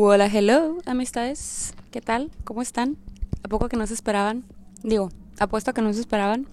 Hola, 0.00 0.26
hello, 0.32 0.78
amistades. 0.86 1.74
¿Qué 1.90 2.00
tal? 2.00 2.30
¿Cómo 2.44 2.62
están? 2.62 2.96
¿A 3.42 3.48
poco 3.48 3.68
que 3.68 3.76
no 3.76 3.84
se 3.84 3.94
esperaban? 3.94 4.44
Digo, 4.84 5.10
apuesto 5.40 5.72
a 5.72 5.74
que 5.74 5.82
no 5.82 5.92
se 5.92 5.98
esperaban 5.98 6.46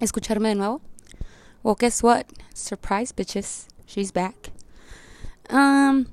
escucharme 0.00 0.48
de 0.48 0.54
nuevo. 0.54 0.80
Well, 1.62 1.76
guess 1.78 2.02
what? 2.02 2.24
Surprise, 2.54 3.12
bitches. 3.14 3.66
She's 3.86 4.14
back. 4.14 4.50
Um, 5.52 6.06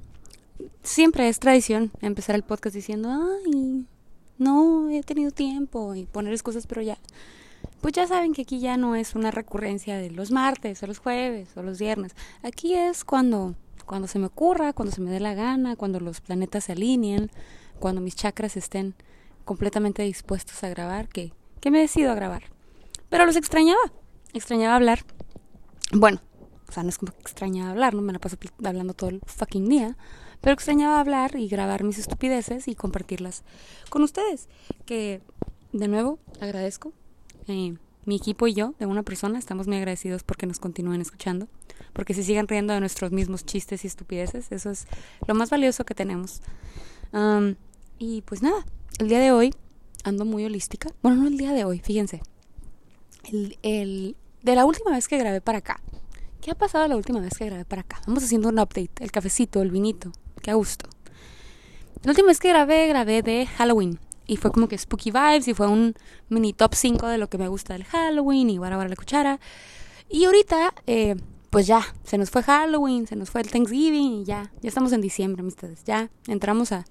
siempre 0.84 1.30
es 1.30 1.40
tradición 1.40 1.90
empezar 2.02 2.36
el 2.36 2.44
podcast 2.44 2.76
diciendo, 2.76 3.10
ay, 3.46 3.86
no 4.38 4.90
he 4.90 5.04
tenido 5.04 5.32
tiempo 5.32 5.96
y 5.96 6.06
poner 6.06 6.34
excusas, 6.34 6.68
pero 6.68 6.82
ya. 6.82 6.98
Pues 7.80 7.94
ya 7.94 8.08
saben 8.08 8.34
que 8.34 8.42
aquí 8.42 8.60
ya 8.60 8.76
no 8.76 8.98
es 8.98 9.16
una 9.16 9.32
recurrencia 9.32 9.96
de 9.96 10.12
los 10.12 10.32
martes 10.32 10.84
o 10.84 10.88
los 10.88 11.00
jueves 11.00 11.48
o 11.56 11.64
los 11.64 11.80
viernes. 11.80 12.14
Aquí 12.44 12.76
es 12.76 13.06
cuando 13.06 13.56
cuando 13.92 14.08
se 14.08 14.20
me 14.20 14.28
ocurra, 14.28 14.72
cuando 14.72 14.96
se 14.96 15.02
me 15.02 15.12
dé 15.12 15.20
la 15.20 15.34
gana, 15.34 15.76
cuando 15.76 16.00
los 16.00 16.22
planetas 16.22 16.64
se 16.64 16.72
alineen, 16.72 17.30
cuando 17.78 18.00
mis 18.00 18.16
chakras 18.16 18.56
estén 18.56 18.96
completamente 19.44 20.02
dispuestos 20.04 20.64
a 20.64 20.70
grabar, 20.70 21.10
que, 21.10 21.34
que 21.60 21.72
me 21.72 21.80
decido 21.80 22.10
a 22.10 22.16
grabar. 22.16 22.44
Pero 23.10 23.26
los 23.26 23.36
extrañaba, 23.36 23.82
extrañaba 24.32 24.78
hablar. 24.78 25.04
Bueno, 25.92 26.22
o 26.70 26.72
sea, 26.72 26.84
no 26.84 26.90
es 26.90 27.00
como 27.00 27.12
que 27.12 27.20
extrañaba 27.20 27.72
hablar, 27.72 27.94
no 27.94 28.02
me 28.02 28.14
la 28.14 28.20
paso 28.20 28.38
hablando 28.64 28.94
todo 28.94 29.10
el 29.10 29.20
fucking 29.26 29.68
día, 29.68 29.98
pero 30.40 30.54
extrañaba 30.54 31.02
hablar 31.02 31.36
y 31.36 31.50
grabar 31.50 31.84
mis 31.84 31.98
estupideces 32.00 32.70
y 32.70 32.76
compartirlas 32.76 33.44
con 33.90 34.04
ustedes, 34.04 34.48
que 34.86 35.22
de 35.74 35.90
nuevo 35.90 36.18
agradezco. 36.40 36.94
Eh, 37.50 37.76
mi 38.06 38.16
equipo 38.16 38.48
y 38.48 38.54
yo, 38.54 38.74
de 38.80 38.86
una 38.86 39.04
persona, 39.04 39.38
estamos 39.38 39.68
muy 39.68 39.76
agradecidos 39.76 40.24
porque 40.24 40.48
nos 40.48 40.60
continúen 40.60 41.02
escuchando 41.02 41.50
porque 41.94 42.14
se 42.14 42.24
sigan 42.24 42.48
riendo 42.48 42.74
de 42.74 42.80
nuestros 42.80 43.12
mismos 43.12 43.46
chistes 43.46 43.84
y 43.84 43.88
estupideces. 43.88 44.52
Eso 44.52 44.72
es 44.72 44.88
lo 45.28 45.36
más 45.36 45.50
valioso 45.50 45.86
que 45.86 45.96
tenemos. 45.96 46.42
y 48.00 48.22
pues 48.22 48.42
nada, 48.42 48.66
el 49.00 49.10
día 49.10 49.20
de 49.20 49.32
hoy 49.32 49.54
ando 50.04 50.26
muy 50.26 50.46
holística. 50.46 50.90
Bueno, 51.02 51.22
no 51.22 51.28
el 51.28 51.38
día 51.38 51.52
de 51.54 51.66
hoy, 51.66 51.80
fíjense. 51.80 52.22
El, 53.32 53.58
el, 53.62 54.16
de 54.42 54.56
la 54.56 54.66
última 54.66 54.92
vez 54.92 55.08
que 55.08 55.18
grabé 55.18 55.42
para 55.42 55.60
acá. 55.60 55.80
¿Qué 56.42 56.52
ha 56.52 56.56
pasado 56.56 56.88
la 56.88 56.96
última 56.96 57.20
vez 57.20 57.38
que 57.38 57.46
grabé 57.46 57.66
para 57.66 57.82
acá? 57.82 58.02
Vamos 58.08 58.24
haciendo 58.24 58.50
un 58.50 58.60
update. 58.60 58.92
El 59.00 59.12
cafecito, 59.12 59.62
el 59.62 59.70
vinito. 59.70 60.12
Qué 60.42 60.54
gusto. 60.54 60.90
La 62.04 62.12
última 62.12 62.30
vez 62.30 62.40
que 62.40 62.50
grabé, 62.50 62.88
grabé 62.88 63.22
de 63.22 63.46
Halloween. 63.46 64.00
Y 64.26 64.38
fue 64.38 64.52
como 64.52 64.68
que 64.68 64.78
spooky 64.78 65.12
vibes 65.12 65.48
y 65.48 65.54
fue 65.54 65.68
un 65.68 65.94
mini 66.30 66.54
top 66.54 66.74
5 66.74 67.08
de 67.08 67.18
lo 67.20 67.30
que 67.30 67.38
me 67.38 67.48
gusta 67.48 67.74
del 67.74 67.84
Halloween 67.84 68.50
y 68.50 68.58
guarda 68.58 68.88
la 68.88 68.96
cuchara. 68.96 69.40
Y 70.10 70.26
ahorita 70.26 70.74
eh, 70.88 71.16
pues 71.52 71.68
ya, 71.68 71.86
se 72.06 72.18
nos 72.18 72.30
fue 72.30 72.44
Halloween, 72.44 73.06
se 73.06 73.18
nos 73.18 73.30
fue 73.30 73.42
el 73.42 73.52
Thanksgiving 73.52 74.24
ya, 74.24 74.52
ya 74.62 74.70
estamos 74.70 74.94
en 74.94 75.02
diciembre, 75.02 75.42
amistades. 75.42 75.84
Ya 75.84 76.10
entramos 76.28 76.72
a, 76.72 76.86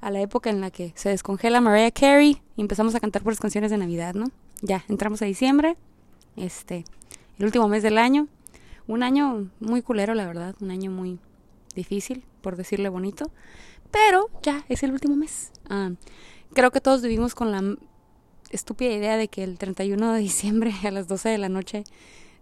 a 0.00 0.10
la 0.10 0.20
época 0.20 0.50
en 0.50 0.60
la 0.60 0.72
que 0.72 0.92
se 0.96 1.10
descongela 1.10 1.60
Mariah 1.60 1.92
Carey 1.92 2.42
y 2.56 2.60
empezamos 2.60 2.96
a 2.96 3.00
cantar 3.00 3.22
por 3.22 3.32
las 3.32 3.40
canciones 3.40 3.70
de 3.70 3.78
Navidad, 3.78 4.14
¿no? 4.14 4.26
Ya, 4.62 4.84
entramos 4.88 5.22
a 5.22 5.26
diciembre, 5.26 5.76
este, 6.36 6.84
el 7.38 7.44
último 7.44 7.68
mes 7.68 7.84
del 7.84 7.98
año. 7.98 8.26
Un 8.88 9.04
año 9.04 9.48
muy 9.60 9.80
culero, 9.80 10.14
la 10.14 10.26
verdad, 10.26 10.56
un 10.60 10.72
año 10.72 10.90
muy 10.90 11.20
difícil, 11.76 12.24
por 12.40 12.56
decirle 12.56 12.88
bonito. 12.88 13.30
Pero 13.92 14.28
ya, 14.42 14.64
es 14.68 14.82
el 14.82 14.90
último 14.90 15.14
mes. 15.14 15.52
Ah, 15.68 15.92
creo 16.52 16.72
que 16.72 16.80
todos 16.80 17.02
vivimos 17.02 17.36
con 17.36 17.52
la 17.52 17.76
estúpida 18.50 18.90
idea 18.90 19.16
de 19.16 19.28
que 19.28 19.44
el 19.44 19.56
31 19.56 20.14
de 20.14 20.18
diciembre 20.18 20.74
a 20.84 20.90
las 20.90 21.06
12 21.06 21.28
de 21.28 21.38
la 21.38 21.48
noche 21.48 21.84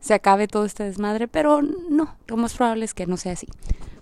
se 0.00 0.14
acabe 0.14 0.48
todo 0.48 0.64
este 0.64 0.84
desmadre, 0.84 1.28
pero 1.28 1.62
no, 1.62 2.16
lo 2.26 2.36
más 2.36 2.54
probable 2.54 2.84
es 2.84 2.94
que 2.94 3.06
no 3.06 3.16
sea 3.16 3.32
así. 3.32 3.46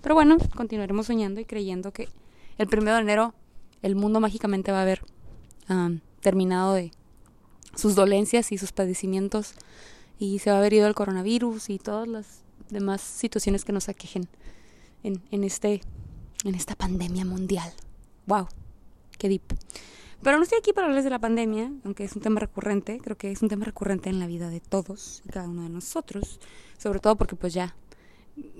Pero 0.01 0.15
bueno, 0.15 0.37
continuaremos 0.55 1.07
soñando 1.07 1.39
y 1.41 1.45
creyendo 1.45 1.91
que 1.91 2.09
el 2.57 2.67
primero 2.67 2.95
de 2.95 3.01
enero 3.01 3.33
el 3.81 3.95
mundo 3.95 4.19
mágicamente 4.19 4.71
va 4.71 4.79
a 4.79 4.83
haber 4.83 5.01
terminado 6.21 6.73
de 6.73 6.91
sus 7.75 7.95
dolencias 7.95 8.51
y 8.51 8.57
sus 8.57 8.71
padecimientos 8.71 9.53
y 10.17 10.39
se 10.39 10.49
va 10.49 10.57
a 10.57 10.59
haber 10.59 10.73
ido 10.73 10.87
el 10.87 10.95
coronavirus 10.95 11.69
y 11.69 11.77
todas 11.77 12.07
las 12.07 12.41
demás 12.69 13.01
situaciones 13.01 13.65
que 13.65 13.73
nos 13.73 13.89
aquejen 13.89 14.27
en, 15.03 15.21
en, 15.31 15.43
este, 15.43 15.81
en 16.43 16.55
esta 16.55 16.75
pandemia 16.75 17.25
mundial. 17.25 17.71
¡Wow! 18.25 18.47
¡Qué 19.17 19.29
deep! 19.29 19.43
Pero 20.23 20.37
no 20.37 20.43
estoy 20.43 20.57
aquí 20.59 20.73
para 20.73 20.85
hablarles 20.85 21.03
de 21.03 21.11
la 21.11 21.19
pandemia, 21.19 21.71
aunque 21.83 22.03
es 22.03 22.15
un 22.15 22.21
tema 22.21 22.39
recurrente, 22.39 22.99
creo 22.99 23.17
que 23.17 23.31
es 23.31 23.41
un 23.41 23.49
tema 23.49 23.65
recurrente 23.65 24.09
en 24.09 24.19
la 24.19 24.27
vida 24.27 24.49
de 24.49 24.59
todos 24.59 25.21
y 25.25 25.29
cada 25.29 25.47
uno 25.47 25.63
de 25.63 25.69
nosotros, 25.69 26.39
sobre 26.77 26.99
todo 26.99 27.15
porque 27.15 27.35
pues 27.35 27.53
ya, 27.53 27.75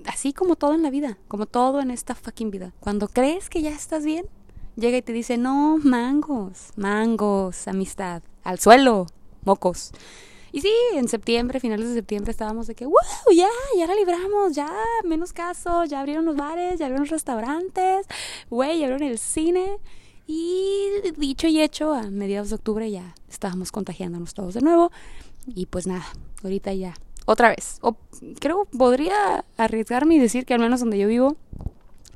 así 0.06 0.32
como 0.32 0.56
todo 0.56 0.74
en 0.74 0.82
la 0.82 0.90
vida, 0.90 1.18
como 1.26 1.46
todo 1.46 1.80
en 1.80 1.90
esta 1.90 2.14
fucking 2.14 2.50
vida, 2.50 2.72
cuando 2.80 3.08
crees 3.08 3.50
que 3.50 3.60
ya 3.60 3.70
estás 3.70 4.04
bien, 4.04 4.26
llega 4.76 4.96
y 4.98 5.02
te 5.02 5.12
dice, 5.12 5.36
no, 5.36 5.78
mangos, 5.82 6.70
mangos, 6.76 7.66
amistad, 7.66 8.22
al 8.44 8.60
suelo, 8.60 9.06
mocos. 9.44 9.90
Y 10.52 10.62
sí, 10.62 10.72
en 10.94 11.08
septiembre, 11.08 11.60
finales 11.60 11.88
de 11.88 11.94
septiembre, 11.94 12.30
estábamos 12.30 12.66
de 12.66 12.74
que, 12.74 12.86
wow, 12.86 12.94
ya, 13.34 13.48
ya 13.76 13.86
la 13.86 13.94
libramos, 13.94 14.54
ya, 14.54 14.72
menos 15.04 15.32
casos, 15.32 15.90
ya 15.90 16.00
abrieron 16.00 16.24
los 16.24 16.36
bares, 16.36 16.78
ya 16.78 16.86
abrieron 16.86 17.02
los 17.02 17.10
restaurantes, 17.10 18.06
güey, 18.48 18.78
ya 18.78 18.86
abrieron 18.86 19.06
el 19.06 19.18
cine. 19.18 19.78
Y 20.30 20.90
dicho 21.16 21.48
y 21.48 21.58
hecho, 21.62 21.94
a 21.94 22.02
mediados 22.02 22.50
de 22.50 22.56
octubre 22.56 22.90
ya 22.90 23.14
estábamos 23.30 23.72
contagiándonos 23.72 24.34
todos 24.34 24.52
de 24.52 24.60
nuevo. 24.60 24.92
Y 25.46 25.64
pues 25.64 25.86
nada, 25.86 26.04
ahorita 26.44 26.74
ya, 26.74 26.94
otra 27.24 27.48
vez. 27.48 27.78
O, 27.80 27.96
creo 28.38 28.66
podría 28.66 29.46
arriesgarme 29.56 30.16
y 30.16 30.18
decir 30.18 30.44
que 30.44 30.52
al 30.52 30.60
menos 30.60 30.80
donde 30.80 30.98
yo 30.98 31.08
vivo, 31.08 31.36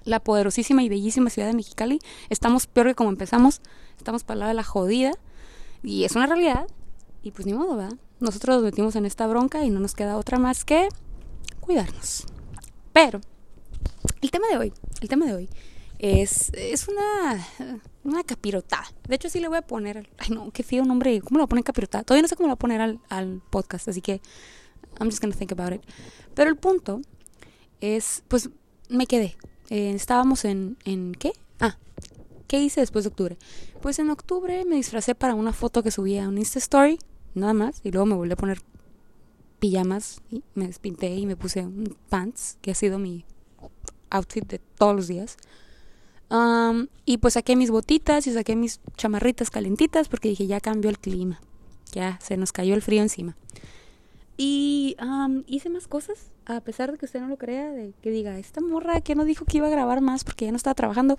la 0.04 0.20
poderosísima 0.20 0.82
y 0.82 0.90
bellísima 0.90 1.30
ciudad 1.30 1.48
de 1.48 1.54
Mexicali, 1.54 2.00
estamos 2.28 2.66
peor 2.66 2.88
que 2.88 2.94
como 2.94 3.08
empezamos. 3.08 3.62
Estamos 3.96 4.24
para 4.24 4.34
el 4.34 4.40
lado 4.40 4.48
de 4.50 4.56
la 4.56 4.64
jodida. 4.64 5.12
Y 5.82 6.04
es 6.04 6.14
una 6.14 6.26
realidad. 6.26 6.66
Y 7.22 7.30
pues 7.30 7.46
ni 7.46 7.54
modo, 7.54 7.76
¿verdad? 7.76 7.96
Nosotros 8.20 8.56
nos 8.56 8.64
metimos 8.64 8.94
en 8.94 9.06
esta 9.06 9.26
bronca 9.26 9.64
y 9.64 9.70
no 9.70 9.80
nos 9.80 9.94
queda 9.94 10.18
otra 10.18 10.38
más 10.38 10.66
que 10.66 10.88
cuidarnos. 11.60 12.26
Pero, 12.92 13.22
el 14.20 14.30
tema 14.30 14.48
de 14.48 14.58
hoy, 14.58 14.72
el 15.00 15.08
tema 15.08 15.24
de 15.24 15.34
hoy 15.34 15.48
es, 15.98 16.52
es 16.52 16.88
una, 16.88 17.46
una 18.04 18.24
capirotada. 18.24 18.92
De 19.08 19.14
hecho, 19.14 19.28
sí 19.28 19.40
le 19.40 19.48
voy 19.48 19.58
a 19.58 19.62
poner. 19.62 20.10
Ay, 20.18 20.30
no, 20.30 20.50
qué 20.50 20.62
feo 20.62 20.84
nombre. 20.84 21.20
¿Cómo 21.20 21.38
lo 21.38 21.42
voy 21.42 21.46
a 21.46 21.48
poner 21.48 21.64
capirotada? 21.64 22.04
Todavía 22.04 22.22
no 22.22 22.28
sé 22.28 22.36
cómo 22.36 22.48
lo 22.48 22.56
poner 22.56 22.80
al, 22.80 23.00
al 23.08 23.40
podcast, 23.50 23.88
así 23.88 24.00
que 24.00 24.20
I'm 24.98 25.08
just 25.10 25.20
gonna 25.22 25.34
think 25.34 25.52
about 25.52 25.72
it. 25.72 25.82
Pero 26.34 26.50
el 26.50 26.56
punto 26.56 27.00
es, 27.80 28.24
pues 28.28 28.50
me 28.88 29.06
quedé. 29.06 29.36
Eh, 29.70 29.90
estábamos 29.90 30.44
en, 30.44 30.76
en. 30.84 31.14
¿Qué? 31.14 31.32
Ah, 31.60 31.78
¿qué 32.46 32.62
hice 32.62 32.80
después 32.80 33.04
de 33.04 33.08
octubre? 33.08 33.38
Pues 33.80 33.98
en 33.98 34.10
octubre 34.10 34.64
me 34.64 34.76
disfracé 34.76 35.14
para 35.14 35.34
una 35.34 35.52
foto 35.52 35.82
que 35.82 35.90
subí 35.90 36.18
a 36.18 36.28
un 36.28 36.38
Insta 36.38 36.58
Story, 36.58 36.98
nada 37.34 37.54
más, 37.54 37.80
y 37.84 37.90
luego 37.90 38.06
me 38.06 38.14
volví 38.14 38.32
a 38.32 38.36
poner 38.36 38.60
pijamas 39.58 40.20
y 40.30 40.42
me 40.54 40.66
despinté 40.66 41.14
y 41.14 41.24
me 41.24 41.36
puse 41.36 41.60
un 41.64 41.96
pants, 42.08 42.58
que 42.60 42.72
ha 42.72 42.74
sido 42.74 42.98
mi 42.98 43.24
outfit 44.10 44.46
de 44.46 44.58
todos 44.58 44.94
los 44.94 45.06
días 45.06 45.36
y 47.04 47.18
pues 47.18 47.34
saqué 47.34 47.56
mis 47.56 47.70
botitas 47.70 48.26
y 48.26 48.32
saqué 48.32 48.56
mis 48.56 48.80
chamarritas 48.96 49.50
calentitas 49.50 50.08
porque 50.08 50.30
dije, 50.30 50.46
ya 50.46 50.60
cambió 50.60 50.90
el 50.90 50.98
clima. 50.98 51.40
Ya 51.92 52.18
se 52.22 52.36
nos 52.36 52.52
cayó 52.52 52.74
el 52.74 52.82
frío 52.82 53.02
encima. 53.02 53.36
Y 54.38 54.96
hice 55.46 55.68
más 55.68 55.86
cosas, 55.88 56.30
a 56.46 56.60
pesar 56.60 56.90
de 56.90 56.98
que 56.98 57.04
usted 57.04 57.20
no 57.20 57.28
lo 57.28 57.36
crea, 57.36 57.70
de 57.70 57.92
que 58.00 58.10
diga, 58.10 58.38
esta 58.38 58.60
morra 58.60 59.02
que 59.02 59.14
no 59.14 59.24
dijo 59.24 59.44
que 59.44 59.58
iba 59.58 59.66
a 59.66 59.70
grabar 59.70 60.00
más 60.00 60.24
porque 60.24 60.46
ya 60.46 60.50
no 60.50 60.56
estaba 60.56 60.74
trabajando. 60.74 61.18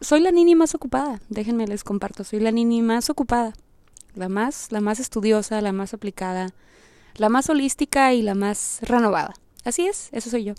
Soy 0.00 0.20
la 0.20 0.30
nini 0.30 0.54
más 0.54 0.74
ocupada, 0.74 1.20
déjenme 1.30 1.66
les 1.66 1.84
comparto, 1.84 2.22
soy 2.22 2.40
la 2.40 2.50
nini 2.50 2.82
más 2.82 3.08
ocupada. 3.10 3.54
La 4.14 4.28
más, 4.28 4.72
la 4.72 4.80
más 4.80 4.98
estudiosa, 5.00 5.60
la 5.60 5.72
más 5.72 5.94
aplicada, 5.94 6.50
la 7.16 7.28
más 7.28 7.48
holística 7.48 8.12
y 8.12 8.22
la 8.22 8.34
más 8.34 8.80
renovada. 8.82 9.32
Así 9.64 9.86
es, 9.86 10.08
eso 10.12 10.30
soy 10.30 10.44
yo. 10.44 10.54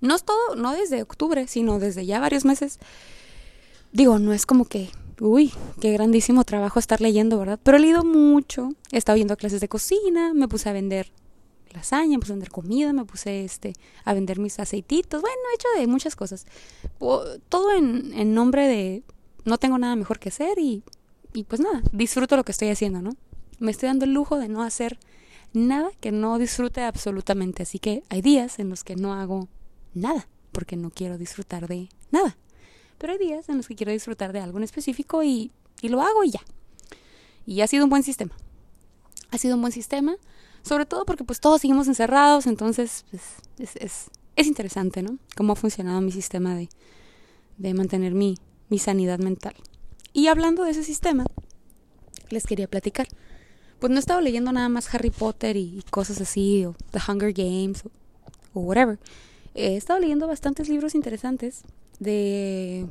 No 0.00 0.14
es 0.16 0.24
todo, 0.24 0.56
no 0.56 0.72
desde 0.72 1.02
octubre, 1.02 1.46
sino 1.46 1.78
desde 1.78 2.06
ya 2.06 2.20
varios 2.20 2.44
meses. 2.44 2.78
Digo, 3.92 4.18
no 4.18 4.32
es 4.32 4.46
como 4.46 4.64
que, 4.64 4.90
uy, 5.20 5.52
qué 5.80 5.92
grandísimo 5.92 6.44
trabajo 6.44 6.78
estar 6.78 7.00
leyendo, 7.00 7.38
¿verdad? 7.38 7.58
Pero 7.62 7.76
he 7.76 7.80
leído 7.80 8.04
mucho, 8.04 8.70
he 8.92 8.98
estado 8.98 9.16
viendo 9.16 9.36
clases 9.36 9.60
de 9.60 9.68
cocina, 9.68 10.32
me 10.32 10.48
puse 10.48 10.68
a 10.68 10.72
vender 10.72 11.12
lasaña, 11.72 12.16
me 12.16 12.18
puse 12.20 12.32
a 12.32 12.36
vender 12.36 12.50
comida, 12.50 12.92
me 12.92 13.04
puse 13.04 13.44
este 13.44 13.74
a 14.04 14.14
vender 14.14 14.38
mis 14.38 14.58
aceititos, 14.58 15.20
bueno, 15.20 15.36
he 15.50 15.54
hecho 15.54 15.68
de 15.80 15.86
muchas 15.86 16.16
cosas. 16.16 16.46
Todo 17.48 17.74
en, 17.74 18.12
en 18.14 18.34
nombre 18.34 18.66
de 18.66 19.02
no 19.44 19.58
tengo 19.58 19.78
nada 19.78 19.96
mejor 19.96 20.18
que 20.18 20.30
hacer 20.30 20.58
y, 20.58 20.82
y 21.32 21.44
pues 21.44 21.60
nada, 21.60 21.82
disfruto 21.92 22.36
lo 22.36 22.44
que 22.44 22.52
estoy 22.52 22.68
haciendo, 22.68 23.02
¿no? 23.02 23.12
Me 23.58 23.70
estoy 23.70 23.88
dando 23.88 24.04
el 24.04 24.14
lujo 24.14 24.38
de 24.38 24.48
no 24.48 24.62
hacer 24.62 24.98
nada 25.52 25.90
que 26.00 26.12
no 26.12 26.38
disfrute 26.38 26.82
absolutamente. 26.82 27.62
Así 27.62 27.78
que 27.78 28.02
hay 28.08 28.22
días 28.22 28.58
en 28.58 28.70
los 28.70 28.84
que 28.84 28.96
no 28.96 29.14
hago 29.14 29.48
nada, 29.94 30.28
porque 30.52 30.76
no 30.76 30.90
quiero 30.90 31.18
disfrutar 31.18 31.68
de 31.68 31.88
nada. 32.10 32.36
Pero 32.98 33.12
hay 33.12 33.18
días 33.18 33.48
en 33.48 33.56
los 33.56 33.68
que 33.68 33.74
quiero 33.74 33.92
disfrutar 33.92 34.32
de 34.32 34.40
algo 34.40 34.58
en 34.58 34.64
específico 34.64 35.22
y, 35.22 35.52
y 35.80 35.88
lo 35.88 36.02
hago 36.02 36.24
y 36.24 36.30
ya. 36.30 36.40
Y 37.46 37.60
ha 37.62 37.66
sido 37.66 37.84
un 37.84 37.90
buen 37.90 38.02
sistema. 38.02 38.32
Ha 39.30 39.38
sido 39.38 39.54
un 39.54 39.60
buen 39.60 39.72
sistema, 39.72 40.16
sobre 40.62 40.86
todo 40.86 41.04
porque 41.06 41.24
pues 41.24 41.40
todos 41.40 41.60
seguimos 41.60 41.88
encerrados, 41.88 42.46
entonces 42.46 43.04
pues, 43.10 43.22
es, 43.58 43.76
es, 43.76 44.10
es 44.36 44.46
interesante, 44.46 45.02
¿no? 45.02 45.18
Cómo 45.36 45.52
ha 45.52 45.56
funcionado 45.56 46.00
mi 46.00 46.12
sistema 46.12 46.54
de, 46.54 46.68
de 47.58 47.74
mantener 47.74 48.14
mi, 48.14 48.36
mi 48.68 48.78
sanidad 48.78 49.18
mental. 49.18 49.54
Y 50.12 50.26
hablando 50.28 50.64
de 50.64 50.72
ese 50.72 50.82
sistema, 50.82 51.24
les 52.30 52.46
quería 52.46 52.68
platicar. 52.68 53.06
Pues 53.78 53.90
no 53.90 53.96
he 53.96 54.00
estado 54.00 54.20
leyendo 54.20 54.52
nada 54.52 54.68
más 54.68 54.92
Harry 54.94 55.10
Potter 55.10 55.56
y, 55.56 55.82
cosas 55.90 56.20
así, 56.20 56.64
o 56.64 56.74
The 56.90 57.00
Hunger 57.06 57.32
Games, 57.32 57.84
o, 58.52 58.60
whatever. 58.60 58.98
He 59.54 59.76
estado 59.76 60.00
leyendo 60.00 60.26
bastantes 60.26 60.68
libros 60.68 60.94
interesantes 60.94 61.62
de 61.98 62.86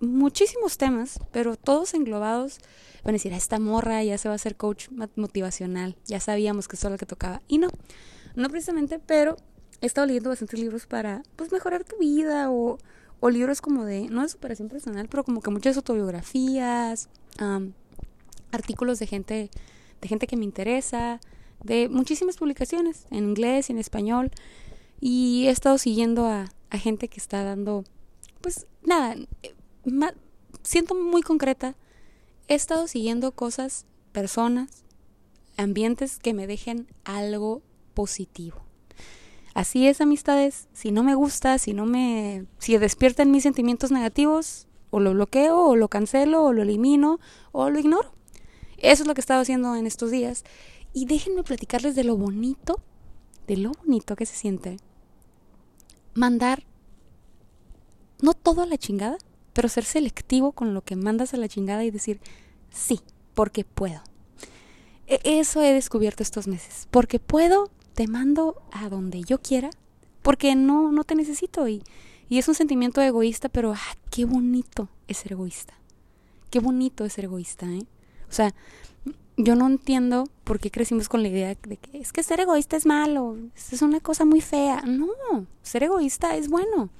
muchísimos 0.00 0.76
temas, 0.76 1.18
pero 1.32 1.56
todos 1.56 1.94
englobados. 1.94 2.58
Van 3.04 3.14
a 3.14 3.18
decir, 3.18 3.32
a 3.32 3.36
esta 3.36 3.58
morra 3.58 4.02
ya 4.02 4.18
se 4.18 4.28
va 4.28 4.34
a 4.34 4.36
hacer 4.36 4.56
coach 4.56 4.88
motivacional, 5.14 5.96
ya 6.06 6.18
sabíamos 6.18 6.66
que 6.66 6.76
eso 6.76 6.88
es 6.88 6.92
lo 6.92 6.98
que 6.98 7.06
tocaba. 7.06 7.40
Y 7.46 7.58
no, 7.58 7.68
no 8.34 8.48
precisamente, 8.50 8.98
pero 8.98 9.36
he 9.80 9.86
estado 9.86 10.06
leyendo 10.06 10.30
bastantes 10.30 10.58
libros 10.58 10.86
para 10.86 11.22
pues 11.36 11.52
mejorar 11.52 11.84
tu 11.84 11.98
vida 11.98 12.50
o, 12.50 12.78
o 13.20 13.30
libros 13.30 13.60
como 13.60 13.84
de, 13.84 14.08
no 14.08 14.22
de 14.22 14.28
superación 14.28 14.68
personal, 14.68 15.08
pero 15.08 15.22
como 15.22 15.40
que 15.40 15.50
muchas 15.50 15.76
autobiografías, 15.76 17.08
artículos 18.50 18.98
de 18.98 19.06
gente, 19.06 19.50
de 20.00 20.08
gente 20.08 20.26
que 20.26 20.36
me 20.36 20.44
interesa, 20.44 21.20
de 21.62 21.88
muchísimas 21.88 22.36
publicaciones 22.36 23.06
en 23.10 23.24
inglés 23.24 23.70
y 23.70 23.72
en 23.72 23.78
español. 23.78 24.30
Y 25.00 25.46
he 25.46 25.50
estado 25.50 25.78
siguiendo 25.78 26.26
a, 26.26 26.46
a 26.70 26.78
gente 26.78 27.08
que 27.08 27.18
está 27.18 27.44
dando, 27.44 27.84
pues 28.40 28.66
nada, 28.82 29.14
eh, 29.42 29.54
siento 30.62 30.94
muy 30.94 31.22
concreta, 31.22 31.76
he 32.48 32.54
estado 32.54 32.88
siguiendo 32.88 33.32
cosas, 33.32 33.86
personas, 34.12 34.84
ambientes 35.56 36.18
que 36.18 36.34
me 36.34 36.46
dejen 36.46 36.86
algo 37.04 37.62
positivo. 37.94 38.66
Así 39.54 39.86
es, 39.86 40.02
amistades. 40.02 40.68
Si 40.74 40.92
no 40.92 41.02
me 41.02 41.14
gusta, 41.14 41.58
si 41.58 41.72
no 41.72 41.86
me. 41.86 42.44
Si 42.58 42.76
despiertan 42.76 43.30
mis 43.30 43.42
sentimientos 43.42 43.90
negativos, 43.90 44.68
o 44.90 45.00
lo 45.00 45.12
bloqueo, 45.12 45.58
o 45.58 45.76
lo 45.76 45.88
cancelo, 45.88 46.44
o 46.44 46.52
lo 46.52 46.62
elimino, 46.62 47.20
o 47.52 47.70
lo 47.70 47.78
ignoro. 47.78 48.12
Eso 48.76 49.02
es 49.02 49.06
lo 49.06 49.14
que 49.14 49.20
he 49.20 49.22
estado 49.22 49.40
haciendo 49.40 49.74
en 49.74 49.86
estos 49.86 50.10
días. 50.10 50.44
Y 50.92 51.06
déjenme 51.06 51.42
platicarles 51.42 51.94
de 51.94 52.04
lo 52.04 52.18
bonito, 52.18 52.82
de 53.46 53.56
lo 53.56 53.72
bonito 53.72 54.16
que 54.16 54.26
se 54.26 54.36
siente 54.36 54.78
mandar 56.14 56.64
no 58.20 58.34
todo 58.34 58.62
a 58.62 58.66
la 58.66 58.78
chingada, 58.78 59.18
pero 59.52 59.68
ser 59.68 59.84
selectivo 59.84 60.52
con 60.52 60.74
lo 60.74 60.82
que 60.82 60.96
mandas 60.96 61.34
a 61.34 61.36
la 61.36 61.48
chingada 61.48 61.84
y 61.84 61.90
decir, 61.90 62.20
sí, 62.70 63.00
porque 63.34 63.64
puedo. 63.64 64.02
E, 65.06 65.20
eso 65.24 65.62
he 65.62 65.72
descubierto 65.72 66.22
estos 66.22 66.48
meses. 66.48 66.88
Porque 66.90 67.18
puedo, 67.18 67.70
te 67.94 68.06
mando 68.06 68.62
a 68.72 68.88
donde 68.88 69.22
yo 69.22 69.40
quiera, 69.40 69.70
porque 70.22 70.54
no, 70.54 70.92
no 70.92 71.04
te 71.04 71.14
necesito. 71.14 71.68
Y, 71.68 71.82
y 72.28 72.38
es 72.38 72.48
un 72.48 72.54
sentimiento 72.54 73.00
egoísta, 73.00 73.48
pero 73.48 73.72
ah, 73.72 73.96
qué 74.10 74.24
bonito 74.24 74.88
es 75.08 75.18
ser 75.18 75.32
egoísta. 75.32 75.74
Qué 76.50 76.58
bonito 76.58 77.04
es 77.04 77.12
ser 77.12 77.24
egoísta, 77.24 77.66
¿eh? 77.66 77.86
O 78.28 78.32
sea, 78.32 78.54
yo 79.36 79.54
no 79.54 79.66
entiendo 79.66 80.28
por 80.44 80.58
qué 80.58 80.70
crecimos 80.70 81.08
con 81.08 81.22
la 81.22 81.28
idea 81.28 81.54
de 81.54 81.76
que 81.76 81.98
es 81.98 82.12
que 82.12 82.22
ser 82.22 82.40
egoísta 82.40 82.76
es 82.76 82.86
malo, 82.86 83.36
es 83.54 83.82
una 83.82 84.00
cosa 84.00 84.24
muy 84.24 84.40
fea. 84.40 84.82
No, 84.82 85.08
ser 85.62 85.82
egoísta 85.82 86.36
es 86.36 86.48
bueno. 86.48 86.90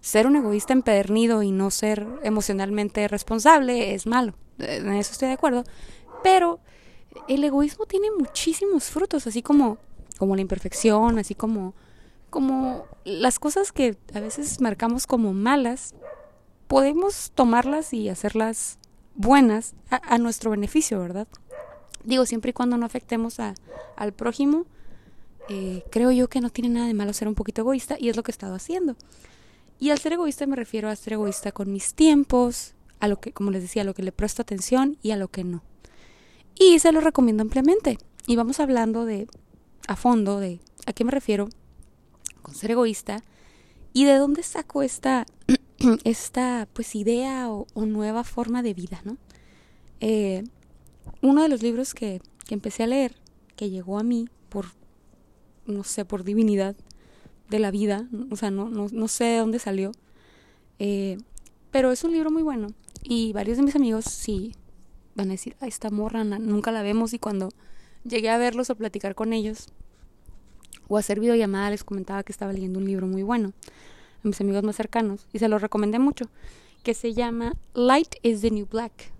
Ser 0.00 0.26
un 0.26 0.36
egoísta 0.36 0.72
empedernido 0.72 1.42
y 1.42 1.50
no 1.50 1.70
ser 1.70 2.06
emocionalmente 2.22 3.08
responsable 3.08 3.94
es 3.94 4.06
malo. 4.06 4.34
En 4.58 4.92
eso 4.92 5.12
estoy 5.12 5.28
de 5.28 5.34
acuerdo. 5.34 5.64
Pero 6.22 6.60
el 7.28 7.44
egoísmo 7.44 7.86
tiene 7.86 8.08
muchísimos 8.10 8.84
frutos, 8.84 9.26
así 9.26 9.42
como, 9.42 9.78
como 10.18 10.34
la 10.34 10.42
imperfección, 10.42 11.18
así 11.18 11.34
como, 11.34 11.74
como 12.30 12.84
las 13.04 13.38
cosas 13.38 13.72
que 13.72 13.96
a 14.14 14.20
veces 14.20 14.60
marcamos 14.60 15.06
como 15.06 15.32
malas, 15.32 15.94
podemos 16.66 17.32
tomarlas 17.34 17.92
y 17.92 18.08
hacerlas 18.08 18.78
buenas 19.14 19.74
a, 19.90 20.18
nuestro 20.18 20.50
beneficio, 20.50 21.00
¿verdad? 21.00 21.26
Digo, 22.06 22.24
siempre 22.24 22.50
y 22.50 22.52
cuando 22.52 22.78
no 22.78 22.86
afectemos 22.86 23.40
a, 23.40 23.54
al 23.96 24.12
prójimo, 24.12 24.64
eh, 25.48 25.82
creo 25.90 26.10
yo 26.10 26.28
que 26.28 26.40
no 26.40 26.50
tiene 26.50 26.70
nada 26.70 26.86
de 26.86 26.94
malo 26.94 27.12
ser 27.12 27.28
un 27.28 27.34
poquito 27.34 27.60
egoísta 27.60 27.96
y 27.98 28.08
es 28.08 28.16
lo 28.16 28.22
que 28.22 28.30
he 28.30 28.34
estado 28.34 28.54
haciendo. 28.54 28.96
Y 29.78 29.90
al 29.90 29.98
ser 29.98 30.14
egoísta 30.14 30.46
me 30.46 30.56
refiero 30.56 30.88
a 30.88 30.96
ser 30.96 31.14
egoísta 31.14 31.52
con 31.52 31.72
mis 31.72 31.94
tiempos, 31.94 32.74
a 33.00 33.08
lo 33.08 33.20
que, 33.20 33.32
como 33.32 33.50
les 33.50 33.62
decía, 33.62 33.82
a 33.82 33.84
lo 33.84 33.92
que 33.92 34.02
le 34.02 34.12
presto 34.12 34.40
atención 34.40 34.96
y 35.02 35.10
a 35.10 35.16
lo 35.16 35.28
que 35.28 35.44
no. 35.44 35.62
Y 36.58 36.78
se 36.78 36.92
lo 36.92 37.00
recomiendo 37.00 37.42
ampliamente. 37.42 37.98
Y 38.26 38.36
vamos 38.36 38.60
hablando 38.60 39.04
de, 39.04 39.28
a 39.86 39.96
fondo, 39.96 40.40
de 40.40 40.60
a 40.86 40.92
qué 40.92 41.04
me 41.04 41.10
refiero 41.10 41.48
con 42.40 42.54
ser 42.54 42.70
egoísta 42.70 43.22
y 43.92 44.04
de 44.04 44.14
dónde 44.14 44.42
saco 44.42 44.82
esta 44.82 45.26
esta 46.04 46.68
pues 46.72 46.94
idea 46.94 47.50
o, 47.50 47.66
nueva 47.74 48.24
forma 48.24 48.62
de 48.62 48.74
vida, 48.74 49.00
¿no? 49.04 49.18
Eh, 50.00 50.44
uno 51.22 51.42
de 51.42 51.48
los 51.48 51.62
libros 51.62 51.94
que, 51.94 52.20
que, 52.46 52.54
empecé 52.54 52.82
a 52.82 52.86
leer, 52.86 53.16
que 53.56 53.70
llegó 53.70 53.98
a 53.98 54.02
mí 54.02 54.28
por, 54.48 54.66
no 55.66 55.84
sé, 55.84 56.04
por 56.04 56.24
divinidad 56.24 56.76
de 57.48 57.58
la 57.58 57.70
vida, 57.70 58.08
o 58.30 58.36
sea, 58.36 58.50
no, 58.50 58.68
no, 58.68 58.88
no 58.90 59.08
sé 59.08 59.24
de 59.24 59.38
dónde 59.38 59.58
salió, 59.58 59.92
eh, 60.78 61.18
pero 61.70 61.92
es 61.92 62.04
un 62.04 62.12
libro 62.12 62.30
muy 62.30 62.42
bueno 62.42 62.68
y 63.02 63.32
varios 63.32 63.56
de 63.56 63.62
mis 63.62 63.76
amigos 63.76 64.04
sí 64.04 64.54
van 65.14 65.28
a 65.28 65.32
decir, 65.32 65.56
a 65.60 65.66
esta 65.66 65.90
morra 65.90 66.24
nunca 66.24 66.72
la 66.72 66.82
vemos 66.82 67.14
y 67.14 67.18
cuando 67.18 67.50
llegué 68.04 68.28
a 68.30 68.38
verlos 68.38 68.70
o 68.70 68.74
platicar 68.76 69.14
con 69.14 69.32
ellos 69.32 69.68
o 70.88 70.98
hacer 70.98 71.20
videollamada 71.20 71.70
les 71.70 71.84
comentaba 71.84 72.22
que 72.22 72.32
estaba 72.32 72.52
leyendo 72.52 72.78
un 72.78 72.84
libro 72.84 73.06
muy 73.06 73.22
bueno 73.22 73.52
mis 74.26 74.40
amigos 74.40 74.62
más 74.62 74.76
cercanos 74.76 75.26
y 75.32 75.38
se 75.38 75.48
lo 75.48 75.58
recomendé 75.58 75.98
mucho, 75.98 76.26
que 76.82 76.94
se 76.94 77.14
llama 77.14 77.54
Light 77.74 78.16
is 78.22 78.42
the 78.42 78.50
New 78.50 78.66
Black. 78.66 79.15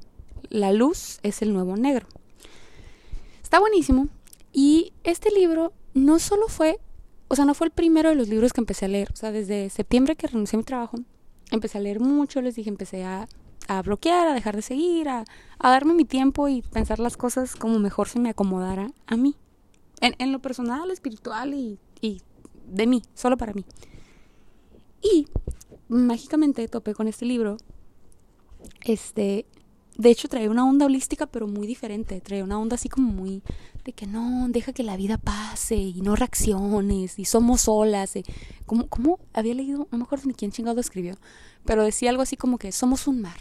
La 0.51 0.73
luz 0.73 1.19
es 1.23 1.43
el 1.43 1.53
nuevo 1.53 1.77
negro. 1.77 2.07
Está 3.43 3.61
buenísimo 3.61 4.09
y 4.53 4.93
este 5.05 5.31
libro 5.31 5.73
no 5.95 6.19
solo 6.19 6.49
fue, 6.49 6.79
o 7.29 7.37
sea, 7.37 7.45
no 7.45 7.55
fue 7.55 7.69
el 7.69 7.73
primero 7.73 8.09
de 8.09 8.15
los 8.15 8.29
libros 8.29 8.53
que 8.53 8.61
empecé 8.61 8.87
a 8.87 8.89
leer, 8.89 9.11
o 9.13 9.17
sea, 9.17 9.33
desde 9.33 9.71
septiembre 9.71 10.17
que 10.17 10.27
renuncié 10.27 10.57
a 10.57 10.59
mi 10.59 10.65
trabajo, 10.65 10.99
empecé 11.51 11.79
a 11.79 11.81
leer 11.81 12.01
mucho, 12.01 12.41
les 12.41 12.55
dije, 12.55 12.69
empecé 12.69 13.05
a, 13.05 13.29
a 13.69 13.83
bloquear, 13.83 14.29
a 14.29 14.35
dejar 14.35 14.57
de 14.57 14.63
seguir, 14.63 15.09
a, 15.09 15.25
a, 15.59 15.71
darme 15.71 15.95
mi 15.95 16.05
tiempo 16.05 16.49
y 16.49 16.63
pensar 16.63 16.99
las 16.99 17.17
cosas 17.17 17.57
como 17.57 17.79
mejor 17.79 18.09
se 18.09 18.19
me 18.19 18.31
acomodara 18.31 18.91
a 19.07 19.17
mí. 19.17 19.37
En, 20.01 20.15
en 20.19 20.33
lo 20.33 20.41
personal, 20.41 20.91
espiritual 20.91 21.55
y, 21.55 21.79
y 22.01 22.21
de 22.67 22.87
mí, 22.87 23.03
solo 23.15 23.37
para 23.37 23.53
mí. 23.55 23.65
Y 25.03 25.27
mágicamente 25.89 26.69
topé 26.69 26.95
con 26.95 27.09
este 27.09 27.25
libro. 27.25 27.57
Este, 28.85 29.47
de 29.97 30.11
hecho 30.11 30.29
trae 30.29 30.49
una 30.49 30.65
onda 30.65 30.87
holística, 30.87 31.27
pero 31.27 31.47
muy 31.47 31.67
diferente. 31.67 32.21
Trae 32.21 32.43
una 32.43 32.59
onda 32.59 32.75
así 32.75 32.89
como 32.89 33.11
muy 33.11 33.43
de 33.85 33.93
que 33.93 34.07
no, 34.07 34.49
deja 34.49 34.73
que 34.73 34.83
la 34.83 34.97
vida 34.97 35.17
pase 35.17 35.77
y 35.77 36.01
no 36.01 36.17
reacciones 36.17 37.19
y 37.19 37.25
somos 37.25 37.63
solas. 37.63 38.15
como, 38.67 38.89
como 38.89 39.19
había 39.33 39.55
leído, 39.55 39.89
no 39.91 39.99
me 39.99 40.05
acuerdo 40.05 40.27
ni 40.27 40.35
quién 40.35 40.53
chingado 40.53 40.81
escribió, 40.81 41.15
pero 41.65 41.85
decía 41.85 42.11
algo 42.11 42.23
así 42.23 42.37
como 42.37 42.59
que 42.59 42.73
somos 42.73 43.07
un 43.07 43.21
mar. 43.21 43.39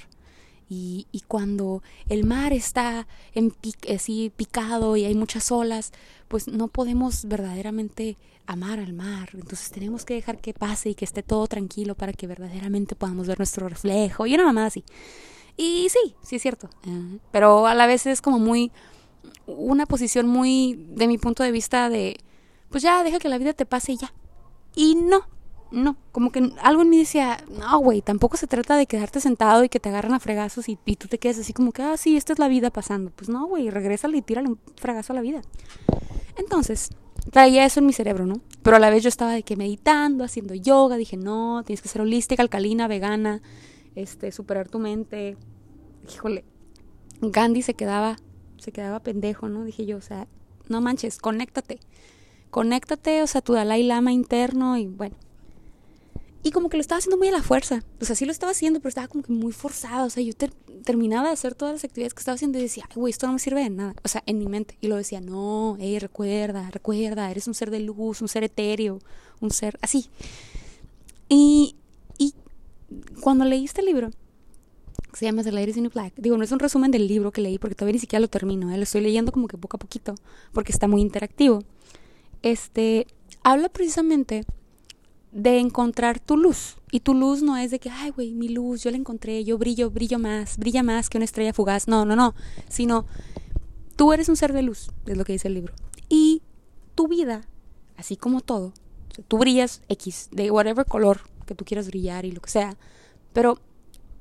Y, 0.68 1.06
y 1.12 1.22
cuando 1.22 1.84
el 2.10 2.26
mar 2.26 2.52
está 2.52 3.08
en 3.36 3.54
así 3.94 4.32
picado 4.36 4.98
y 4.98 5.06
hay 5.06 5.14
muchas 5.14 5.52
olas, 5.52 5.92
pues 6.28 6.48
no 6.48 6.70
podemos 6.70 7.26
verdaderamente 7.26 8.18
amar 8.48 8.80
al 8.80 8.94
mar. 8.94 9.30
Entonces 9.34 9.70
tenemos 9.72 10.06
que 10.06 10.16
dejar 10.16 10.40
que 10.40 10.54
pase 10.54 10.90
y 10.90 10.96
que 10.96 11.06
esté 11.06 11.22
todo 11.22 11.46
tranquilo 11.48 11.96
para 11.96 12.14
que 12.14 12.28
verdaderamente 12.28 12.96
podamos 12.96 13.28
ver 13.28 13.38
nuestro 13.38 13.70
reflejo 13.70 14.26
y 14.26 14.34
una 14.36 14.46
mamá 14.46 14.68
así. 14.68 14.84
Y 15.58 15.88
sí, 15.90 16.16
sí 16.22 16.36
es 16.36 16.42
cierto. 16.42 16.70
Pero 17.32 17.68
a 17.68 17.74
la 17.74 17.88
vez 17.88 18.06
es 18.06 18.22
como 18.22 18.40
muy, 18.40 18.72
una 19.48 19.86
posición 19.86 20.28
muy, 20.28 20.86
de 20.90 21.08
mi 21.08 21.18
punto 21.18 21.44
de 21.44 21.52
vista, 21.52 21.90
de, 21.90 22.18
pues 22.70 22.84
ya, 22.84 23.04
deja 23.04 23.20
que 23.20 23.30
la 23.30 23.38
vida 23.38 23.54
te 23.54 23.66
pase 23.66 23.94
y 23.94 23.98
ya. 23.98 24.14
Y 24.76 24.96
no, 24.96 25.26
no, 25.72 25.98
como 26.12 26.32
que 26.32 26.52
algo 26.62 26.82
en 26.82 26.90
mí 26.90 26.98
decía, 26.98 27.44
no, 27.50 27.80
güey, 27.80 28.02
tampoco 28.02 28.38
se 28.38 28.48
trata 28.48 28.76
de 28.76 28.86
quedarte 28.86 29.20
sentado 29.20 29.64
y 29.64 29.70
que 29.70 29.80
te 29.80 29.90
agarren 29.90 30.14
a 30.14 30.20
fregazos 30.20 30.68
y, 30.70 30.76
tú 30.76 31.08
te 31.08 31.18
quedes 31.18 31.40
así 31.40 31.54
como 31.54 31.72
que, 31.72 31.82
ah, 31.82 31.98
sí, 31.98 32.18
esta 32.18 32.34
es 32.34 32.40
la 32.40 32.48
vida 32.48 32.70
pasando. 32.70 33.12
Pues 33.16 33.30
no, 33.30 33.46
güey, 33.48 33.70
regrésale 33.70 34.18
y 34.18 34.22
tírale 34.22 34.50
un 34.50 34.60
fregazo 34.76 35.14
a 35.14 35.16
la 35.16 35.22
vida. 35.22 35.42
Entonces, 36.38 36.90
traía 37.32 37.66
eso 37.66 37.80
en 37.80 37.86
mi 37.86 37.94
cerebro, 37.94 38.26
¿no? 38.26 38.42
Pero 38.62 38.78
a 38.78 38.80
la 38.80 38.90
vez 38.90 39.04
yo 39.04 39.10
estaba 39.10 39.32
de 39.32 39.44
que 39.44 39.56
meditando, 39.56 40.24
haciendo 40.24 40.54
yoga, 40.54 40.98
dije, 40.98 41.18
no, 41.18 41.64
tienes 41.66 41.82
que 41.82 41.90
ser 41.90 42.02
holística, 42.02 42.44
alcalina, 42.44 42.88
vegana, 42.88 43.42
este, 43.96 44.32
superar 44.32 44.70
tu 44.70 44.80
mente. 44.80 45.38
Híjole, 46.14 46.46
Gandhi 47.22 47.62
se 47.62 47.74
quedaba, 47.74 48.18
se 48.58 48.72
quedaba 48.72 49.00
pendejo, 49.00 49.50
¿no? 49.50 49.64
Dije 49.64 49.86
yo, 49.86 49.98
o 49.98 50.02
sea, 50.02 50.28
no 50.68 50.82
manches, 50.82 51.18
conéctate. 51.18 51.80
Conéctate, 52.52 53.22
o 53.22 53.28
sea, 53.28 53.42
tu 53.42 53.54
Dalai 53.54 53.84
Lama 53.84 54.14
interno 54.14 54.78
y 54.78 54.88
bueno, 54.88 55.16
y 56.46 56.52
como 56.52 56.70
que 56.70 56.78
lo 56.78 56.82
estaba 56.82 57.00
haciendo 57.00 57.18
muy 57.18 57.30
a 57.30 57.32
la 57.32 57.42
fuerza. 57.42 57.84
O 58.00 58.06
sea, 58.06 58.16
sí 58.16 58.24
lo 58.24 58.32
estaba 58.32 58.52
haciendo, 58.52 58.80
pero 58.80 58.90
estaba 58.90 59.08
como 59.08 59.24
que 59.24 59.34
muy 59.34 59.52
forzado. 59.52 60.06
O 60.06 60.10
sea, 60.12 60.22
yo 60.22 60.34
terminaba 60.84 61.30
de 61.30 61.34
hacer 61.34 61.56
todas 61.56 61.74
las 61.74 61.84
actividades 61.84 62.14
que 62.14 62.20
estaba 62.20 62.36
haciendo 62.36 62.60
y 62.60 62.62
decía, 62.62 62.84
ay, 62.88 62.98
güey, 62.98 63.10
esto 63.10 63.26
no 63.26 63.34
me 63.34 63.40
sirve 63.40 63.64
de 63.64 63.72
nada. 63.72 63.96
O 64.04 64.08
sea, 64.08 64.22
en 64.28 64.38
mi 64.38 64.46
mente. 64.46 64.78
Y 64.80 64.88
lo 64.88 64.96
decía, 64.96 65.22
no, 65.22 65.76
hey, 65.80 65.98
recuerda, 65.98 66.70
recuerda, 66.70 67.32
eres 67.32 67.48
un 67.48 67.56
ser 67.56 67.72
de 67.72 67.80
luz, 67.80 68.22
un 68.22 68.28
ser 68.28 68.44
etéreo, 68.44 69.00
un 69.42 69.50
ser 69.50 69.80
así. 69.82 70.12
Y 71.30 71.78
cuando 73.22 73.46
leí 73.46 73.66
este 73.66 73.82
libro, 73.82 74.12
se 75.14 75.26
llama 75.26 75.44
The 75.44 75.52
Ladies 75.52 75.78
in 75.78 75.90
Black, 75.94 76.14
digo, 76.18 76.38
no 76.38 76.44
es 76.44 76.52
un 76.52 76.60
resumen 76.60 76.92
del 76.92 77.08
libro 77.08 77.32
que 77.32 77.42
leí 77.42 77.58
porque 77.58 77.76
todavía 77.76 77.94
ni 77.94 78.00
siquiera 78.00 78.20
lo 78.20 78.28
termino, 78.28 78.72
¿eh? 78.72 78.78
lo 78.78 78.84
estoy 78.84 79.02
leyendo 79.02 79.32
como 79.32 79.48
que 79.48 79.58
poco 79.58 79.78
a 79.78 79.80
poquito 79.80 80.16
porque 80.52 80.72
está 80.72 80.88
muy 80.88 81.02
interactivo. 81.02 81.64
Este, 82.42 83.08
habla 83.44 83.70
precisamente 83.70 84.46
de 85.32 85.60
encontrar 85.60 86.20
tu 86.20 86.38
luz. 86.38 86.78
Y 86.92 87.02
tu 87.02 87.14
luz 87.14 87.42
no 87.42 87.58
es 87.58 87.70
de 87.70 87.80
que, 87.80 87.90
ay, 87.90 88.12
güey, 88.12 88.34
mi 88.34 88.48
luz, 88.48 88.84
yo 88.84 88.92
la 88.92 88.98
encontré, 88.98 89.44
yo 89.44 89.58
brillo, 89.58 89.92
brillo 89.92 90.18
más, 90.18 90.58
brilla 90.58 90.82
más 90.82 91.10
que 91.10 91.18
una 91.18 91.26
estrella 91.26 91.54
fugaz. 91.54 91.90
No, 91.90 92.06
no, 92.06 92.16
no. 92.16 92.34
Sino, 92.70 93.06
tú 93.98 94.14
eres 94.14 94.30
un 94.30 94.38
ser 94.38 94.54
de 94.54 94.62
luz, 94.62 94.92
es 95.06 95.18
lo 95.18 95.26
que 95.26 95.34
dice 95.34 95.50
el 95.50 95.56
libro. 95.56 95.74
Y 96.08 96.42
tu 96.96 97.10
vida, 97.10 97.42
así 97.98 98.16
como 98.16 98.40
todo, 98.40 98.74
tú 99.28 99.38
brillas 99.38 99.82
X, 99.90 100.30
de 100.32 100.52
whatever 100.52 100.86
color 100.86 101.20
que 101.46 101.56
tú 101.56 101.66
quieras 101.66 101.88
brillar 101.88 102.26
y 102.26 102.32
lo 102.32 102.42
que 102.42 102.50
sea. 102.50 102.78
Pero 103.34 103.60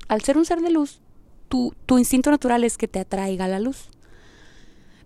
al 0.09 0.23
ser 0.23 0.37
un 0.37 0.45
ser 0.45 0.61
de 0.61 0.71
luz, 0.71 1.01
tu, 1.49 1.75
tu 1.87 1.99
instinto 1.99 2.31
natural 2.31 2.65
es 2.65 2.79
que 2.79 2.89
te 2.89 3.01
atraiga 3.01 3.49
la 3.49 3.61
luz. 3.61 3.89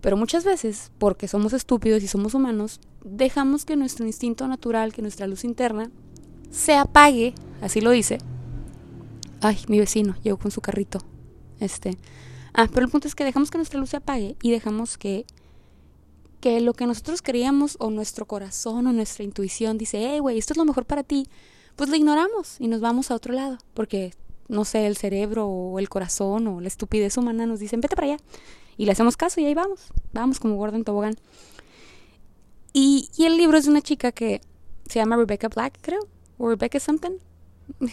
Pero 0.01 0.17
muchas 0.17 0.45
veces, 0.45 0.93
porque 0.99 1.29
somos 1.29 1.53
estúpidos 1.53 2.03
y 2.03 2.09
somos 2.09 2.35
humanos, 2.35 2.81
dejamos 3.05 3.65
que 3.65 3.77
nuestro 3.77 4.07
instinto 4.07 4.47
natural, 4.47 4.93
que 4.93 5.03
nuestra 5.03 5.27
luz 5.27 5.45
interna, 5.45 5.91
se 6.51 6.77
apague, 6.77 7.35
así 7.61 7.81
lo 7.81 7.91
dice. 7.91 8.19
Ay, 9.41 9.59
mi 9.69 9.79
vecino 9.79 10.17
llegó 10.23 10.39
con 10.39 10.51
su 10.51 10.61
carrito. 10.61 11.01
Este. 11.61 11.99
Ah, 12.55 12.69
pero 12.73 12.87
el 12.87 12.93
punto 12.93 13.09
es 13.09 13.15
que 13.15 13.25
dejamos 13.25 13.51
que 13.51 13.59
nuestra 13.59 13.79
luz 13.81 13.91
se 13.91 13.97
apague 13.97 14.37
y 14.43 14.51
dejamos 14.51 14.99
que 14.99 15.27
que 16.41 16.61
lo 16.61 16.73
que 16.73 16.87
nosotros 16.87 17.23
creíamos 17.23 17.77
o 17.81 17.91
nuestro 17.91 18.27
corazón 18.27 18.87
o 18.87 18.93
nuestra 18.93 19.25
intuición 19.25 19.79
dice, 19.79 19.99
hey, 20.01 20.21
güey, 20.21 20.39
esto 20.39 20.53
es 20.53 20.57
lo 20.57 20.65
mejor 20.65 20.85
para 20.85 21.03
ti, 21.03 21.29
pues 21.79 21.91
lo 21.91 21.97
ignoramos 21.97 22.57
y 22.59 22.67
nos 22.67 22.81
vamos 22.81 23.13
a 23.13 23.15
otro 23.15 23.33
lado, 23.33 23.57
porque, 23.73 24.13
no 24.49 24.65
sé, 24.65 24.89
el 24.89 24.97
cerebro 24.97 25.47
o 25.47 25.79
el 25.79 25.89
corazón 25.89 26.49
o 26.49 26.61
la 26.61 26.67
estupidez 26.67 27.17
humana 27.17 27.47
nos 27.47 27.61
dicen, 27.61 27.81
vete 27.81 27.95
para 27.95 28.09
allá. 28.09 28.17
Y 28.77 28.85
le 28.85 28.91
hacemos 28.91 29.17
caso 29.17 29.41
y 29.41 29.45
ahí 29.45 29.55
vamos, 29.55 29.93
vamos 30.13 30.41
como 30.41 30.57
gordo 30.57 30.77
en 30.77 30.83
tobogán. 30.83 31.15
Y, 32.73 33.09
y 33.17 33.27
el 33.27 33.37
libro 33.37 33.57
es 33.57 33.65
de 33.65 33.71
una 33.71 33.81
chica 33.81 34.11
que 34.11 34.41
se 34.89 34.99
llama 34.99 35.17
Rebecca 35.17 35.47
Black, 35.49 35.79
creo, 35.81 36.01
o 36.37 36.49
Rebecca 36.49 36.81
something. 36.81 37.13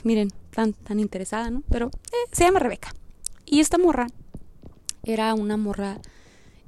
Miren, 0.03 0.29
tan, 0.49 0.73
tan 0.73 0.99
interesada, 0.99 1.51
¿no? 1.51 1.61
Pero 1.69 1.91
eh, 2.11 2.29
se 2.31 2.43
llama 2.43 2.57
Rebecca. 2.57 2.91
Y 3.45 3.59
esta 3.59 3.77
morra 3.77 4.07
era 5.03 5.35
una 5.35 5.57
morra 5.57 6.01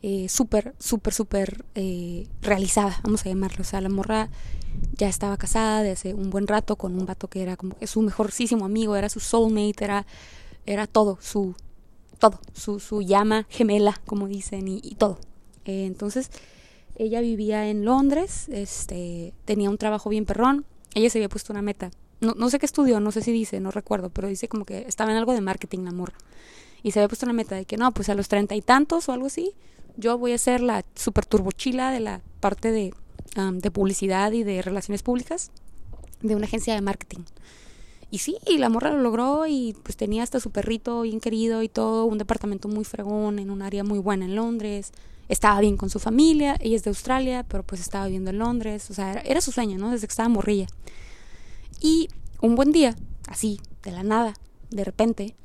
eh, 0.03 0.29
súper, 0.29 0.75
súper, 0.77 1.15
súper 1.15 1.65
eh, 1.74 2.27
realizada, 2.41 3.00
vamos 3.01 3.25
a 3.25 3.29
llamarlo. 3.29 3.62
O 3.62 3.65
sea, 3.65 3.81
la 3.81 3.89
morra 3.89 4.29
ya 4.93 5.07
estaba 5.07 5.38
casada 5.38 5.84
de 5.84 5.91
hace 5.91 6.13
un 6.13 6.29
buen 6.29 6.48
rato 6.48 6.75
con 6.75 6.98
un 6.98 7.05
vato 7.05 7.27
que 7.27 7.41
era 7.41 7.55
como 7.55 7.77
que 7.77 7.88
su 7.88 8.01
mejorcísimo 8.01 8.65
amigo, 8.65 8.96
era 8.96 9.10
su 9.10 9.19
soulmate, 9.19 9.84
era, 9.84 10.05
era 10.65 10.88
todo, 10.88 11.17
su, 11.22 11.55
todo, 12.19 12.39
su, 12.53 12.79
su 12.79 13.01
llama 13.01 13.46
gemela, 13.50 14.00
como 14.05 14.27
dicen, 14.27 14.67
y, 14.67 14.96
todo. 14.96 15.19
Eh, 15.65 15.86
entonces, 15.86 16.31
ella 16.96 17.22
vivía 17.22 17.69
en 17.69 17.86
Londres, 17.86 18.48
este, 18.50 19.34
tenía 19.46 19.69
un 19.69 19.77
trabajo 19.77 20.10
bien 20.10 20.25
perrón, 20.25 20.65
ella 20.93 21.10
se 21.10 21.19
había 21.19 21.29
puesto 21.29 21.53
una 21.53 21.62
meta. 21.62 21.91
No, 22.19 22.34
no 22.34 22.50
sé 22.50 22.57
qué 22.57 22.65
estudió, 22.65 23.00
no 23.00 23.12
sé 23.12 23.22
si 23.22 23.31
dice, 23.31 23.60
no 23.60 23.69
recuerdo, 23.69 24.10
pero 24.10 24.27
dice 24.27 24.48
como 24.48 24.65
que 24.65 24.79
estaba 24.88 25.12
en 25.12 25.17
algo 25.17 25.34
de 25.34 25.41
marketing, 25.41 25.86
amor. 25.88 26.13
Y 26.81 26.91
se 26.91 27.00
había 27.00 27.07
puesto 27.07 27.25
una 27.25 27.34
meta 27.34 27.55
de 27.55 27.65
que 27.65 27.77
no, 27.77 27.91
pues 27.91 28.10
a 28.10 28.15
los 28.15 28.27
treinta 28.27 28.55
y 28.55 28.62
tantos 28.62 29.07
o 29.10 29.12
algo 29.12 29.27
así, 29.27 29.53
yo 29.98 30.17
voy 30.17 30.31
a 30.31 30.38
ser 30.38 30.62
la 30.62 30.84
super 30.96 31.25
turbochila 31.25 31.91
de 31.91 32.00
la 32.00 32.22
parte 32.39 32.72
de, 32.72 32.93
de 33.38 33.72
publicidad 33.72 34.32
y 34.32 34.44
de 34.44 34.62
relaciones 34.62 35.03
públicas 35.03 35.51
de 36.22 36.36
una 36.36 36.46
agencia 36.46 36.74
de 36.74 36.82
marketing. 36.82 37.24
Y 38.10 38.20
sí, 38.20 38.38
la 38.58 38.70
morra 38.70 38.91
lo 38.91 39.01
logró 39.01 39.48
y 39.48 39.75
pues 39.84 39.98
tenía 39.98 40.24
hasta 40.24 40.39
su 40.39 40.51
perrito 40.51 41.01
bien 41.01 41.20
querido 41.20 41.62
y 41.62 41.70
todo, 41.70 42.06
un 42.06 42.17
departamento 42.17 42.67
muy 42.67 42.86
fregón 42.86 43.38
en 43.38 43.51
un 43.51 43.62
área 43.62 43.84
muy 43.84 44.00
buena 44.00 44.25
en 44.25 44.36
Londres. 44.36 44.91
Estaba 45.27 45.60
bien 45.60 45.75
con 45.75 45.89
su 45.89 46.00
familia, 46.00 46.56
ella 46.62 46.77
es 46.77 46.84
de 46.84 46.89
Australia, 46.89 47.46
pero 47.48 47.63
pues 47.63 47.82
estaba 47.82 48.06
viviendo 48.06 48.29
en 48.29 48.39
Londres, 48.39 48.89
o 48.89 48.94
sea, 48.94 49.12
era, 49.12 49.41
su 49.41 49.51
sueño, 49.51 49.77
¿no? 49.77 49.91
Desde 49.91 50.08
que 50.08 50.12
estaba 50.12 50.29
morrilla. 50.29 50.67
Y 51.82 52.08
un 52.41 52.56
buen 52.56 52.72
día, 52.72 52.96
así, 53.27 53.60
de 53.84 53.91
la 53.91 54.03
nada, 54.03 54.34
de 54.70 54.86
repente, 54.86 55.36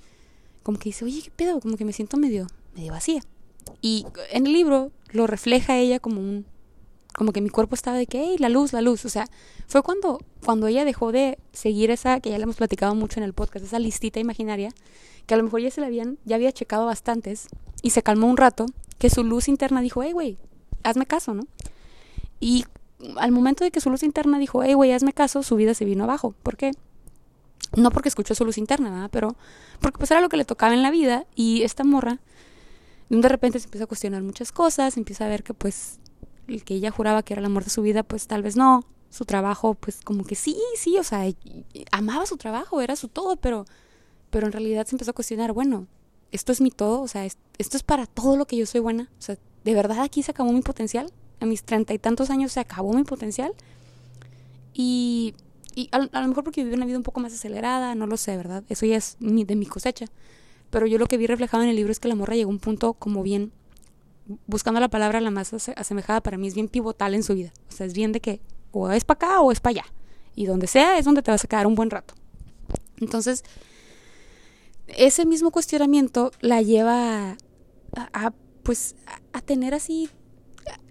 como 0.63 0.79
que 0.79 0.91
dice, 0.91 1.05
oye, 1.05 1.21
¿qué 1.23 1.33
pedo? 1.33 1.59
Como 1.59 1.77
que 1.77 1.85
me 1.85 1.93
siento 1.93 2.17
medio, 2.17 2.47
medio 2.77 2.93
vacía. 2.93 3.23
Y 3.81 4.07
en 4.31 4.47
el 4.47 4.53
libro 4.53 4.93
lo 5.11 5.27
refleja 5.27 5.79
ella 5.79 5.99
como 5.99 6.21
un 6.21 6.47
como 7.17 7.33
que 7.33 7.41
mi 7.41 7.49
cuerpo 7.49 7.75
estaba 7.75 7.97
de 7.97 8.07
que, 8.07 8.23
hey, 8.23 8.37
la 8.39 8.49
luz, 8.49 8.73
la 8.73 8.81
luz. 8.81 9.05
O 9.05 9.09
sea, 9.09 9.27
fue 9.67 9.83
cuando, 9.83 10.19
cuando 10.45 10.67
ella 10.67 10.85
dejó 10.85 11.13
de 11.13 11.39
seguir 11.53 11.91
esa, 11.91 12.21
que 12.21 12.31
ya 12.31 12.39
le 12.39 12.45
hemos 12.45 12.57
platicado 12.57 12.95
mucho 12.95 13.21
en 13.21 13.25
el 13.25 13.33
podcast, 13.33 13.65
esa 13.65 13.79
listita 13.79 14.21
imaginaria, 14.21 14.71
que 15.27 15.35
a 15.35 15.37
lo 15.37 15.43
mejor 15.45 15.61
ya 15.61 15.71
se 15.71 15.81
la 15.81 15.87
habían, 15.87 16.19
ya 16.25 16.37
había 16.37 16.53
checado 16.53 16.87
bastantes, 16.87 17.49
y 17.83 17.91
se 17.91 18.03
calmó 18.03 18.29
un 18.29 18.37
rato, 18.37 18.67
que 18.99 19.11
su 19.11 19.25
luz 19.25 19.49
interna 19.49 19.81
dijo, 19.81 20.03
hey, 20.03 20.13
güey, 20.13 20.39
hazme 20.83 21.07
caso, 21.07 21.35
¿no? 21.35 21.45
Y 22.41 22.65
al 23.17 23.33
momento 23.33 23.65
de 23.65 23.71
que 23.71 23.81
su 23.81 23.91
luz 23.91 24.03
interna 24.03 24.39
dijo, 24.39 24.63
hey, 24.63 24.75
güey, 24.75 24.93
hazme 24.93 25.13
caso, 25.13 25.43
su 25.43 25.57
vida 25.57 25.75
se 25.75 25.85
vino 25.85 26.05
abajo. 26.05 26.35
¿Por 26.43 26.57
qué? 26.57 26.73
No 27.77 27.91
porque 27.91 28.09
escuchó 28.09 28.35
su 28.35 28.45
luz 28.45 28.59
interna, 28.59 28.91
¿verdad? 28.91 29.11
Pero 29.13 29.37
porque 29.81 29.99
pues 29.99 30.11
era 30.11 30.21
lo 30.21 30.29
que 30.29 30.37
le 30.37 30.45
tocaba 30.45 30.75
en 30.75 30.83
la 30.83 30.91
vida, 30.91 31.27
y 31.35 31.63
esta 31.63 31.85
morra, 31.85 32.19
de 33.09 33.29
repente 33.29 33.59
se 33.59 33.67
empieza 33.67 33.85
a 33.85 33.87
cuestionar 33.87 34.23
muchas 34.23 34.53
cosas, 34.53 34.97
empieza 34.97 35.27
a 35.27 35.29
ver 35.29 35.43
que 35.43 35.53
pues 35.53 35.99
el 36.49 36.65
que 36.65 36.75
ella 36.75 36.91
juraba 36.91 37.23
que 37.23 37.35
era 37.35 37.41
el 37.41 37.47
amor 37.47 37.65
de 37.65 37.71
su 37.71 37.83
vida, 37.83 38.03
pues 38.03 38.27
tal 38.27 38.43
vez 38.43 38.57
no. 38.57 38.85
Su 39.11 39.25
trabajo, 39.25 39.75
pues 39.75 40.01
como 40.03 40.25
que 40.25 40.35
sí, 40.35 40.57
sí, 40.77 40.99
o 40.99 41.05
sea, 41.05 41.27
amaba 41.91 42.25
su 42.27 42.37
trabajo, 42.37 42.81
era 42.81 42.97
su 42.97 43.09
todo, 43.09 43.37
pero, 43.37 43.67
pero 44.31 44.47
en 44.47 44.53
realidad 44.53 44.87
se 44.87 44.95
empezó 44.95 45.11
a 45.11 45.15
cuestionar, 45.15 45.53
bueno, 45.53 45.87
esto 46.31 46.51
es 46.51 46.63
mi 46.63 46.71
todo, 46.71 47.03
o 47.03 47.09
sea, 47.09 47.27
esto 47.27 47.77
es 47.77 47.83
para 47.83 48.07
todo 48.07 48.37
lo 48.37 48.47
que 48.47 48.57
yo 48.57 48.65
soy 48.65 48.81
buena, 48.81 49.11
o 49.19 49.23
sea, 49.23 49.37
¿de 49.65 49.75
verdad 49.75 50.01
aquí 50.01 50.23
se 50.23 50.31
acabó 50.31 50.51
mi 50.53 50.63
potencial? 50.63 51.13
A 51.41 51.47
mis 51.47 51.63
treinta 51.63 51.93
y 51.93 51.99
tantos 51.99 52.31
años 52.31 52.53
se 52.53 52.61
acabó 52.61 52.93
mi 52.95 53.05
potencial. 53.05 53.53
Y, 54.73 55.35
y 55.75 55.89
a, 55.93 55.99
lo 55.99 56.29
mejor 56.29 56.45
porque 56.45 56.63
viví 56.65 56.75
una 56.75 56.87
vida 56.87 56.97
un 56.97 57.03
poco 57.03 57.21
más 57.21 57.35
acelerada, 57.35 57.95
no 57.95 58.07
lo 58.07 58.17
sé, 58.17 58.37
¿verdad? 58.37 58.65
Eso 58.69 58.87
ya 58.87 58.97
es 58.97 59.17
de 59.21 59.57
mi 59.57 59.67
cosecha. 59.67 60.07
Pero 60.71 60.87
yo 60.87 60.99
lo 60.99 61.07
que 61.07 61.19
vi 61.19 61.27
reflejado 61.27 61.63
en 61.63 61.69
el 61.69 61.77
libro 61.77 61.93
es 61.93 62.01
que 62.01 62.09
la 62.09 62.15
morra 62.15 62.35
llegó 62.35 62.51
a 62.51 62.55
un 62.55 62.61
punto 62.61 62.95
como 62.95 63.23
bien 63.23 63.53
buscando 64.47 64.81
la 64.81 64.89
palabra 64.89 65.21
la 65.21 65.31
más 65.31 65.53
asemejada 65.77 66.21
para 66.21 66.39
mí 66.39 66.49
es 66.49 66.55
bien 66.55 66.69
pivotal 66.69 67.15
en 67.15 67.23
su 67.23 67.35
vida. 67.35 67.53
O 67.69 67.73
sea, 67.73 67.87
es 67.87 67.95
bien 67.95 68.13
de 68.13 68.21
que 68.21 68.41
o 68.71 68.91
es 68.91 69.05
para 69.05 69.17
acá 69.17 69.41
o 69.41 69.53
es 69.53 69.61
para 69.61 69.81
allá. 69.81 69.85
Y 70.35 70.47
donde 70.47 70.67
sea 70.67 70.99
es 70.99 71.05
donde 71.05 71.23
te 71.23 71.31
vas 71.31 71.45
a 71.45 71.49
quedar 71.49 71.67
un 71.67 71.75
buen 71.75 71.91
rato. 71.91 72.15
Entonces, 73.01 73.45
ese 74.87 75.27
mismo 75.27 75.51
cuestionamiento 75.51 76.33
la 76.41 76.63
lleva 76.63 77.37
a, 77.97 78.33
pues 78.63 78.95
a, 79.33 79.41
tener 79.41 79.75
así 79.75 80.09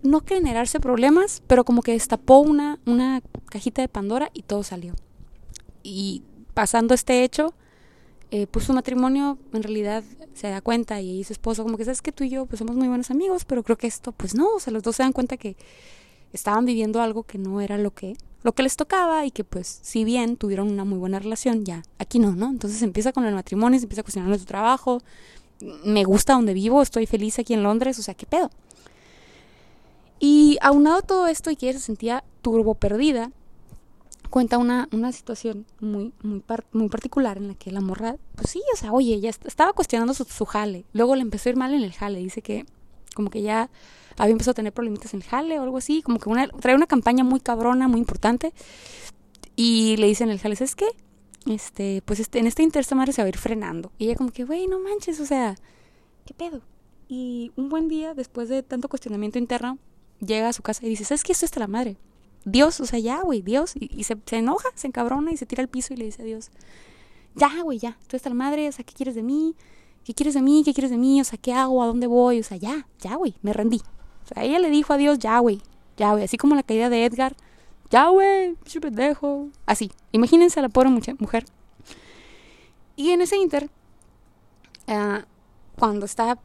no 0.03 0.21
generarse 0.21 0.79
problemas, 0.79 1.41
pero 1.47 1.63
como 1.63 1.81
que 1.81 1.93
destapó 1.93 2.39
una, 2.39 2.79
una 2.85 3.21
cajita 3.49 3.81
de 3.81 3.87
Pandora 3.87 4.29
y 4.33 4.43
todo 4.43 4.63
salió. 4.63 4.93
Y 5.83 6.23
pasando 6.53 6.93
este 6.93 7.23
hecho, 7.23 7.53
eh, 8.31 8.47
pues 8.47 8.65
su 8.65 8.73
matrimonio 8.73 9.37
en 9.53 9.61
realidad 9.61 10.03
se 10.33 10.47
da 10.47 10.61
cuenta 10.61 11.01
y 11.01 11.23
su 11.25 11.33
esposo 11.33 11.63
como 11.63 11.77
que 11.77 11.83
sabes 11.83 12.01
que 12.01 12.13
tú 12.13 12.23
y 12.23 12.29
yo 12.29 12.45
pues 12.45 12.59
somos 12.59 12.77
muy 12.77 12.87
buenos 12.87 13.11
amigos, 13.11 13.43
pero 13.45 13.61
creo 13.61 13.77
que 13.77 13.87
esto 13.87 14.13
pues 14.13 14.35
no, 14.35 14.55
o 14.55 14.59
sea, 14.59 14.71
los 14.71 14.83
dos 14.83 14.95
se 14.95 15.03
dan 15.03 15.11
cuenta 15.11 15.35
que 15.37 15.57
estaban 16.31 16.65
viviendo 16.65 17.01
algo 17.01 17.23
que 17.23 17.37
no 17.37 17.59
era 17.59 17.77
lo 17.77 17.91
que 17.91 18.15
lo 18.43 18.53
que 18.53 18.63
les 18.63 18.75
tocaba 18.75 19.25
y 19.25 19.31
que 19.31 19.43
pues 19.43 19.79
si 19.83 20.03
bien 20.03 20.37
tuvieron 20.37 20.71
una 20.71 20.85
muy 20.85 20.97
buena 20.97 21.19
relación, 21.19 21.63
ya 21.63 21.83
aquí 21.99 22.19
no, 22.19 22.31
¿no? 22.31 22.49
Entonces 22.49 22.81
empieza 22.81 23.11
con 23.11 23.25
el 23.25 23.35
matrimonio, 23.35 23.77
se 23.79 23.85
empieza 23.85 24.01
a 24.01 24.03
cuestionar 24.03 24.39
su 24.39 24.45
trabajo, 24.45 25.01
me 25.83 26.03
gusta 26.05 26.33
donde 26.33 26.53
vivo, 26.53 26.81
estoy 26.81 27.05
feliz 27.05 27.37
aquí 27.37 27.53
en 27.53 27.63
Londres, 27.63 27.99
o 27.99 28.01
sea, 28.01 28.13
¿qué 28.13 28.25
pedo? 28.25 28.49
Y 30.19 30.57
aunado 30.61 31.01
todo 31.01 31.27
esto 31.27 31.51
y 31.51 31.55
que 31.55 31.69
ella 31.69 31.79
se 31.79 31.85
sentía 31.85 32.23
turbo 32.41 32.75
perdida, 32.75 33.31
cuenta 34.31 34.57
una, 34.57 34.89
una 34.91 35.11
situación 35.11 35.67
muy, 35.79 36.13
muy, 36.23 36.41
muy 36.71 36.89
particular 36.89 37.37
en 37.37 37.49
la 37.49 37.53
que 37.53 37.71
la 37.71 37.81
morra, 37.81 38.15
pues 38.35 38.49
sí, 38.49 38.63
o 38.73 38.77
sea, 38.77 38.91
oye, 38.91 39.19
ya 39.19 39.29
estaba 39.29 39.73
cuestionando 39.73 40.15
su, 40.15 40.23
su, 40.23 40.45
jale. 40.45 40.85
Luego 40.93 41.15
le 41.15 41.21
empezó 41.21 41.49
a 41.49 41.51
ir 41.51 41.57
mal 41.57 41.73
en 41.75 41.83
el 41.83 41.93
jale. 41.93 42.19
Dice 42.19 42.41
que 42.41 42.65
como 43.13 43.29
que 43.29 43.43
ya 43.43 43.69
había 44.17 44.31
empezado 44.31 44.51
a 44.51 44.55
tener 44.55 44.73
problemitas 44.73 45.13
en 45.13 45.21
el 45.21 45.27
jale 45.27 45.59
o 45.59 45.63
algo 45.63 45.77
así. 45.77 46.01
Como 46.01 46.17
que 46.17 46.29
una, 46.29 46.47
trae 46.47 46.75
una 46.75 46.87
campaña 46.87 47.23
muy 47.23 47.41
cabrona, 47.41 47.87
muy 47.87 47.99
importante. 47.99 48.53
Y 49.55 49.97
le 49.97 50.07
dicen 50.07 50.29
el 50.29 50.39
jale, 50.39 50.55
¿sabes 50.55 50.75
qué? 50.75 50.87
Este, 51.45 52.01
pues 52.05 52.19
este, 52.19 52.39
en 52.39 52.47
este 52.47 52.63
intersemana 52.63 53.11
se 53.11 53.21
va 53.21 53.25
a 53.25 53.29
ir 53.29 53.37
frenando. 53.37 53.91
Y 53.97 54.05
ella 54.05 54.15
como 54.15 54.31
que, 54.31 54.45
güey, 54.45 54.67
no 54.67 54.79
manches, 54.79 55.19
o 55.19 55.25
sea, 55.25 55.55
¿qué 56.25 56.33
pedo? 56.33 56.61
Y 57.09 57.51
un 57.57 57.67
buen 57.67 57.89
día, 57.89 58.13
después 58.13 58.47
de 58.47 58.63
tanto 58.63 58.87
cuestionamiento 58.87 59.37
interno, 59.37 59.77
llega 60.19 60.47
a 60.47 60.53
su 60.53 60.61
casa 60.63 60.85
y 60.85 60.89
dice, 60.89 61.03
¿sabes 61.03 61.23
qué? 61.23 61.33
Esto 61.33 61.45
está 61.45 61.59
la 61.59 61.67
madre. 61.67 61.97
Dios, 62.45 62.79
o 62.79 62.85
sea, 62.85 62.99
ya, 62.99 63.21
güey, 63.21 63.41
Dios. 63.41 63.73
Y, 63.75 64.03
se, 64.03 64.17
enoja, 64.31 64.69
se 64.75 64.87
encabrona 64.87 65.31
y 65.31 65.37
se 65.37 65.45
tira 65.45 65.61
al 65.61 65.69
piso 65.69 65.93
y 65.93 65.97
le 65.97 66.05
dice 66.05 66.21
a 66.21 66.25
Dios, 66.25 66.51
ya, 67.35 67.61
güey, 67.61 67.79
ya, 67.79 67.97
tú 68.07 68.15
estás 68.15 68.31
la 68.31 68.35
madre, 68.35 68.67
o 68.67 68.71
sea, 68.71 68.83
¿qué 68.85 68.93
quieres 68.93 69.15
de 69.15 69.23
mí? 69.23 69.55
¿Qué 70.03 70.13
quieres 70.13 70.33
de 70.33 70.41
mí? 70.41 70.63
¿Qué 70.65 70.73
quieres 70.73 70.91
de 70.91 70.97
mí? 70.97 71.21
O 71.21 71.23
sea, 71.23 71.37
¿qué 71.37 71.53
hago? 71.53 71.81
¿A 71.83 71.87
dónde 71.87 72.07
voy? 72.07 72.39
O 72.39 72.43
sea, 72.43 72.57
ya, 72.57 72.87
ya, 72.99 73.15
güey, 73.15 73.35
me 73.41 73.53
rendí. 73.53 73.81
O 74.23 74.33
sea, 74.33 74.43
ella 74.43 74.59
le 74.59 74.69
dijo 74.69 74.93
a 74.93 74.97
Dios, 74.97 75.19
ya, 75.19 75.39
güey, 75.39 75.61
ya, 75.97 76.11
güey, 76.11 76.23
así 76.23 76.37
como 76.37 76.55
la 76.55 76.63
caída 76.63 76.89
de 76.89 77.05
Edgar, 77.05 77.35
ya, 77.89 78.07
güey, 78.07 78.55
pendejo. 78.81 79.49
Así, 79.65 79.91
imagínense 80.11 80.59
a 80.59 80.63
la 80.63 80.69
pobre 80.69 80.89
mujer. 80.89 81.45
Y 82.95 83.11
en 83.11 83.21
ese 83.21 83.37
inter, 83.37 83.69
ah, 84.87 85.25
cuando 85.77 86.05
está 86.05 86.39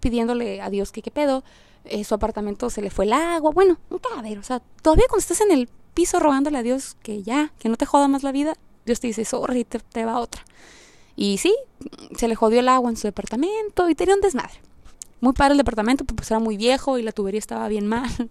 pidiéndole 0.00 0.62
a 0.62 0.70
Dios 0.70 0.92
que 0.92 1.02
qué 1.02 1.10
pedo, 1.10 1.44
eh, 1.88 2.04
su 2.04 2.14
apartamento 2.14 2.70
se 2.70 2.82
le 2.82 2.90
fue 2.90 3.04
el 3.04 3.12
agua, 3.12 3.50
bueno, 3.52 3.78
un 3.90 3.98
cagadero, 3.98 4.40
o 4.40 4.44
sea, 4.44 4.60
todavía 4.82 5.06
cuando 5.08 5.20
estás 5.20 5.40
en 5.40 5.50
el 5.50 5.68
piso 5.94 6.20
rogándole 6.20 6.58
a 6.58 6.62
Dios 6.62 6.96
que 7.02 7.22
ya, 7.22 7.52
que 7.58 7.68
no 7.68 7.76
te 7.76 7.86
joda 7.86 8.08
más 8.08 8.22
la 8.22 8.32
vida, 8.32 8.54
Dios 8.84 9.00
te 9.00 9.06
dice, 9.06 9.24
sorry, 9.24 9.64
te, 9.64 9.78
te 9.78 10.04
va 10.04 10.20
otra. 10.20 10.44
Y 11.16 11.38
sí, 11.38 11.54
se 12.16 12.28
le 12.28 12.34
jodió 12.34 12.60
el 12.60 12.68
agua 12.68 12.90
en 12.90 12.96
su 12.96 13.06
departamento 13.06 13.88
y 13.88 13.94
tenía 13.94 14.14
un 14.14 14.20
desmadre. 14.20 14.60
Muy 15.20 15.32
padre 15.32 15.52
el 15.52 15.58
departamento, 15.58 16.04
pues 16.04 16.30
era 16.30 16.38
muy 16.38 16.56
viejo 16.58 16.98
y 16.98 17.02
la 17.02 17.12
tubería 17.12 17.38
estaba 17.38 17.68
bien 17.68 17.86
mal. 17.86 18.10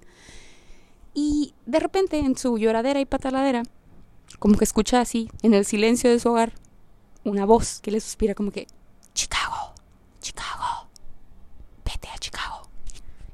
Y 1.17 1.53
de 1.65 1.79
repente 1.79 2.19
en 2.19 2.38
su 2.38 2.57
lloradera 2.57 3.00
y 3.00 3.05
pataladera, 3.05 3.63
como 4.38 4.57
que 4.57 4.65
escucha 4.65 5.00
así, 5.00 5.29
en 5.43 5.53
el 5.53 5.65
silencio 5.65 6.09
de 6.09 6.19
su 6.19 6.29
hogar, 6.29 6.51
una 7.24 7.45
voz 7.45 7.79
que 7.79 7.89
le 7.89 8.01
suspira 8.01 8.35
como 8.35 8.51
que, 8.51 8.67
Chicago, 9.13 9.74
Chicago. 10.19 10.75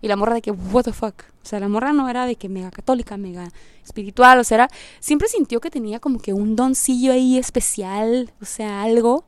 Y 0.02 0.08
la 0.08 0.16
morra 0.16 0.36
de 0.36 0.42
que, 0.42 0.52
what 0.52 0.84
the 0.84 0.94
fuck. 0.94 1.24
O 1.44 1.46
sea, 1.46 1.60
la 1.60 1.68
morra 1.68 1.94
no 1.94 2.10
era 2.10 2.26
de 2.26 2.36
que 2.36 2.50
mega 2.50 2.72
católica, 2.72 3.18
mega 3.18 3.52
espiritual, 3.84 4.40
o 4.40 4.44
sea, 4.44 4.56
era, 4.56 4.70
siempre 5.00 5.28
sintió 5.28 5.60
que 5.60 5.70
tenía 5.70 6.00
como 6.00 6.20
que 6.20 6.34
un 6.34 6.56
doncillo 6.56 7.12
ahí 7.12 7.38
especial, 7.38 8.32
o 8.42 8.46
sea, 8.46 8.82
algo. 8.82 9.26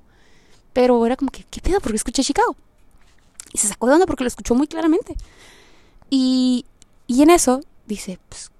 Pero 0.73 1.05
era 1.05 1.15
como 1.15 1.31
que, 1.31 1.43
¿qué 1.43 1.61
pedo? 1.61 1.79
Porque 1.79 1.97
escuché 1.97 2.23
Chicago. 2.23 2.55
Y 3.51 3.59
se 3.59 3.67
sacó 3.67 3.87
de 3.87 3.93
onda 3.93 4.05
porque 4.07 4.23
lo 4.23 4.27
escuchó 4.27 4.55
muy 4.55 4.67
claramente. 4.67 5.15
Y, 6.09 6.65
y 7.05 7.21
en 7.21 7.29
eso 7.29 7.61
dice, 7.85 8.19
pues, 8.29 8.51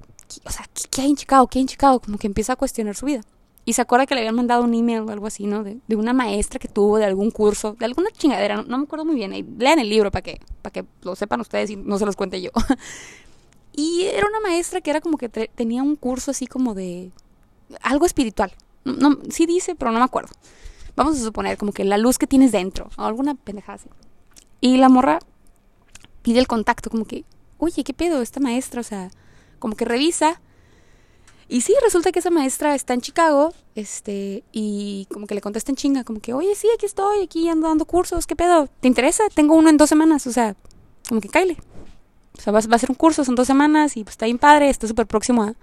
o 0.44 0.52
sea, 0.52 0.66
¿qué, 0.92 1.02
hay 1.02 1.10
en 1.10 1.16
Chicago? 1.16 1.48
¿Qué 1.48 1.60
hay 1.60 1.64
en 1.64 1.68
Chicago? 1.68 2.00
Como 2.00 2.18
que 2.18 2.28
empieza 2.28 2.54
a 2.54 2.56
cuestionar 2.56 2.96
su 2.96 3.06
vida. 3.06 3.22
Y 3.66 3.74
se 3.74 3.82
acuerda 3.82 4.06
que 4.06 4.14
le 4.16 4.22
habían 4.22 4.36
mandado 4.36 4.64
un 4.64 4.74
email 4.74 5.02
o 5.02 5.10
algo 5.10 5.28
así, 5.28 5.46
¿no? 5.46 5.64
De, 5.64 5.78
de 5.88 5.96
una 5.96 6.12
maestra 6.12 6.60
que 6.60 6.68
tuvo, 6.68 6.98
de 6.98 7.06
algún 7.06 7.32
curso, 7.32 7.76
de 7.80 7.86
alguna 7.86 8.10
chingadera, 8.12 8.62
no, 8.64 8.78
me 8.78 8.84
acuerdo 8.84 9.06
muy 9.06 9.16
bien. 9.16 9.32
lean 9.58 9.80
el 9.80 9.90
libro 9.90 10.12
para 10.12 10.22
que, 10.22 10.42
para 10.62 10.74
que 10.74 10.86
lo 11.02 11.16
sepan 11.16 11.40
ustedes 11.40 11.70
y 11.70 11.78
no 11.78 11.98
se 11.98 12.06
los 12.06 12.16
cuente 12.16 12.42
yo. 12.42 12.52
y 13.74 14.04
era 14.04 14.28
una 14.28 14.42
maestra 14.42 14.82
que 14.82 14.90
era 14.90 15.00
como 15.00 15.18
que 15.18 15.30
tenía 15.30 15.82
un 15.82 15.96
curso 15.96 16.32
así 16.32 16.46
como 16.46 16.74
de 16.74 17.12
algo 17.82 18.06
espiritual. 18.06 18.54
No, 18.84 19.18
sí 19.30 19.46
dice, 19.46 19.76
pero 19.76 19.92
no 19.92 20.00
me 20.00 20.06
acuerdo. 20.06 20.34
Vamos 20.96 21.20
a 21.20 21.24
suponer 21.24 21.58
como 21.58 21.72
que 21.72 21.84
la 21.84 21.98
luz 21.98 22.18
que 22.18 22.28
tienes 22.28 22.52
dentro, 22.52 22.90
o 22.98 23.04
alguna 23.04 23.36
pendejada 23.36 23.76
así. 23.76 23.90
Y 24.62 24.78
la 24.78 24.90
morra 24.90 25.20
pide 26.22 26.40
el 26.40 26.48
contacto, 26.48 26.90
como 26.90 27.06
que, 27.06 27.26
oye, 27.58 27.84
¿qué 27.84 27.94
pedo? 27.94 28.22
Esta 28.22 28.40
maestra, 28.40 28.82
o 28.82 28.84
sea, 28.84 29.10
como 29.60 29.76
que 29.76 29.86
revisa. 29.86 30.42
Y 31.54 31.62
sí, 31.62 31.76
resulta 31.84 32.12
que 32.12 32.18
esa 32.18 32.32
maestra 32.32 32.74
está 32.74 32.96
en 32.96 33.02
Chicago, 33.02 33.54
este, 33.76 34.44
y 34.52 35.06
como 35.14 35.28
que 35.28 35.36
le 35.36 35.42
contesta 35.42 35.72
en 35.72 35.76
chinga, 35.76 36.04
como 36.04 36.20
que, 36.20 36.34
oye, 36.34 36.56
sí, 36.56 36.68
aquí 36.74 36.88
estoy, 36.88 37.22
aquí 37.22 37.48
ando 37.48 37.68
dando 37.68 37.86
cursos, 37.86 38.26
¿qué 38.26 38.36
pedo? 38.36 38.68
¿Te 38.80 38.88
interesa? 38.88 39.26
Tengo 39.36 39.54
uno 39.54 39.70
en 39.70 39.78
dos 39.78 39.88
semanas, 39.88 40.26
o 40.26 40.32
sea, 40.32 40.56
como 41.08 41.22
que 41.22 41.30
caile. 41.30 41.58
O 42.36 42.42
sea, 42.42 42.52
va, 42.52 42.58
a 42.58 42.80
ser 42.80 42.90
un 42.90 42.96
curso, 42.96 43.24
son 43.24 43.36
dos 43.36 43.46
semanas, 43.46 43.98
y 43.98 44.04
pues 44.04 44.14
está 44.14 44.26
bien 44.26 44.40
padre, 44.40 44.68
está 44.68 44.88
súper 44.88 45.06
próximo 45.06 45.44
a, 45.44 45.54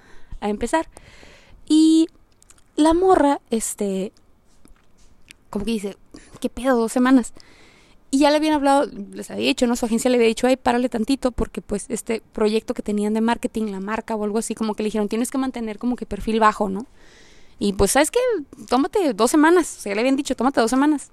a 0.41 0.49
empezar. 0.49 0.89
Y 1.67 2.07
la 2.77 2.95
morra, 2.95 3.41
este, 3.51 4.13
como 5.51 5.65
que 5.65 5.73
dice, 5.73 5.97
¿qué 6.39 6.49
pedo? 6.49 6.77
Dos 6.77 6.93
semanas. 6.93 7.33
Y 8.13 8.19
ya 8.19 8.31
le 8.31 8.37
habían 8.37 8.55
hablado, 8.55 8.87
les 9.13 9.31
había 9.31 9.47
dicho, 9.47 9.67
¿no? 9.67 9.77
Su 9.77 9.87
agencia 9.87 10.11
le 10.11 10.17
había 10.17 10.27
dicho, 10.27 10.47
ay, 10.49 10.57
párale 10.57 10.89
tantito, 10.89 11.31
porque 11.31 11.63
pues 11.63 11.87
este 11.89 12.23
proyecto 12.33 12.75
que 12.75 12.83
tenían 12.83 13.15
de 13.15 13.21
marketing, 13.21 13.67
la 13.67 13.79
marca 13.79 14.17
o 14.17 14.25
algo 14.25 14.39
así, 14.39 14.55
como 14.55 14.75
que 14.75 14.83
le 14.83 14.89
dijeron, 14.89 15.09
tienes 15.09 15.31
que 15.31 15.39
mantener 15.39 15.79
como 15.79 15.95
que 15.95 16.07
perfil 16.07 16.41
bajo, 16.41 16.69
¿no? 16.69 16.87
Y 17.61 17.75
pues, 17.75 17.93
¿sabes 17.93 18.11
qué? 18.11 18.19
Tómate 18.69 19.13
dos 19.13 19.31
semanas. 19.31 19.77
O 19.79 19.81
sea, 19.83 19.91
ya 19.91 19.95
le 19.95 20.01
habían 20.01 20.17
dicho, 20.17 20.35
tómate 20.35 20.61
dos 20.61 20.71
semanas. 20.71 21.11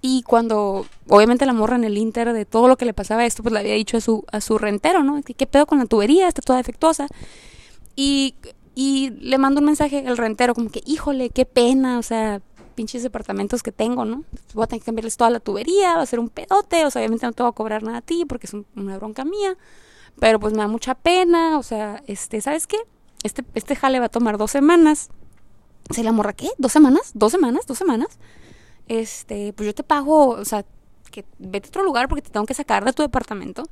Y 0.00 0.22
cuando, 0.22 0.86
obviamente 1.08 1.46
la 1.46 1.52
morra 1.52 1.76
en 1.76 1.84
el 1.84 1.96
Inter 1.98 2.32
de 2.32 2.44
todo 2.44 2.66
lo 2.66 2.76
que 2.76 2.86
le 2.86 2.94
pasaba 2.94 3.22
a 3.22 3.26
esto, 3.26 3.42
pues 3.42 3.52
le 3.52 3.60
había 3.60 3.74
dicho 3.74 3.96
a 3.96 4.00
su, 4.00 4.24
a 4.32 4.40
su 4.40 4.58
rentero, 4.58 5.04
¿no? 5.04 5.22
¿Qué 5.22 5.46
pedo 5.46 5.66
con 5.66 5.78
la 5.78 5.86
tubería? 5.86 6.28
Está 6.28 6.42
toda 6.42 6.58
defectuosa. 6.58 7.08
Y, 7.94 8.34
y 8.74 9.10
le 9.20 9.38
mando 9.38 9.60
un 9.60 9.66
mensaje 9.66 10.04
al 10.06 10.16
rentero, 10.16 10.54
como 10.54 10.70
que, 10.70 10.82
híjole, 10.86 11.30
qué 11.30 11.44
pena, 11.44 11.98
o 11.98 12.02
sea, 12.02 12.40
pinches 12.76 13.02
departamentos 13.02 13.62
que 13.62 13.72
tengo, 13.72 14.04
¿no? 14.04 14.22
Voy 14.54 14.62
a 14.62 14.66
tener 14.68 14.82
que 14.82 14.86
cambiarles 14.86 15.16
toda 15.16 15.30
la 15.30 15.40
tubería, 15.40 15.96
va 15.96 16.02
a 16.02 16.06
ser 16.06 16.20
un 16.20 16.28
pedote, 16.28 16.84
o 16.84 16.90
sea, 16.90 17.00
obviamente 17.00 17.26
no 17.26 17.32
te 17.32 17.42
voy 17.42 17.50
a 17.50 17.52
cobrar 17.52 17.82
nada 17.82 17.98
a 17.98 18.02
ti 18.02 18.24
porque 18.24 18.46
es 18.46 18.54
una 18.76 18.96
bronca 18.98 19.24
mía, 19.24 19.56
pero 20.20 20.38
pues 20.38 20.52
me 20.52 20.60
da 20.60 20.68
mucha 20.68 20.94
pena, 20.94 21.58
o 21.58 21.64
sea, 21.64 22.02
este, 22.06 22.40
¿sabes 22.40 22.68
qué? 22.68 22.76
Este, 23.24 23.44
este 23.54 23.74
jale 23.74 23.98
va 23.98 24.06
a 24.06 24.10
tomar 24.10 24.38
dos 24.38 24.52
semanas. 24.52 25.08
¿Se 25.90 26.04
la 26.04 26.12
morra 26.12 26.32
qué? 26.32 26.48
¿Dos 26.58 26.72
semanas? 26.72 27.12
¿Dos 27.14 27.32
semanas? 27.32 27.66
¿Dos 27.66 27.78
semanas? 27.78 28.18
Este, 28.88 29.52
pues 29.52 29.66
yo 29.66 29.74
te 29.74 29.82
pago, 29.82 30.28
o 30.28 30.44
sea, 30.44 30.64
que 31.10 31.24
vete 31.38 31.68
a 31.68 31.70
otro 31.70 31.82
lugar 31.82 32.08
porque 32.08 32.22
te 32.22 32.30
tengo 32.30 32.46
que 32.46 32.54
sacar 32.54 32.84
de 32.84 32.92
tu 32.92 33.02
departamento 33.02 33.64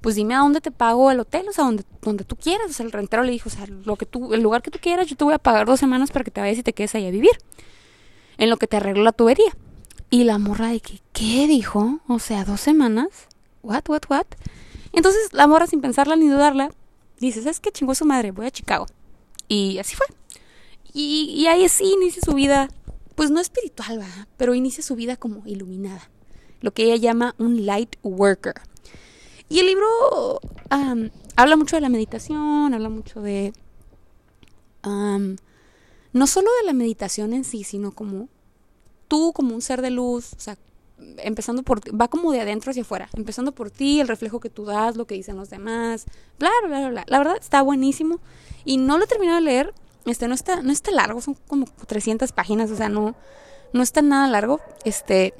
pues 0.00 0.14
dime 0.14 0.34
a 0.34 0.38
dónde 0.38 0.60
te 0.62 0.70
pago 0.70 1.10
el 1.10 1.20
hotel, 1.20 1.46
o 1.48 1.52
sea, 1.52 1.64
donde, 1.64 1.84
donde 2.00 2.24
tú 2.24 2.36
quieras. 2.36 2.70
O 2.70 2.72
sea, 2.72 2.86
el 2.86 2.92
rentero 2.92 3.22
le 3.22 3.32
dijo, 3.32 3.48
o 3.48 3.52
sea, 3.52 3.66
lo 3.66 3.96
que 3.96 4.06
tú, 4.06 4.32
el 4.32 4.40
lugar 4.40 4.62
que 4.62 4.70
tú 4.70 4.78
quieras, 4.80 5.06
yo 5.06 5.14
te 5.16 5.24
voy 5.24 5.34
a 5.34 5.38
pagar 5.38 5.66
dos 5.66 5.78
semanas 5.78 6.10
para 6.10 6.24
que 6.24 6.30
te 6.30 6.40
vayas 6.40 6.58
y 6.58 6.62
te 6.62 6.72
quedes 6.72 6.94
ahí 6.94 7.06
a 7.06 7.10
vivir 7.10 7.32
en 8.40 8.50
lo 8.50 8.56
que 8.56 8.66
te 8.66 8.78
arreglo 8.78 9.04
la 9.04 9.12
tubería. 9.12 9.56
Y 10.08 10.24
la 10.24 10.38
morra 10.38 10.68
de 10.68 10.80
que, 10.80 11.00
¿qué 11.12 11.46
dijo? 11.46 12.00
O 12.08 12.18
sea, 12.18 12.44
dos 12.44 12.60
semanas. 12.60 13.28
¿What, 13.62 13.84
what, 13.88 14.02
what? 14.08 14.26
Entonces 14.92 15.32
la 15.32 15.46
morra, 15.46 15.68
sin 15.68 15.80
pensarla 15.80 16.16
ni 16.16 16.26
dudarla, 16.26 16.72
dice, 17.20 17.42
¿sabes 17.42 17.60
qué 17.60 17.70
chingó 17.70 17.94
su 17.94 18.06
madre? 18.06 18.32
Voy 18.32 18.46
a 18.46 18.50
Chicago. 18.50 18.86
Y 19.46 19.78
así 19.78 19.94
fue. 19.94 20.06
Y, 20.92 21.34
y 21.36 21.46
ahí 21.46 21.68
sí 21.68 21.92
inicia 21.92 22.22
su 22.22 22.32
vida, 22.32 22.68
pues 23.14 23.30
no 23.30 23.40
espiritual, 23.40 23.98
¿verdad? 23.98 24.26
Pero 24.38 24.54
inicia 24.54 24.82
su 24.82 24.96
vida 24.96 25.16
como 25.16 25.46
iluminada. 25.46 26.10
Lo 26.62 26.72
que 26.72 26.84
ella 26.84 26.96
llama 26.96 27.34
un 27.38 27.66
light 27.66 27.96
worker. 28.02 28.54
Y 29.50 29.58
el 29.58 29.66
libro 29.66 30.40
habla 31.36 31.56
mucho 31.56 31.76
de 31.76 31.82
la 31.82 31.88
meditación, 31.90 32.72
habla 32.72 32.88
mucho 32.88 33.20
de 33.20 33.52
no 36.12 36.26
solo 36.26 36.48
de 36.60 36.66
la 36.66 36.72
meditación 36.72 37.32
en 37.32 37.44
sí, 37.44 37.64
sino 37.64 37.92
como 37.92 38.28
tú 39.08 39.32
como 39.32 39.54
un 39.54 39.62
ser 39.62 39.82
de 39.82 39.90
luz, 39.90 40.32
o 40.36 40.40
sea, 40.40 40.56
empezando 41.18 41.62
por 41.62 41.80
va 41.98 42.08
como 42.08 42.32
de 42.32 42.40
adentro 42.40 42.70
hacia 42.70 42.82
afuera, 42.82 43.08
empezando 43.14 43.52
por 43.52 43.70
ti, 43.70 44.00
el 44.00 44.08
reflejo 44.08 44.40
que 44.40 44.50
tú 44.50 44.64
das, 44.64 44.96
lo 44.96 45.06
que 45.06 45.14
dicen 45.14 45.36
los 45.36 45.50
demás, 45.50 46.06
bla 46.38 46.50
bla 46.64 46.78
bla 46.78 46.88
bla. 46.90 47.04
La 47.08 47.18
verdad 47.18 47.36
está 47.40 47.62
buenísimo 47.62 48.20
y 48.64 48.76
no 48.76 48.98
lo 48.98 49.04
he 49.04 49.06
terminado 49.06 49.38
de 49.38 49.44
leer, 49.44 49.74
este 50.06 50.28
no 50.28 50.34
está 50.34 50.62
no 50.62 50.72
está 50.72 50.90
largo, 50.90 51.20
son 51.20 51.34
como 51.46 51.66
300 51.86 52.32
páginas, 52.32 52.70
o 52.70 52.76
sea, 52.76 52.88
no 52.88 53.16
no 53.72 53.82
está 53.82 54.02
nada 54.02 54.28
largo, 54.28 54.60
este 54.84 55.34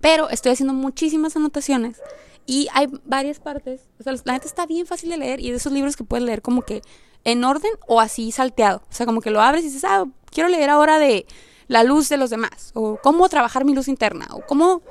pero 0.00 0.30
estoy 0.30 0.52
haciendo 0.52 0.72
muchísimas 0.72 1.36
anotaciones 1.36 2.00
y 2.46 2.68
hay 2.72 2.88
varias 3.04 3.38
partes, 3.38 3.82
o 3.98 4.02
sea, 4.02 4.14
la 4.24 4.32
neta 4.32 4.46
está 4.46 4.66
bien 4.66 4.86
fácil 4.86 5.10
de 5.10 5.18
leer 5.18 5.40
y 5.40 5.50
de 5.50 5.56
esos 5.56 5.72
libros 5.72 5.96
que 5.96 6.04
puedes 6.04 6.24
leer 6.24 6.42
como 6.42 6.62
que 6.62 6.82
en 7.24 7.44
orden 7.44 7.72
o 7.86 8.00
así 8.00 8.32
salteado. 8.32 8.82
O 8.90 8.92
sea, 8.92 9.06
como 9.06 9.20
que 9.20 9.30
lo 9.30 9.40
abres 9.40 9.62
y 9.62 9.66
dices, 9.66 9.84
ah, 9.84 10.04
quiero 10.30 10.48
leer 10.48 10.70
ahora 10.70 10.98
de 10.98 11.26
la 11.68 11.84
luz 11.84 12.08
de 12.08 12.16
los 12.16 12.30
demás, 12.30 12.72
o 12.74 12.98
cómo 13.02 13.28
trabajar 13.28 13.64
mi 13.64 13.74
luz 13.74 13.86
interna, 13.86 14.26
o 14.32 14.40
cómo 14.44 14.82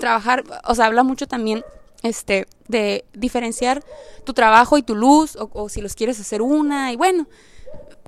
trabajar, 0.00 0.42
o 0.64 0.74
sea, 0.74 0.86
habla 0.86 1.04
mucho 1.04 1.28
también 1.28 1.64
este 2.02 2.48
de 2.66 3.04
diferenciar 3.12 3.84
tu 4.24 4.34
trabajo 4.34 4.76
y 4.76 4.82
tu 4.82 4.96
luz, 4.96 5.36
o, 5.36 5.48
o 5.52 5.68
si 5.68 5.80
los 5.80 5.94
quieres 5.94 6.18
hacer 6.18 6.42
una, 6.42 6.92
y 6.92 6.96
bueno, 6.96 7.28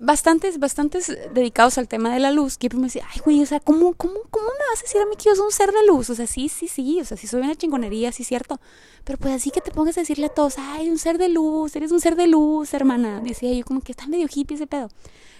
bastantes, 0.01 0.59
bastantes 0.59 1.17
dedicados 1.33 1.79
al 1.79 1.89
tema 1.89 2.13
de 2.13 2.21
la 2.21 2.31
luz, 2.31 2.59
que 2.59 2.69
me 2.75 2.85
decía, 2.85 3.07
ay, 3.13 3.21
güey, 3.25 3.43
o 3.43 3.47
sea, 3.47 3.61
¿cómo, 3.61 3.95
cómo, 3.95 4.15
¿cómo 4.31 4.47
me 4.47 4.65
vas 4.71 4.81
a 4.81 4.83
decir 4.83 5.01
a 5.01 5.07
mí 5.07 5.17
que 5.17 5.25
yo 5.25 5.35
soy 5.35 5.47
un 5.47 5.53
ser 5.53 5.73
de 5.73 5.87
luz? 5.87 6.11
O 6.11 6.15
sea, 6.15 6.27
sí, 6.27 6.49
sí, 6.49 6.69
sí, 6.69 7.01
o 7.01 7.05
sea, 7.05 7.17
sí 7.17 7.27
soy 7.27 7.41
una 7.41 7.55
chingonería, 7.55 8.13
sí, 8.13 8.25
cierto. 8.25 8.61
Pero 9.05 9.19
pues 9.19 9.35
así 9.35 9.51
que 9.51 9.61
te 9.61 9.71
pongas 9.71 9.97
a 9.97 10.01
decirle 10.01 10.27
a 10.27 10.29
todos, 10.29 10.57
ay, 10.59 10.91
un 10.91 10.99
ser 10.99 11.19
de 11.19 11.29
luz, 11.29 11.75
eres 11.77 11.93
un 11.93 12.01
ser 12.01 12.17
de 12.17 12.27
luz, 12.27 12.75
hermana. 12.75 13.21
Decía 13.21 13.53
yo, 13.53 13.65
como 13.65 13.81
que 13.81 13.93
está 13.93 14.07
medio 14.07 14.27
hippie 14.33 14.57
ese 14.57 14.67
pedo. 14.67 14.89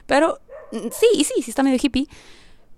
Pero 0.07 0.39
mm, 0.73 0.89
sí, 0.93 1.25
sí, 1.25 1.43
sí 1.43 1.51
está 1.51 1.63
medio 1.63 1.79
hippie. 1.83 2.09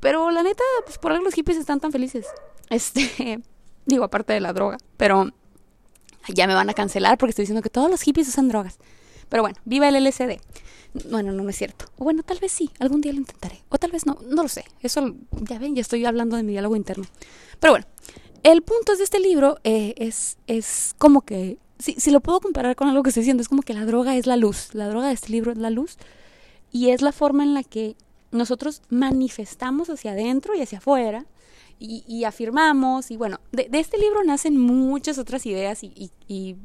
Pero 0.01 0.31
la 0.31 0.43
neta, 0.43 0.65
pues 0.85 0.99
por 0.99 1.13
algo 1.13 1.25
los 1.25 1.35
hippies 1.35 1.59
están 1.59 1.81
tan 1.81 1.93
felices. 1.93 2.27
Este, 2.71 3.41
digo, 3.87 4.05
aparte 4.05 4.35
de 4.35 4.41
la 4.41 4.53
droga. 4.53 4.77
Pero 4.99 5.31
ya 6.29 6.47
me 6.47 6.53
van 6.53 6.69
a 6.69 6.75
cancelar 6.75 7.17
porque 7.17 7.31
estoy 7.31 7.45
diciendo 7.45 7.63
que 7.63 7.71
todos 7.71 7.91
los 7.91 8.03
hippies 8.03 8.29
usan 8.29 8.49
drogas. 8.49 8.79
Pero 9.29 9.43
bueno, 9.43 9.57
viva 9.65 9.89
el 9.89 10.03
LSD. 10.05 10.39
Bueno, 11.11 11.33
no, 11.33 11.49
es 11.49 11.57
cierto. 11.57 11.87
O 11.99 12.05
bueno, 12.05 12.23
tal 12.23 12.39
vez 12.39 12.53
sí, 12.53 12.71
algún 12.79 13.01
día 13.01 13.13
lo 13.13 13.19
intentaré. 13.19 13.63
O 13.69 13.79
tal 13.79 13.91
vez 13.91 14.07
no, 14.07 14.19
no 14.27 14.43
lo 14.43 14.49
sé. 14.49 14.65
Eso, 14.81 15.15
ya 15.43 15.59
ven, 15.59 15.75
ya 15.75 15.83
estoy 15.83 16.05
hablando 16.05 16.37
de 16.37 16.43
mi 16.43 16.53
diálogo 16.53 16.77
interno. 16.77 17.05
Pero 17.61 17.75
bueno, 17.75 17.87
el 18.43 18.63
punto 18.63 18.97
de 18.97 19.05
este 19.05 19.21
libro 19.21 19.59
eh, 19.65 19.95
es, 19.97 20.39
es 20.47 20.95
como 20.99 21.23
que, 21.23 21.59
si, 21.79 21.95
si 21.95 22.11
lo 22.11 22.21
puedo 22.21 22.41
comparar 22.41 22.75
con 22.75 22.89
algo 22.89 23.03
que 23.03 23.11
estoy 23.11 23.23
diciendo, 23.23 23.43
es 23.43 23.49
como 23.49 23.63
que 23.63 23.75
la 23.75 23.85
droga 23.85 24.17
es 24.17 24.27
la 24.27 24.37
luz. 24.37 24.75
La 24.75 24.89
droga 24.89 25.09
de 25.09 25.15
este 25.15 25.31
libro 25.31 25.53
es 25.53 25.59
la 25.59 25.71
luz. 25.71 25.99
Y 26.73 26.91
es 26.91 27.03
la 27.03 27.13
forma 27.13 27.45
en 27.45 27.55
la 27.55 27.63
que 27.63 27.97
nosotros 28.31 28.83
manifestamos 28.89 29.89
hacia 29.91 30.13
adentro 30.13 30.55
y 30.55 30.63
hacia 30.63 30.79
afuera. 30.79 31.27
Y, 31.81 32.25
afirmamos, 32.25 33.13
y 33.13 33.17
bueno, 33.17 33.39
de, 33.53 33.69
este 33.75 33.99
libro 33.99 34.25
nacen 34.25 34.59
muchas 34.59 35.17
otras 35.17 35.47
ideas 35.47 35.85
y, 35.85 36.11
y 36.27 36.57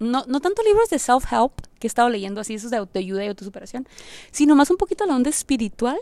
no, 0.00 0.24
no 0.26 0.40
tanto 0.40 0.62
libros 0.62 0.90
de 0.90 0.98
self-help 0.98 1.52
que 1.78 1.86
he 1.86 1.88
estado 1.88 2.08
leyendo, 2.08 2.40
así 2.40 2.54
esos 2.54 2.70
de 2.70 2.76
autoayuda 2.78 3.24
y 3.24 3.28
autosuperación, 3.28 3.86
sino 4.30 4.56
más 4.56 4.70
un 4.70 4.76
poquito 4.76 5.06
la 5.06 5.14
onda 5.14 5.30
espiritual 5.30 5.98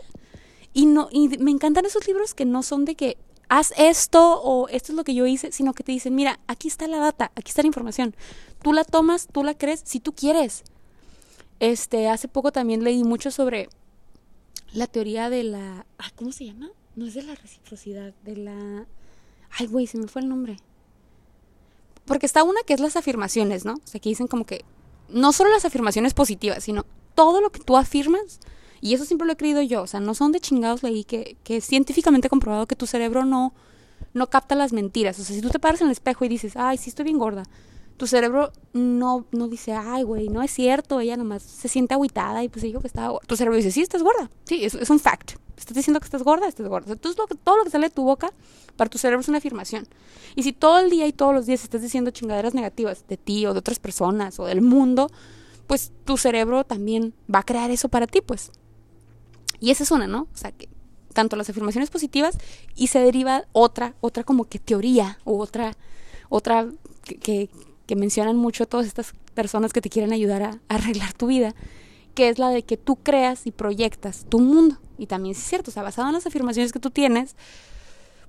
Y, 0.73 0.87
no, 0.87 1.07
y 1.11 1.29
me 1.37 1.51
encantan 1.51 1.85
esos 1.85 2.07
libros 2.07 2.33
que 2.33 2.45
no 2.45 2.63
son 2.63 2.85
de 2.85 2.95
que 2.95 3.17
haz 3.49 3.73
esto 3.77 4.41
o 4.41 4.67
esto 4.69 4.91
es 4.91 4.95
lo 4.95 5.03
que 5.03 5.13
yo 5.13 5.27
hice, 5.27 5.51
sino 5.51 5.73
que 5.73 5.83
te 5.83 5.91
dicen, 5.91 6.15
mira, 6.15 6.39
aquí 6.47 6.67
está 6.67 6.87
la 6.87 6.97
data, 6.97 7.31
aquí 7.35 7.49
está 7.49 7.61
la 7.61 7.67
información. 7.67 8.15
Tú 8.63 8.73
la 8.73 8.83
tomas, 8.83 9.27
tú 9.31 9.43
la 9.43 9.53
crees, 9.55 9.83
si 9.85 9.99
tú 9.99 10.13
quieres. 10.13 10.63
Este, 11.59 12.09
hace 12.09 12.27
poco 12.27 12.51
también 12.51 12.83
leí 12.83 13.03
mucho 13.03 13.29
sobre 13.29 13.69
la 14.73 14.87
teoría 14.87 15.29
de 15.29 15.43
la... 15.43 15.85
Ah, 15.99 16.09
¿Cómo 16.15 16.31
se 16.31 16.45
llama? 16.45 16.71
No 16.95 17.05
es 17.05 17.13
de 17.13 17.21
la 17.21 17.35
reciprocidad, 17.35 18.13
de 18.23 18.37
la... 18.37 18.87
Ay, 19.51 19.67
güey, 19.67 19.85
se 19.85 19.99
me 19.99 20.07
fue 20.07 20.23
el 20.23 20.29
nombre. 20.29 20.57
Porque 22.05 22.25
está 22.25 22.43
una 22.43 22.61
que 22.65 22.73
es 22.73 22.79
las 22.79 22.95
afirmaciones, 22.95 23.65
¿no? 23.65 23.73
O 23.73 23.87
sea, 23.87 24.01
que 24.01 24.09
dicen 24.09 24.27
como 24.27 24.45
que 24.45 24.65
no 25.09 25.31
solo 25.31 25.51
las 25.51 25.65
afirmaciones 25.65 26.13
positivas, 26.13 26.63
sino 26.63 26.85
todo 27.15 27.41
lo 27.41 27.51
que 27.51 27.59
tú 27.59 27.77
afirmas 27.77 28.39
y 28.81 28.93
eso 28.93 29.05
siempre 29.05 29.25
lo 29.25 29.33
he 29.33 29.37
creído 29.37 29.61
yo, 29.61 29.83
o 29.83 29.87
sea, 29.87 30.01
no 30.01 30.13
son 30.13 30.33
de 30.33 30.41
chingados 30.41 30.83
leí 30.83 31.05
que, 31.05 31.37
que 31.45 31.57
es 31.57 31.65
científicamente 31.65 32.27
comprobado 32.27 32.67
que 32.67 32.75
tu 32.75 32.85
cerebro 32.85 33.23
no, 33.23 33.53
no 34.13 34.29
capta 34.29 34.55
las 34.55 34.73
mentiras. 34.73 35.17
O 35.19 35.23
sea, 35.23 35.35
si 35.35 35.41
tú 35.41 35.49
te 35.49 35.59
paras 35.59 35.79
en 35.79 35.87
el 35.87 35.93
espejo 35.93 36.25
y 36.25 36.27
dices, 36.27 36.57
ay, 36.57 36.77
sí 36.77 36.89
estoy 36.89 37.05
bien 37.05 37.17
gorda, 37.17 37.43
tu 37.97 38.07
cerebro 38.07 38.51
no, 38.73 39.25
no 39.31 39.47
dice, 39.47 39.73
ay, 39.73 40.03
güey, 40.03 40.29
no 40.29 40.41
es 40.41 40.51
cierto, 40.51 40.99
ella 40.99 41.17
nomás 41.17 41.43
se 41.43 41.67
siente 41.67 41.93
aguitada 41.93 42.43
y 42.43 42.49
pues 42.49 42.63
dijo 42.63 42.79
que 42.79 42.87
estaba 42.87 43.09
gorda. 43.09 43.27
Tu 43.27 43.35
cerebro 43.35 43.57
dice, 43.57 43.71
sí, 43.71 43.81
estás 43.81 44.03
gorda. 44.03 44.29
Sí, 44.45 44.63
es, 44.65 44.73
es 44.73 44.89
un 44.89 44.99
fact. 44.99 45.33
Estás 45.57 45.75
diciendo 45.75 45.99
que 45.99 46.05
estás 46.05 46.23
gorda, 46.23 46.47
estás 46.47 46.67
gorda. 46.67 46.91
Entonces, 46.93 47.21
todo 47.43 47.57
lo 47.57 47.63
que 47.63 47.69
sale 47.69 47.87
de 47.87 47.93
tu 47.93 48.03
boca 48.03 48.33
para 48.75 48.89
tu 48.89 48.97
cerebro 48.97 49.21
es 49.21 49.27
una 49.27 49.37
afirmación. 49.37 49.87
Y 50.35 50.43
si 50.43 50.51
todo 50.51 50.79
el 50.79 50.89
día 50.89 51.05
y 51.07 51.13
todos 51.13 51.33
los 51.33 51.45
días 51.45 51.63
estás 51.63 51.81
diciendo 51.81 52.11
chingaderas 52.11 52.53
negativas 52.53 53.07
de 53.07 53.17
ti 53.17 53.45
o 53.45 53.53
de 53.53 53.59
otras 53.59 53.79
personas 53.79 54.39
o 54.39 54.45
del 54.45 54.61
mundo, 54.61 55.09
pues 55.67 55.91
tu 56.05 56.17
cerebro 56.17 56.63
también 56.63 57.13
va 57.33 57.39
a 57.39 57.43
crear 57.43 57.71
eso 57.71 57.89
para 57.89 58.07
ti, 58.07 58.21
pues. 58.21 58.51
Y 59.59 59.71
esa 59.71 59.83
es 59.83 59.91
una, 59.91 60.07
¿no? 60.07 60.27
O 60.33 60.37
sea, 60.37 60.51
que 60.51 60.67
tanto 61.13 61.35
las 61.35 61.49
afirmaciones 61.49 61.89
positivas 61.89 62.37
y 62.75 62.87
se 62.87 62.99
deriva 62.99 63.45
otra, 63.53 63.93
otra 64.01 64.23
como 64.23 64.45
que 64.45 64.59
teoría 64.59 65.19
o 65.23 65.37
otra, 65.37 65.77
otra 66.29 66.67
que, 67.03 67.49
mencionan 67.95 68.37
mucho 68.37 68.65
todas 68.65 68.87
estas 68.87 69.13
personas 69.33 69.73
que 69.73 69.81
te 69.81 69.89
quieren 69.89 70.13
ayudar 70.13 70.43
a, 70.43 70.59
arreglar 70.69 71.13
tu 71.13 71.27
vida, 71.27 71.53
que 72.15 72.29
es 72.29 72.39
la 72.39 72.49
de 72.49 72.63
que 72.63 72.77
tú 72.77 72.95
creas 72.97 73.45
y 73.45 73.51
proyectas 73.51 74.25
tu 74.29 74.39
mundo. 74.39 74.77
Y 74.97 75.07
también 75.07 75.35
es 75.35 75.43
cierto, 75.43 75.71
o 75.71 75.73
sea, 75.73 75.83
basado 75.83 76.07
en 76.07 76.13
las 76.13 76.25
afirmaciones 76.25 76.71
que 76.71 76.79
tú 76.79 76.89
tienes, 76.91 77.35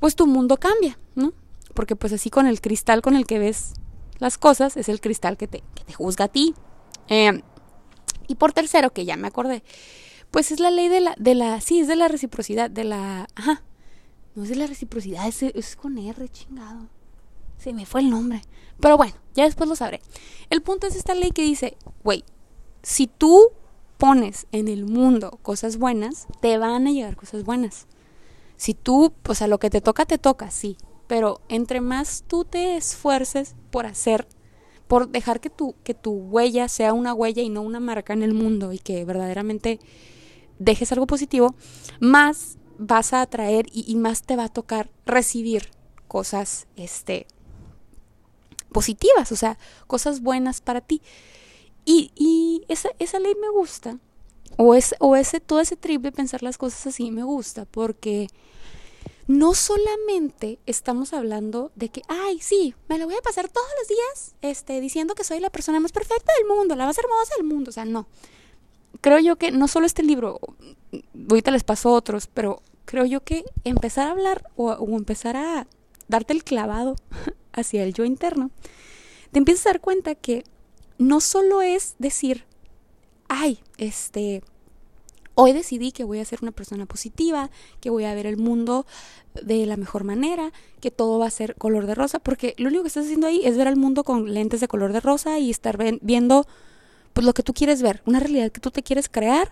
pues 0.00 0.16
tu 0.16 0.26
mundo 0.26 0.56
cambia, 0.56 0.98
¿no? 1.14 1.32
Porque 1.74 1.96
pues 1.96 2.12
así 2.12 2.30
con 2.30 2.46
el 2.46 2.60
cristal 2.60 3.02
con 3.02 3.16
el 3.16 3.26
que 3.26 3.38
ves 3.38 3.74
las 4.18 4.38
cosas, 4.38 4.76
es 4.76 4.88
el 4.88 5.00
cristal 5.00 5.36
que 5.36 5.46
te, 5.46 5.62
que 5.74 5.84
te 5.84 5.92
juzga 5.92 6.26
a 6.26 6.28
ti. 6.28 6.54
Eh, 7.08 7.42
y 8.26 8.36
por 8.36 8.52
tercero, 8.52 8.92
que 8.92 9.04
ya 9.04 9.16
me 9.16 9.28
acordé, 9.28 9.62
pues 10.30 10.50
es 10.50 10.60
la 10.60 10.70
ley 10.70 10.88
de 10.88 11.00
la, 11.00 11.14
de 11.18 11.34
la, 11.34 11.60
sí, 11.60 11.80
es 11.80 11.88
de 11.88 11.96
la 11.96 12.08
reciprocidad, 12.08 12.70
de 12.70 12.84
la, 12.84 13.28
ajá, 13.34 13.62
no 14.34 14.42
es 14.42 14.48
de 14.48 14.56
la 14.56 14.66
reciprocidad, 14.66 15.28
es 15.28 15.76
con 15.76 15.98
R, 15.98 16.28
chingado. 16.28 16.88
Se 17.58 17.72
me 17.72 17.86
fue 17.86 18.00
el 18.00 18.10
nombre. 18.10 18.42
Pero 18.80 18.96
bueno, 18.96 19.14
ya 19.34 19.44
después 19.44 19.68
lo 19.68 19.76
sabré. 19.76 20.00
El 20.50 20.62
punto 20.62 20.86
es 20.86 20.96
esta 20.96 21.14
ley 21.14 21.30
que 21.30 21.42
dice, 21.42 21.76
güey, 22.02 22.24
si 22.82 23.06
tú 23.06 23.50
pones 23.98 24.46
en 24.52 24.68
el 24.68 24.84
mundo 24.84 25.38
cosas 25.42 25.78
buenas, 25.78 26.26
te 26.40 26.58
van 26.58 26.86
a 26.86 26.90
llegar 26.90 27.16
cosas 27.16 27.44
buenas. 27.44 27.86
Si 28.56 28.74
tú, 28.74 29.12
o 29.26 29.34
sea, 29.34 29.46
lo 29.46 29.58
que 29.58 29.70
te 29.70 29.80
toca, 29.80 30.06
te 30.06 30.18
toca, 30.18 30.50
sí. 30.50 30.76
Pero 31.06 31.40
entre 31.48 31.80
más 31.80 32.24
tú 32.26 32.44
te 32.44 32.76
esfuerces 32.76 33.54
por 33.70 33.86
hacer, 33.86 34.26
por 34.88 35.08
dejar 35.08 35.40
que 35.40 35.50
tu, 35.50 35.74
que 35.84 35.94
tu 35.94 36.12
huella 36.12 36.68
sea 36.68 36.92
una 36.92 37.14
huella 37.14 37.42
y 37.42 37.50
no 37.50 37.62
una 37.62 37.80
marca 37.80 38.12
en 38.12 38.22
el 38.22 38.34
mundo 38.34 38.72
y 38.72 38.78
que 38.78 39.04
verdaderamente 39.04 39.80
dejes 40.58 40.92
algo 40.92 41.06
positivo, 41.06 41.54
más 42.00 42.58
vas 42.78 43.12
a 43.12 43.22
atraer 43.22 43.66
y, 43.72 43.94
más 43.96 44.22
te 44.22 44.36
va 44.36 44.44
a 44.44 44.48
tocar 44.48 44.90
recibir 45.06 45.70
cosas 46.08 46.66
este, 46.76 47.26
positivas, 48.74 49.32
o 49.32 49.36
sea, 49.36 49.56
cosas 49.86 50.20
buenas 50.20 50.60
para 50.60 50.82
ti. 50.82 51.00
Y, 51.86 52.10
y 52.14 52.64
esa, 52.68 52.90
esa 52.98 53.18
ley 53.18 53.34
me 53.40 53.48
gusta, 53.48 53.98
o, 54.58 54.74
es, 54.74 54.94
o 54.98 55.16
ese, 55.16 55.40
todo 55.40 55.60
ese 55.60 55.76
trip 55.76 56.02
de 56.02 56.12
pensar 56.12 56.42
las 56.42 56.58
cosas 56.58 56.86
así 56.88 57.10
me 57.10 57.22
gusta, 57.22 57.64
porque 57.64 58.28
no 59.26 59.54
solamente 59.54 60.58
estamos 60.66 61.14
hablando 61.14 61.72
de 61.74 61.88
que, 61.88 62.02
ay, 62.08 62.38
sí, 62.40 62.74
me 62.88 62.98
lo 62.98 63.06
voy 63.06 63.14
a 63.14 63.22
pasar 63.22 63.48
todos 63.48 63.68
los 63.78 63.88
días 63.88 64.34
este, 64.42 64.80
diciendo 64.82 65.14
que 65.14 65.24
soy 65.24 65.40
la 65.40 65.48
persona 65.48 65.80
más 65.80 65.92
perfecta 65.92 66.32
del 66.36 66.46
mundo, 66.46 66.76
la 66.76 66.86
más 66.86 66.98
hermosa 66.98 67.34
del 67.38 67.46
mundo, 67.46 67.70
o 67.70 67.72
sea, 67.72 67.86
no 67.86 68.06
creo 69.04 69.18
yo 69.18 69.36
que 69.36 69.50
no 69.50 69.68
solo 69.68 69.84
este 69.84 70.02
libro, 70.02 70.40
ahorita 71.30 71.50
les 71.50 71.64
paso 71.64 71.92
otros, 71.92 72.26
pero 72.26 72.62
creo 72.86 73.04
yo 73.04 73.22
que 73.22 73.44
empezar 73.64 74.08
a 74.08 74.12
hablar 74.12 74.46
o, 74.56 74.72
empezar 74.96 75.36
a 75.36 75.66
darte 76.08 76.32
el 76.32 76.42
clavado 76.44 76.96
hacia 77.54 77.82
el 77.82 77.94
yo 77.94 78.04
interno, 78.04 78.50
te 79.32 79.38
empiezas 79.38 79.66
a 79.66 79.70
dar 79.70 79.80
cuenta 79.80 80.14
que 80.14 80.44
no 80.98 81.20
solo 81.20 81.62
es 81.62 81.94
decir, 81.98 82.44
ay, 83.28 83.58
este, 83.78 84.42
hoy 85.34 85.52
decidí 85.52 85.92
que 85.92 86.04
voy 86.04 86.20
a 86.20 86.24
ser 86.24 86.40
una 86.42 86.52
persona 86.52 86.86
positiva, 86.86 87.50
que 87.80 87.90
voy 87.90 88.04
a 88.04 88.14
ver 88.14 88.26
el 88.26 88.36
mundo 88.36 88.86
de 89.42 89.66
la 89.66 89.76
mejor 89.76 90.04
manera, 90.04 90.52
que 90.80 90.90
todo 90.90 91.18
va 91.18 91.26
a 91.26 91.30
ser 91.30 91.56
color 91.56 91.86
de 91.86 91.94
rosa, 91.94 92.18
porque 92.18 92.54
lo 92.58 92.68
único 92.68 92.82
que 92.82 92.88
estás 92.88 93.04
haciendo 93.04 93.26
ahí 93.26 93.40
es 93.44 93.56
ver 93.56 93.68
al 93.68 93.76
mundo 93.76 94.04
con 94.04 94.32
lentes 94.32 94.60
de 94.60 94.68
color 94.68 94.92
de 94.92 95.00
rosa 95.00 95.38
y 95.38 95.50
estar 95.50 95.76
viendo 96.00 96.46
pues 97.12 97.24
lo 97.24 97.32
que 97.32 97.42
tú 97.42 97.54
quieres 97.54 97.80
ver, 97.82 98.02
una 98.06 98.20
realidad 98.20 98.50
que 98.50 98.60
tú 98.60 98.70
te 98.70 98.82
quieres 98.82 99.08
crear, 99.08 99.50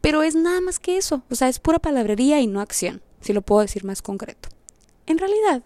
pero 0.00 0.22
es 0.22 0.34
nada 0.34 0.60
más 0.60 0.78
que 0.78 0.96
eso, 0.96 1.22
o 1.30 1.34
sea, 1.34 1.48
es 1.48 1.58
pura 1.58 1.78
palabrería 1.78 2.40
y 2.40 2.46
no 2.46 2.60
acción, 2.60 3.02
si 3.20 3.32
lo 3.32 3.42
puedo 3.42 3.62
decir 3.62 3.84
más 3.84 4.02
concreto. 4.02 4.48
En 5.06 5.18
realidad, 5.18 5.62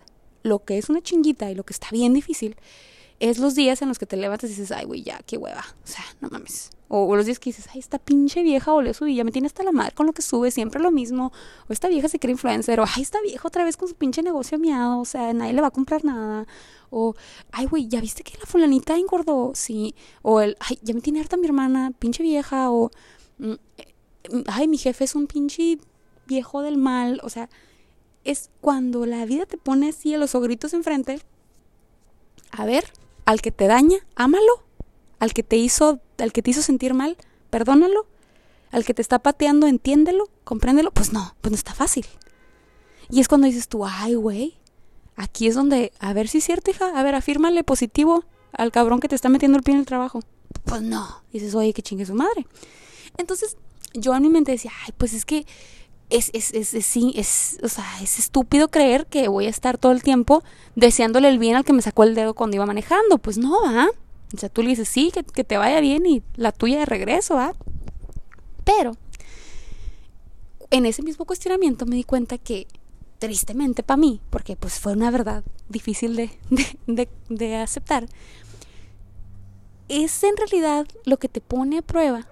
lo 0.47 0.65
que 0.65 0.79
es 0.79 0.89
una 0.89 1.03
chinguita 1.03 1.51
y 1.51 1.55
lo 1.55 1.65
que 1.65 1.73
está 1.73 1.89
bien 1.91 2.15
difícil 2.15 2.57
es 3.21 3.39
los 3.39 3.55
días 3.55 3.83
en 3.83 3.89
los 3.89 3.99
que 3.99 4.07
te 4.07 4.17
levantas 4.17 4.51
y 4.51 4.55
dices, 4.55 4.73
ay, 4.73 4.85
güey, 4.85 5.03
ya, 5.03 5.21
qué 5.27 5.39
hueva, 5.39 5.65
o 5.85 5.87
sea, 5.87 6.05
no 6.21 6.29
mames. 6.29 6.71
O, 6.89 7.17
los 7.17 7.27
días 7.27 7.41
que 7.41 7.51
dices, 7.51 7.67
ay, 7.73 7.81
esta 7.81 7.99
pinche 7.99 8.43
vieja 8.43 8.71
volvió 8.71 8.93
a 8.93 9.09
ya 9.11 9.25
me 9.25 9.33
tiene 9.33 9.47
hasta 9.47 9.65
la 9.65 9.73
madre 9.73 9.93
con 9.93 10.07
lo 10.07 10.13
que 10.13 10.23
sube, 10.23 10.53
siempre 10.53 10.81
lo 10.81 10.93
mismo. 10.93 11.33
O 11.69 11.73
esta 11.73 11.89
vieja 11.89 12.09
se 12.09 12.21
cree 12.21 12.33
influencer, 12.33 12.79
o 12.79 12.85
ay, 12.87 13.03
esta 13.03 13.21
vieja 13.23 13.49
otra 13.49 13.65
vez 13.65 13.77
con 13.77 13.89
su 13.89 13.95
pinche 13.97 14.23
negocio 14.23 14.59
miado, 14.59 15.01
o 15.01 15.05
sea, 15.05 15.33
nadie 15.33 15.53
le 15.53 15.61
va 15.63 15.69
a 15.69 15.73
comprar 15.73 16.05
nada. 16.05 16.47
O, 16.91 17.15
ay, 17.51 17.67
güey, 17.67 17.89
¿ya 17.89 18.01
viste 18.01 18.23
que 18.23 18.39
la 18.39 18.47
fulanita 18.47 18.97
engordó? 18.97 19.53
Sí. 19.55 19.95
O 20.23 20.41
el, 20.41 20.57
ay, 20.61 20.79
ya 20.83 20.95
me 20.95 21.01
tiene 21.01 21.21
harta 21.21 21.37
mi 21.37 21.47
hermana, 21.47 21.93
pinche 21.99 22.23
vieja. 22.23 22.71
O, 22.71 22.91
mm, 23.39 23.53
eh, 23.79 23.95
ay, 24.47 24.69
mi 24.69 24.79
jefe 24.79 25.05
es 25.05 25.15
un 25.17 25.27
pinche 25.27 25.79
viejo 26.27 26.63
del 26.63 26.77
mal. 26.77 27.21
O 27.25 27.31
sea, 27.31 27.49
es 28.27 28.51
cuando 28.61 29.07
la 29.07 29.25
vida 29.25 29.47
te 29.47 29.59
pone 29.59 29.89
así 29.89 30.15
a 30.15 30.19
los 30.19 30.35
ogritos 30.35 30.73
enfrente. 30.75 31.21
A 32.51 32.65
ver, 32.65 32.85
al 33.25 33.41
que 33.41 33.51
te 33.51 33.67
daña, 33.67 33.99
ámalo. 34.15 34.65
Al 35.19 35.33
que 35.33 35.43
te 35.43 35.57
hizo, 35.57 36.01
al 36.19 36.33
que 36.33 36.43
te 36.43 36.51
hizo 36.51 36.63
sentir 36.63 36.95
mal, 36.95 37.17
perdónalo. 37.51 38.07
Al 38.71 38.85
que 38.85 38.95
te 38.95 39.03
está 39.03 39.19
pateando, 39.19 39.67
entiéndelo, 39.67 40.29
compréndelo. 40.45 40.91
Pues 40.91 41.13
no, 41.13 41.35
pues 41.41 41.51
no 41.51 41.57
está 41.57 41.75
fácil. 41.75 42.07
Y 43.11 43.21
es 43.21 43.29
cuando 43.29 43.47
dices 43.47 43.69
tú, 43.69 43.87
ay, 43.87 44.15
güey, 44.15 44.59
Aquí 45.17 45.47
es 45.47 45.55
donde, 45.55 45.93
a 45.99 46.13
ver 46.13 46.29
si 46.29 46.39
es 46.39 46.45
cierto, 46.45 46.71
hija, 46.71 46.89
a 46.95 47.03
ver, 47.03 47.15
afírmale 47.15 47.65
positivo 47.65 48.25
al 48.53 48.71
cabrón 48.71 49.01
que 49.01 49.09
te 49.09 49.15
está 49.15 49.31
metiendo 49.31 49.57
el 49.57 49.65
pie 49.65 49.73
en 49.73 49.81
el 49.81 49.87
trabajo. 49.87 50.21
Pues 50.65 50.83
no, 50.83 51.23
dices, 51.33 51.55
oye, 51.55 51.73
que 51.73 51.83
chingue 51.83 52.05
su 52.05 52.15
madre. 52.15 52.47
Entonces, 53.17 53.57
yo 53.95 54.15
en 54.15 54.23
mi 54.23 54.29
mente 54.29 54.53
decía, 54.53 54.73
ay, 54.85 54.93
pues 54.99 55.15
es 55.15 55.25
que 55.25 55.47
es, 56.11 56.31
es, 56.33 56.53
es, 56.55 56.75
es, 56.75 56.87
sí, 56.87 57.13
es, 57.17 57.59
o 57.63 57.69
sea, 57.69 57.85
es 58.03 58.19
estúpido 58.19 58.69
creer 58.69 59.07
que 59.07 59.29
voy 59.29 59.47
a 59.47 59.51
estar 59.51 59.79
todo 59.79 59.93
el 59.93 60.03
tiempo 60.03 60.43
deseándole 60.75 61.29
el 61.29 61.39
bien 61.39 61.57
al 61.57 61.65
que 61.65 61.73
me 61.73 61.83
sacó 61.83 62.05
el 62.05 62.15
dedo 62.15 62.35
cuando 62.35 62.57
iba 62.57 62.67
manejando. 62.67 63.19
Pues 63.19 63.39
no, 63.39 63.59
¿ah? 63.65 63.89
O 64.35 64.39
sea, 64.39 64.49
tú 64.49 64.63
le 64.63 64.71
dices, 64.71 64.89
sí, 64.89 65.11
que, 65.13 65.25
que 65.25 65.45
te 65.45 65.57
vaya 65.57 65.81
bien 65.81 66.07
y 66.07 66.23
la 66.37 66.53
tuya 66.53 66.81
de 66.81 66.87
regreso, 66.87 67.39
¿ah? 67.39 67.53
Pero, 68.65 68.93
en 70.71 70.87
ese 70.87 71.03
mismo 71.03 71.25
cuestionamiento 71.25 71.87
me 71.87 71.97
di 71.97 72.05
cuenta 72.05 72.39
que 72.39 72.67
tristemente 73.19 73.83
para 73.83 73.97
mí, 73.97 74.21
porque 74.31 74.57
pues 74.57 74.79
fue 74.79 74.93
una 74.93 75.11
verdad 75.11 75.45
difícil 75.69 76.17
de, 76.17 76.31
de, 76.87 77.09
de, 77.29 77.57
aceptar, 77.57 78.07
es 79.89 80.23
en 80.25 80.37
realidad 80.37 80.87
lo 81.05 81.17
que 81.19 81.29
te 81.29 81.41
pone 81.41 81.79
a 81.79 81.83
prueba, 81.83 82.27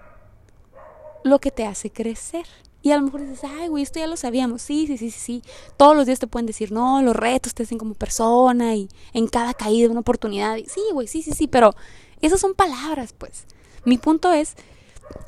lo 1.22 1.38
que 1.38 1.50
te 1.50 1.64
hace 1.64 1.90
crecer. 1.90 2.46
Y 2.84 2.92
a 2.92 2.98
lo 2.98 3.02
mejor 3.02 3.22
dices, 3.22 3.40
ay, 3.44 3.68
güey, 3.68 3.82
esto 3.82 3.98
ya 3.98 4.06
lo 4.06 4.18
sabíamos. 4.18 4.60
Sí, 4.60 4.86
sí, 4.86 4.98
sí, 4.98 5.10
sí, 5.10 5.18
sí. 5.18 5.42
Todos 5.78 5.96
los 5.96 6.04
días 6.04 6.18
te 6.18 6.26
pueden 6.26 6.44
decir, 6.44 6.70
no, 6.70 7.00
los 7.00 7.16
retos 7.16 7.54
te 7.54 7.62
hacen 7.62 7.78
como 7.78 7.94
persona 7.94 8.76
y 8.76 8.90
en 9.14 9.26
cada 9.26 9.54
caída 9.54 9.90
una 9.90 10.00
oportunidad. 10.00 10.58
sí, 10.58 10.82
güey, 10.92 11.06
sí, 11.06 11.22
sí, 11.22 11.32
sí, 11.32 11.48
pero 11.48 11.74
esas 12.20 12.40
son 12.40 12.52
palabras, 12.52 13.14
pues. 13.16 13.46
Mi 13.86 13.96
punto 13.96 14.34
es, 14.34 14.54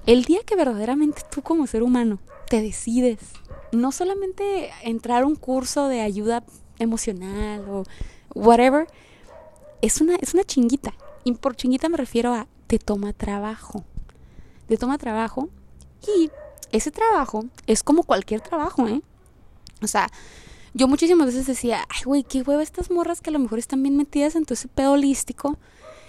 el 0.05 0.25
día 0.25 0.41
que 0.45 0.55
verdaderamente 0.55 1.23
tú 1.31 1.41
como 1.41 1.67
ser 1.67 1.83
humano 1.83 2.19
te 2.51 2.61
decides 2.61 3.21
no 3.73 3.91
solamente 3.91 4.71
entrar 4.83 5.23
a 5.23 5.27
un 5.27 5.35
curso 5.35 5.89
de 5.89 6.03
ayuda 6.03 6.45
emocional 6.79 7.65
o 7.71 7.85
whatever, 8.35 8.87
es 9.81 10.03
una, 10.03 10.17
es 10.17 10.35
una 10.35 10.45
chinguita. 10.45 10.93
Y 11.25 11.33
por 11.33 11.57
chinguita 11.57 11.89
me 11.89 11.97
refiero 11.97 12.35
a 12.35 12.49
te 12.67 12.79
toma 12.79 13.15
trabajo. 13.15 13.83
Te 14.69 14.77
toma 14.77 14.99
trabajo 14.99 15.49
y 16.19 16.31
ese 16.73 16.91
trabajo 16.91 17.45
es 17.67 17.83
como 17.83 18.03
cualquier 18.03 18.41
trabajo, 18.41 18.87
¿eh? 18.87 19.03
O 19.83 19.87
sea, 19.87 20.09
yo 20.75 20.89
muchísimas 20.89 21.27
veces 21.27 21.47
decía, 21.47 21.87
ay, 21.89 22.03
güey, 22.05 22.23
qué 22.23 22.43
hueva 22.43 22.63
estas 22.63 22.91
morras 22.91 23.21
que 23.21 23.31
a 23.31 23.33
lo 23.33 23.39
mejor 23.39 23.59
están 23.59 23.83
bien 23.83 23.97
metidas 23.97 24.37
en 24.37 24.45
todo 24.45 24.55
ese 24.55 24.69
pedo 24.69 24.93
holístico 24.93 25.59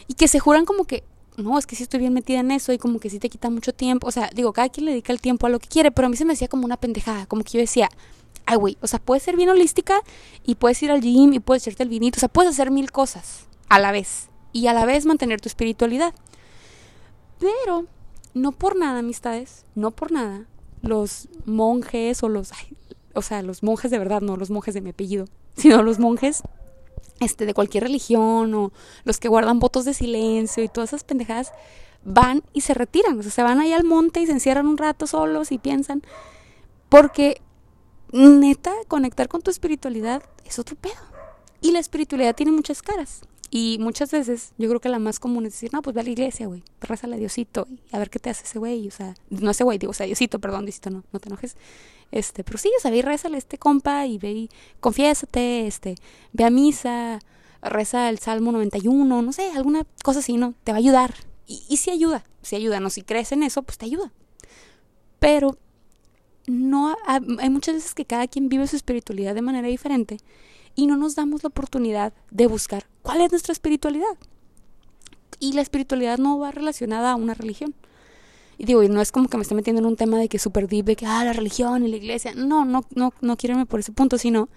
y 0.07 0.15
que 0.15 0.27
se 0.27 0.39
juran 0.39 0.65
como 0.65 0.85
que, 0.85 1.03
no, 1.37 1.57
es 1.57 1.65
que 1.65 1.75
sí 1.75 1.83
estoy 1.83 1.99
bien 1.99 2.13
metida 2.13 2.39
en 2.39 2.51
eso 2.51 2.73
y 2.73 2.77
como 2.77 2.99
que 2.99 3.09
sí 3.09 3.19
te 3.19 3.29
quita 3.29 3.49
mucho 3.49 3.73
tiempo. 3.73 4.07
O 4.07 4.11
sea, 4.11 4.29
digo, 4.33 4.51
cada 4.53 4.69
quien 4.69 4.85
le 4.85 4.91
dedica 4.91 5.13
el 5.13 5.21
tiempo 5.21 5.47
a 5.47 5.49
lo 5.49 5.59
que 5.59 5.67
quiere, 5.67 5.91
pero 5.91 6.07
a 6.07 6.09
mí 6.09 6.17
se 6.17 6.25
me 6.25 6.33
hacía 6.33 6.47
como 6.47 6.65
una 6.65 6.77
pendejada, 6.77 7.27
como 7.27 7.43
que 7.43 7.51
yo 7.51 7.59
decía, 7.59 7.89
ay, 8.45 8.57
güey, 8.57 8.77
o 8.81 8.87
sea, 8.87 8.99
puedes 8.99 9.23
ser 9.23 9.35
bien 9.35 9.49
holística 9.49 10.01
y 10.43 10.55
puedes 10.55 10.81
ir 10.81 10.91
al 10.91 11.01
gym 11.01 11.33
y 11.33 11.39
puedes 11.39 11.63
echarte 11.63 11.83
el 11.83 11.89
vinito, 11.89 12.17
o 12.17 12.19
sea, 12.19 12.29
puedes 12.29 12.51
hacer 12.51 12.71
mil 12.71 12.91
cosas 12.91 13.45
a 13.69 13.79
la 13.79 13.91
vez 13.91 14.29
y 14.53 14.67
a 14.67 14.73
la 14.73 14.85
vez 14.85 15.05
mantener 15.05 15.39
tu 15.39 15.47
espiritualidad. 15.47 16.13
Pero 17.39 17.85
no 18.33 18.51
por 18.51 18.75
nada, 18.75 18.99
amistades, 18.99 19.65
no 19.75 19.91
por 19.91 20.11
nada, 20.11 20.45
los 20.81 21.27
monjes 21.45 22.23
o 22.23 22.29
los, 22.29 22.51
o 23.13 23.21
sea, 23.21 23.41
los 23.41 23.63
monjes 23.63 23.91
de 23.91 23.99
verdad, 23.99 24.21
no 24.21 24.37
los 24.37 24.49
monjes 24.49 24.73
de 24.73 24.81
mi 24.81 24.91
apellido, 24.91 25.25
sino 25.55 25.83
los 25.83 25.99
monjes 25.99 26.43
este, 27.19 27.45
de 27.45 27.53
cualquier 27.53 27.83
religión 27.83 28.53
o 28.53 28.71
los 29.03 29.19
que 29.19 29.27
guardan 29.27 29.59
votos 29.59 29.85
de 29.85 29.93
silencio 29.93 30.63
y 30.63 30.67
todas 30.67 30.91
esas 30.91 31.03
pendejadas, 31.03 31.51
van 32.03 32.43
y 32.53 32.61
se 32.61 32.73
retiran, 32.73 33.19
o 33.19 33.23
sea, 33.23 33.31
se 33.31 33.43
van 33.43 33.59
ahí 33.59 33.73
al 33.73 33.83
monte 33.83 34.21
y 34.21 34.25
se 34.27 34.31
encierran 34.31 34.67
un 34.67 34.77
rato 34.77 35.07
solos 35.07 35.51
y 35.51 35.57
piensan, 35.57 36.03
porque 36.89 37.41
neta, 38.11 38.73
conectar 38.87 39.27
con 39.27 39.41
tu 39.41 39.51
espiritualidad 39.51 40.23
es 40.45 40.59
otro 40.59 40.75
pedo. 40.75 40.93
Y 41.59 41.71
la 41.71 41.79
espiritualidad 41.79 42.35
tiene 42.35 42.51
muchas 42.51 42.81
caras. 42.81 43.21
Y 43.49 43.77
muchas 43.79 44.11
veces 44.11 44.51
yo 44.57 44.67
creo 44.67 44.81
que 44.81 44.89
la 44.89 44.99
más 44.99 45.19
común 45.19 45.45
es 45.45 45.53
decir, 45.53 45.71
no, 45.71 45.81
pues 45.81 45.93
ve 45.93 46.01
a 46.01 46.03
la 46.03 46.09
iglesia, 46.09 46.47
güey, 46.47 46.63
rezale 46.81 47.15
a 47.15 47.17
Diosito 47.17 47.67
y 47.69 47.95
a 47.95 47.99
ver 47.99 48.09
qué 48.09 48.19
te 48.19 48.29
hace 48.29 48.43
ese 48.43 48.59
güey. 48.59 48.87
O 48.87 48.91
sea, 48.91 49.15
no 49.29 49.51
ese 49.51 49.63
güey, 49.63 49.77
digo, 49.77 49.91
o 49.91 49.93
sea, 49.93 50.05
Diosito, 50.05 50.39
perdón, 50.39 50.65
Diosito, 50.65 50.89
no, 50.89 51.03
no 51.13 51.19
te 51.19 51.29
enojes. 51.29 51.55
Este, 52.11 52.43
pero 52.43 52.57
sí, 52.57 52.71
o 52.77 52.81
sea, 52.81 52.91
ve 52.91 52.97
y 52.97 53.01
rezale 53.01 53.35
a 53.35 53.37
este 53.37 53.57
compa 53.57 54.05
y 54.05 54.17
ve 54.17 54.31
y 54.31 54.49
confiésate, 54.79 55.67
este, 55.67 55.95
ve 56.33 56.43
a 56.43 56.49
misa, 56.49 57.19
reza 57.61 58.09
el 58.09 58.19
Salmo 58.19 58.51
91, 58.51 59.21
no 59.21 59.31
sé, 59.33 59.51
alguna 59.51 59.85
cosa 60.03 60.19
así, 60.19 60.35
¿no? 60.37 60.53
Te 60.63 60.71
va 60.73 60.77
a 60.77 60.79
ayudar. 60.79 61.13
Y, 61.45 61.63
y 61.69 61.77
sí 61.77 61.89
ayuda, 61.89 62.25
sí 62.41 62.57
ayuda, 62.57 62.81
¿no? 62.81 62.89
Si 62.89 63.01
crees 63.01 63.31
en 63.31 63.43
eso, 63.43 63.61
pues 63.63 63.77
te 63.77 63.85
ayuda. 63.85 64.11
Pero 65.19 65.57
no, 66.47 66.95
hay 67.05 67.49
muchas 67.49 67.75
veces 67.75 67.93
que 67.93 68.05
cada 68.05 68.27
quien 68.27 68.49
vive 68.49 68.67
su 68.67 68.75
espiritualidad 68.75 69.35
de 69.35 69.41
manera 69.41 69.67
diferente 69.67 70.17
y 70.77 70.85
no 70.85 70.95
nos 70.95 71.15
damos 71.15 71.43
la 71.43 71.47
oportunidad 71.49 72.13
de 72.29 72.45
buscar 72.45 72.85
cuál 73.01 73.21
es 73.21 73.31
nuestra 73.31 73.51
espiritualidad. 73.51 74.15
Y 75.39 75.53
la 75.53 75.61
espiritualidad 75.61 76.19
no 76.19 76.37
va 76.37 76.51
relacionada 76.51 77.11
a 77.11 77.15
una 77.15 77.33
religión. 77.33 77.73
Y 78.59 78.65
digo, 78.65 78.83
y 78.83 78.87
no 78.87 79.01
es 79.01 79.11
como 79.11 79.27
que 79.27 79.37
me 79.37 79.43
esté 79.43 79.55
metiendo 79.55 79.81
en 79.81 79.87
un 79.87 79.95
tema 79.95 80.19
de 80.19 80.29
que 80.29 80.37
súper 80.37 80.67
deep, 80.67 80.85
de 80.85 80.95
que, 80.95 81.07
ah, 81.07 81.25
la 81.25 81.33
religión 81.33 81.83
y 81.83 81.87
la 81.87 81.97
iglesia. 81.97 82.33
No, 82.35 82.63
no, 82.63 82.85
no, 82.93 83.11
no 83.21 83.37
quiero 83.37 83.55
irme 83.55 83.65
por 83.65 83.79
ese 83.79 83.91
punto, 83.91 84.19
sino 84.19 84.49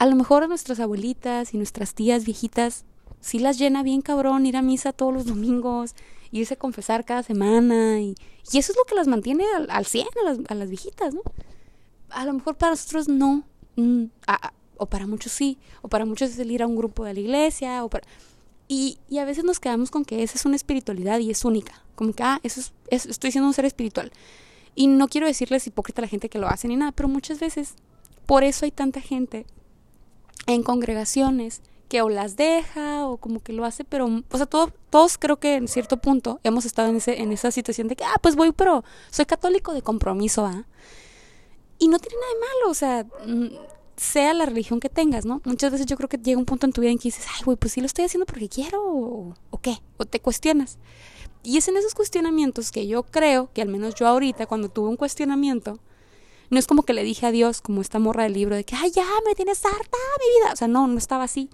a 0.00 0.06
lo 0.06 0.16
mejor 0.16 0.42
a 0.42 0.48
nuestras 0.48 0.80
abuelitas 0.80 1.54
y 1.54 1.58
nuestras 1.58 1.94
tías 1.94 2.24
viejitas 2.24 2.84
sí 3.20 3.38
las 3.38 3.56
llena 3.56 3.84
bien 3.84 4.02
cabrón 4.02 4.46
ir 4.46 4.56
a 4.56 4.62
misa 4.62 4.92
todos 4.92 5.14
los 5.14 5.26
domingos, 5.26 5.94
irse 6.32 6.54
a 6.54 6.58
confesar 6.58 7.04
cada 7.04 7.22
semana 7.22 8.00
y, 8.00 8.16
eso 8.52 8.72
es 8.72 8.76
lo 8.76 8.84
que 8.84 8.96
las 8.96 9.06
mantiene 9.06 9.44
al, 9.56 9.70
al 9.70 9.86
100 9.86 10.06
a 10.20 10.24
las, 10.24 10.38
a 10.48 10.54
las 10.54 10.68
viejitas, 10.68 11.14
¿no? 11.14 11.22
A 12.10 12.26
lo 12.26 12.32
mejor 12.32 12.56
para 12.56 12.72
nosotros 12.72 13.08
no. 13.08 13.44
Mm, 13.76 14.06
o 14.76 14.86
para 14.86 15.06
muchos 15.06 15.32
sí, 15.32 15.58
o 15.82 15.88
para 15.88 16.04
muchos 16.04 16.30
es 16.30 16.38
el 16.38 16.50
ir 16.50 16.62
a 16.62 16.66
un 16.66 16.76
grupo 16.76 17.04
de 17.04 17.14
la 17.14 17.20
iglesia, 17.20 17.84
o 17.84 17.90
para... 17.90 18.06
Y, 18.66 18.98
y 19.08 19.18
a 19.18 19.24
veces 19.24 19.44
nos 19.44 19.60
quedamos 19.60 19.90
con 19.90 20.04
que 20.04 20.22
esa 20.22 20.36
es 20.36 20.44
una 20.46 20.56
espiritualidad 20.56 21.18
y 21.18 21.30
es 21.30 21.44
única, 21.44 21.82
como 21.94 22.12
que, 22.12 22.22
ah, 22.22 22.40
eso 22.42 22.60
es, 22.88 23.06
estoy 23.06 23.30
siendo 23.30 23.48
un 23.48 23.54
ser 23.54 23.66
espiritual. 23.66 24.10
Y 24.74 24.86
no 24.86 25.08
quiero 25.08 25.26
decirles 25.26 25.66
hipócrita 25.66 26.00
a 26.00 26.04
la 26.04 26.08
gente 26.08 26.28
que 26.28 26.38
lo 26.38 26.48
hace 26.48 26.66
ni 26.68 26.76
nada, 26.76 26.92
pero 26.92 27.08
muchas 27.08 27.38
veces 27.38 27.74
por 28.26 28.42
eso 28.42 28.64
hay 28.64 28.70
tanta 28.70 29.00
gente 29.00 29.46
en 30.46 30.62
congregaciones 30.62 31.60
que 31.88 32.02
o 32.02 32.08
las 32.08 32.36
deja 32.36 33.06
o 33.06 33.18
como 33.18 33.42
que 33.42 33.52
lo 33.52 33.64
hace, 33.64 33.84
pero, 33.84 34.06
o 34.30 34.36
sea, 34.36 34.46
todo, 34.46 34.72
todos 34.90 35.18
creo 35.18 35.38
que 35.38 35.54
en 35.56 35.68
cierto 35.68 35.98
punto 35.98 36.40
hemos 36.42 36.64
estado 36.64 36.88
en, 36.88 36.96
ese, 36.96 37.20
en 37.20 37.32
esa 37.32 37.50
situación 37.50 37.88
de 37.88 37.96
que, 37.96 38.04
ah, 38.04 38.16
pues 38.20 38.36
voy, 38.36 38.52
pero 38.52 38.84
soy 39.10 39.26
católico 39.26 39.72
de 39.72 39.82
compromiso, 39.82 40.44
¿ah? 40.46 40.64
Y 41.78 41.88
no 41.88 41.98
tiene 41.98 42.16
nada 42.16 42.32
de 42.32 42.40
malo, 42.40 42.70
o 42.70 42.74
sea, 42.74 43.06
sea 43.96 44.34
la 44.34 44.46
religión 44.46 44.80
que 44.80 44.88
tengas, 44.88 45.24
¿no? 45.24 45.40
Muchas 45.44 45.70
veces 45.72 45.86
yo 45.86 45.96
creo 45.96 46.08
que 46.08 46.18
llega 46.18 46.38
un 46.38 46.44
punto 46.44 46.66
en 46.66 46.72
tu 46.72 46.80
vida 46.80 46.90
en 46.90 46.98
que 46.98 47.04
dices, 47.04 47.26
ay, 47.34 47.42
güey, 47.44 47.56
pues 47.56 47.72
sí 47.72 47.80
lo 47.80 47.86
estoy 47.86 48.04
haciendo 48.04 48.26
porque 48.26 48.48
quiero 48.48 48.82
o, 48.82 49.58
qué, 49.62 49.78
o 49.96 50.04
te 50.04 50.20
cuestionas. 50.20 50.78
Y 51.42 51.58
es 51.58 51.68
en 51.68 51.76
esos 51.76 51.94
cuestionamientos 51.94 52.72
que 52.72 52.86
yo 52.86 53.02
creo 53.02 53.50
que 53.52 53.62
al 53.62 53.68
menos 53.68 53.94
yo 53.94 54.06
ahorita, 54.06 54.46
cuando 54.46 54.68
tuve 54.68 54.88
un 54.88 54.96
cuestionamiento, 54.96 55.78
no 56.50 56.58
es 56.58 56.66
como 56.66 56.82
que 56.82 56.92
le 56.92 57.04
dije 57.04 57.26
a 57.26 57.30
Dios, 57.30 57.60
como 57.60 57.80
esta 57.80 57.98
morra 57.98 58.24
del 58.24 58.32
libro, 58.32 58.56
de 58.56 58.64
que, 58.64 58.74
ay, 58.76 58.90
ya, 58.90 59.06
me 59.26 59.34
tienes 59.34 59.64
harta 59.64 59.98
mi 60.18 60.40
vida. 60.40 60.52
O 60.52 60.56
sea, 60.56 60.68
no, 60.68 60.86
no 60.86 60.98
estaba 60.98 61.24
así. 61.24 61.50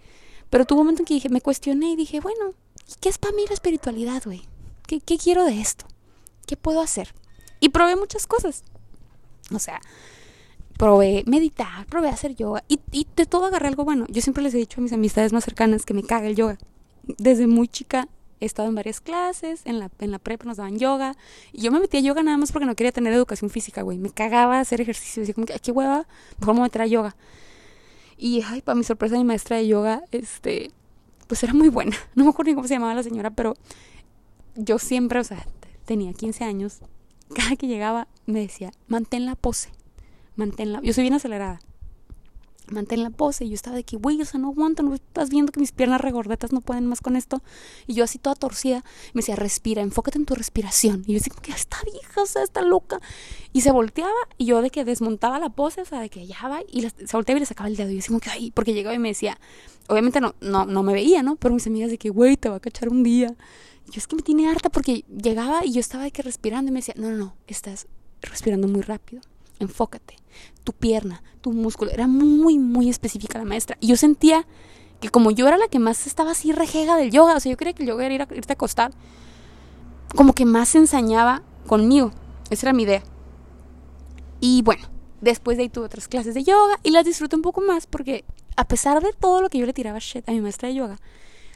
Pero 0.49 0.65
tuvo 0.65 0.81
un 0.81 0.87
momento 0.87 1.03
en 1.03 1.07
que 1.07 1.15
dije, 1.15 1.29
me 1.29 1.41
cuestioné 1.41 1.93
y 1.93 1.97
dije, 1.97 2.21
bueno, 2.21 2.55
¿qué 3.01 3.09
es 3.09 3.19
para 3.19 3.35
mí 3.35 3.45
la 3.49 3.55
espiritualidad, 3.55 4.23
güey? 4.25 4.43
¿Qué, 4.87 5.01
¿Qué 5.01 5.19
quiero 5.19 5.45
de 5.45 5.61
esto? 5.61 5.87
¿Qué 6.47 6.57
puedo 6.57 6.81
hacer? 6.81 7.15
Y 7.61 7.69
probé 7.69 7.97
muchas 7.97 8.27
cosas. 8.27 8.65
O 9.53 9.59
sea, 9.59 9.81
probé 10.81 11.25
meditar, 11.27 11.85
probé 11.89 12.09
hacer 12.09 12.35
yoga 12.35 12.65
y, 12.67 12.81
de 13.15 13.27
todo 13.27 13.45
agarré 13.45 13.69
algo 13.69 13.85
bueno. 13.85 14.07
Yo 14.09 14.23
siempre 14.23 14.43
les 14.43 14.55
he 14.55 14.57
dicho 14.57 14.81
a 14.81 14.83
mis 14.83 14.95
amistades 14.95 15.31
más 15.31 15.45
cercanas 15.45 15.85
que 15.85 15.93
me 15.93 16.03
caga 16.03 16.27
el 16.27 16.37
yoga. 16.37 16.57
Desde 17.19 17.47
muy 17.47 17.69
chica 17.69 18.09
he 18.41 18.47
estado 18.47 18.71
en 18.71 18.75
varias 18.75 19.03
clases, 19.03 19.61
en 19.67 19.79
la, 19.79 19.91
en 19.99 20.19
prepa 20.21 20.47
nos 20.47 20.57
daban 20.57 20.79
yoga 20.79 21.17
y 21.53 21.61
yo 21.61 21.71
me 21.71 21.81
metí 21.81 21.99
a 21.99 22.01
yoga 22.01 22.23
nada 22.23 22.39
más 22.39 22.51
porque 22.51 22.65
no 22.65 22.75
quería 22.77 22.93
tener 22.93 23.13
educación 23.13 23.51
física, 23.51 23.83
güey. 23.83 23.99
Me 23.99 24.09
cagaba 24.09 24.59
hacer 24.59 24.81
ejercicio, 24.81 25.21
decía 25.21 25.35
como 25.35 25.47
que, 25.47 25.59
qué 25.59 25.71
hueva, 25.71 26.07
mejor 26.39 26.55
me 26.55 26.63
meter 26.63 26.81
a 26.81 26.87
yoga. 26.87 27.15
Y, 28.17 28.41
ay, 28.41 28.63
para 28.63 28.75
mi 28.75 28.85
sorpresa, 28.85 29.19
mi 29.19 29.25
maestra 29.25 29.59
de 29.59 29.67
yoga, 29.67 30.03
este, 30.13 30.71
pues 31.27 31.43
era 31.43 31.53
muy 31.53 31.69
buena. 31.69 31.95
No 32.15 32.25
me 32.25 32.31
acuerdo 32.31 32.53
ni 32.53 32.55
cómo 32.55 32.67
se 32.67 32.75
llamaba 32.75 32.95
la 32.95 33.03
señora, 33.03 33.29
pero 33.29 33.55
yo 34.57 34.79
siempre, 34.79 35.21
o 35.21 35.25
sea, 35.25 35.47
tenía 35.85 36.15
15 36.15 36.43
años. 36.43 36.79
Cada 37.35 37.57
que 37.57 37.67
llegaba 37.67 38.09
me 38.25 38.41
decía, 38.41 38.71
mantén 38.89 39.27
la 39.27 39.37
pose 39.37 39.73
manténla. 40.41 40.81
Yo 40.83 40.93
soy 40.93 41.03
bien 41.03 41.15
acelerada. 41.15 41.61
Mantén 42.71 43.03
la 43.03 43.11
pose. 43.11 43.45
Y 43.45 43.51
yo 43.51 43.55
estaba 43.55 43.77
de 43.77 43.85
que, 43.85 43.97
güey, 43.97 44.21
o 44.21 44.25
sea, 44.25 44.41
no 44.41 44.49
aguanto, 44.49 44.83
no 44.83 44.95
estás 44.95 45.29
viendo 45.29 45.53
que 45.53 45.61
mis 45.61 45.73
piernas 45.73 46.01
regordetas 46.01 46.53
no 46.53 46.61
pueden 46.61 46.87
más 46.87 47.01
con 47.01 47.17
esto. 47.17 47.43
Y 47.87 47.95
yo 47.95 48.05
así 48.05 48.19
toda 48.19 48.35
torcida, 48.35 48.85
me 49.13 49.21
decía, 49.21 49.37
respira, 49.37 49.83
enfócate 49.83 50.19
en 50.19 50.25
tu 50.25 50.35
respiración. 50.35 51.03
Y 51.07 51.13
yo 51.13 51.19
decía, 51.19 51.35
que 51.43 51.53
está 51.53 51.79
vieja, 51.85 52.23
o 52.23 52.27
sea, 52.27 52.43
está 52.43 52.63
loca. 52.63 53.01
Y 53.53 53.61
se 53.61 53.73
volteaba 53.73 54.13
y 54.39 54.47
yo 54.47 54.63
de 54.63 54.71
que 54.71 54.85
desmontaba 54.85 55.39
la 55.39 55.51
pose, 55.51 55.83
o 55.83 55.85
sea, 55.85 56.01
de 56.01 56.09
que 56.09 56.27
ya 56.27 56.49
va, 56.49 56.61
y 56.71 56.83
se 56.83 57.17
volteaba 57.17 57.39
y 57.39 57.41
le 57.41 57.47
sacaba 57.47 57.69
el 57.69 57.77
dedo. 57.77 57.91
Y 57.91 57.95
yo 57.95 57.97
decía, 57.99 58.19
que, 58.21 58.31
ay, 58.31 58.51
porque 58.53 58.73
llegaba 58.73 58.95
y 58.95 58.99
me 58.99 59.09
decía, 59.09 59.39
obviamente 59.89 60.21
no, 60.21 60.35
no, 60.41 60.65
no 60.65 60.83
me 60.83 60.93
veía, 60.93 61.23
¿no? 61.23 61.37
Pero 61.37 61.55
mis 61.55 61.67
amigas 61.67 61.91
de 61.91 61.99
que, 61.99 62.11
güey, 62.11 62.37
te 62.37 62.49
va 62.49 62.57
a 62.57 62.61
cachar 62.61 62.89
un 62.89 63.03
día. 63.03 63.35
yo 63.87 63.99
es 63.99 64.07
que 64.07 64.17
me 64.17 64.23
tiene 64.23 64.49
harta 64.49 64.71
porque 64.71 65.05
llegaba 65.09 65.65
y 65.65 65.73
yo 65.73 65.81
estaba 65.81 66.05
de 66.05 66.13
que 66.13 66.23
respirando 66.23 66.71
y 66.71 66.73
me 66.73 66.79
decía, 66.79 66.95
no, 66.97 67.11
no, 67.11 67.17
no, 67.17 67.37
estás 67.49 67.89
respirando 68.23 68.69
muy 68.69 68.83
rápido 68.83 69.23
enfócate, 69.61 70.17
tu 70.65 70.73
pierna, 70.73 71.23
tu 71.41 71.53
músculo. 71.53 71.91
Era 71.91 72.07
muy, 72.07 72.59
muy 72.59 72.89
específica 72.89 73.39
la 73.39 73.45
maestra. 73.45 73.77
Y 73.81 73.89
yo 73.89 73.97
sentía 73.97 74.47
que 75.01 75.09
como 75.09 75.31
yo 75.31 75.49
era 75.49 75.57
la 75.57 75.69
que 75.69 75.79
más 75.79 76.07
estaba 76.07 76.33
así 76.33 76.53
rejega 76.53 76.97
del 76.97 77.11
yoga, 77.11 77.37
o 77.37 77.41
sea, 77.41 77.51
yo 77.51 77.57
creía 77.57 77.73
que 77.73 77.83
el 77.83 77.89
yoga 77.89 78.05
era 78.07 78.15
ir 78.15 78.23
a, 78.23 78.29
irte 78.35 78.53
a 78.53 78.55
acostar, 78.55 78.93
como 80.15 80.35
que 80.35 80.45
más 80.45 80.71
se 80.71 80.79
ensañaba 80.79 81.43
conmigo. 81.67 82.13
Esa 82.51 82.67
era 82.67 82.73
mi 82.73 82.83
idea. 82.83 83.03
Y 84.41 84.63
bueno, 84.63 84.89
después 85.21 85.57
de 85.57 85.65
ahí 85.65 85.69
tuve 85.69 85.87
otras 85.87 86.09
clases 86.09 86.35
de 86.35 86.43
yoga 86.43 86.79
y 86.83 86.91
las 86.91 87.05
disfruté 87.05 87.37
un 87.37 87.43
poco 87.43 87.61
más 87.61 87.87
porque 87.87 88.25
a 88.57 88.67
pesar 88.67 89.03
de 89.03 89.13
todo 89.13 89.41
lo 89.41 89.49
que 89.49 89.59
yo 89.59 89.67
le 89.67 89.73
tiraba 89.73 89.99
shit 89.99 90.29
a 90.29 90.33
mi 90.33 90.41
maestra 90.41 90.69
de 90.69 90.75
yoga, 90.75 90.99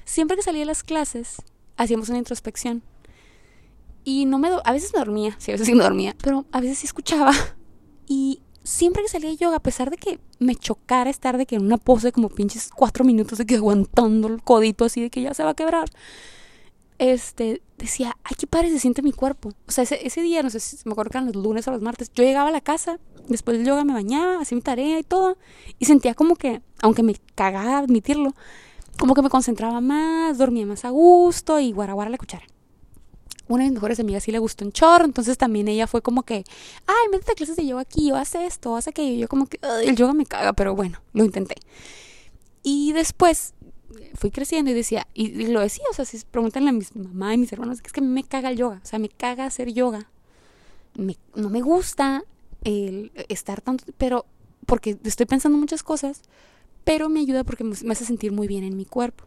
siempre 0.05 0.37
que 0.37 0.43
salía 0.43 0.61
de 0.61 0.67
las 0.67 0.83
clases 0.83 1.43
hacíamos 1.77 2.09
una 2.09 2.19
introspección. 2.19 2.83
Y 4.05 4.27
no 4.27 4.39
me 4.39 4.51
a 4.65 4.73
veces 4.73 4.93
me 4.93 4.99
dormía, 4.99 5.35
sí, 5.39 5.51
a 5.51 5.55
veces 5.55 5.67
sí 5.67 5.75
me 5.75 5.83
dormía, 5.83 6.15
pero 6.23 6.45
a 6.53 6.61
veces 6.61 6.79
sí 6.79 6.87
escuchaba 6.87 7.33
y 8.07 8.41
siempre 8.65 9.03
que 9.03 9.09
salía 9.09 9.31
de 9.31 9.37
yoga, 9.37 9.57
a 9.57 9.63
pesar 9.63 9.91
de 9.91 9.97
que 9.97 10.19
me 10.39 10.57
chocara 10.57 11.11
estar 11.11 11.37
de 11.39 11.47
que 11.47 11.57
en 11.57 11.65
una 11.65 11.79
pose 11.79 12.13
como 12.13 12.29
pinches 12.29 12.71
cuatro 12.75 13.05
minutos 13.05 13.39
de 13.39 13.47
que 13.47 13.57
aguantando 13.57 14.29
el 14.29 14.43
codito 14.43 14.85
así 14.85 15.03
de 15.03 15.11
que 15.11 15.23
ya 15.23 15.35
se 15.35 15.45
va 15.45 15.51
a 15.51 15.55
quebrar, 15.55 15.91
este, 16.99 17.63
decía, 17.79 18.17
ay, 18.25 18.37
qué 18.39 18.47
padre 18.47 18.71
se 18.71 18.79
siente 18.79 19.03
mi 19.03 19.13
cuerpo. 19.13 19.51
O 19.69 19.73
sea, 19.73 19.85
ese, 19.85 20.07
ese 20.07 20.23
día, 20.23 20.43
no 20.43 20.51
sé 20.51 20.61
si 20.61 20.77
me 20.85 20.93
acuerdo 20.93 21.11
que 21.11 21.19
eran 21.19 21.27
los 21.33 21.37
lunes 21.37 21.69
o 21.69 21.71
los 21.71 21.83
martes, 21.83 22.11
yo 22.15 22.25
llegaba 22.25 22.49
a 22.49 22.53
la 22.53 22.61
casa, 22.61 22.99
después 23.29 23.57
del 23.57 23.67
yoga 23.67 23.85
me 23.85 23.93
bañaba, 23.93 24.41
hacía 24.41 24.57
mi 24.57 24.63
tarea 24.63 24.99
y 24.99 25.05
todo, 25.05 25.37
y 25.79 25.85
sentía 25.85 26.15
como 26.15 26.37
que, 26.37 26.63
aunque 26.83 27.03
me 27.03 27.17
cagaba 27.35 27.79
admitirlo, 27.79 28.35
como 28.99 29.15
que 29.15 29.23
me 29.23 29.31
concentraba 29.31 29.81
más, 29.81 30.39
dormía 30.39 30.67
más 30.67 30.85
a 30.85 30.91
gusto 30.91 31.59
y 31.59 31.73
guaraguara 31.73 32.11
la 32.11 32.19
cuchara 32.19 32.47
una 33.49 33.65
de 33.65 33.71
mis 33.71 33.75
mejores 33.75 34.01
amigas 34.01 34.25
sí 34.25 34.33
le 34.33 34.39
gustó 34.39 34.65
un 34.65 34.73
chorro, 34.73 35.05
entonces 35.05 35.37
también 35.37 35.69
ella 35.69 35.87
fue 35.87 36.03
como 36.03 36.23
que, 36.23 36.45
ay, 36.87 37.09
métete 37.11 37.33
a 37.33 37.35
clases 37.35 37.57
de 37.57 37.67
yoga 37.67 37.83
aquí, 37.83 38.11
o 38.13 38.17
haz 38.17 38.35
esto, 38.35 38.73
o 38.73 38.77
haz 38.77 38.89
aquello. 38.89 39.17
Yo 39.19 39.29
como 39.29 39.47
que, 39.47 39.59
el 39.83 39.97
yoga 39.97 40.13
me 40.15 40.27
caga, 40.27 40.53
pero 40.53 40.75
bueno, 40.75 41.01
lo 41.13 41.25
intenté. 41.25 41.57
Y 42.63 42.93
después 42.93 43.55
fui 44.15 44.31
creciendo 44.31 44.71
y 44.71 44.75
decía, 44.75 45.07
y, 45.15 45.47
lo 45.47 45.61
decía, 45.61 45.85
o 45.91 45.95
sea, 45.95 46.05
si 46.05 46.19
preguntan 46.31 46.67
a 46.69 46.73
mi 46.73 46.85
mamá 46.95 47.35
y 47.35 47.39
mis 47.39 47.53
hermanos, 47.53 47.81
es 47.85 47.93
que 47.93 48.01
me 48.01 48.25
caga 48.25 48.51
el 48.51 48.57
yoga, 48.57 48.81
o 48.83 48.87
sea, 48.87 48.99
me 48.99 49.09
caga 49.09 49.47
hacer 49.47 49.73
yoga. 49.73 50.09
no 50.97 51.51
me 51.51 51.61
gusta 51.61 52.25
el 52.63 53.13
estar 53.29 53.61
tanto, 53.61 53.85
pero 53.99 54.27
porque 54.67 54.99
estoy 55.05 55.27
pensando 55.27 55.59
muchas 55.59 55.83
cosas, 55.83 56.23
pero 56.85 57.09
me 57.09 57.21
ayuda 57.21 57.45
porque 57.45 57.65
me 57.65 57.93
hace 57.93 58.05
sentir 58.05 58.33
muy 58.33 58.49
bien 58.49 58.65
en 58.65 58.77
mi 58.77 58.87
cuerpo. 58.87 59.25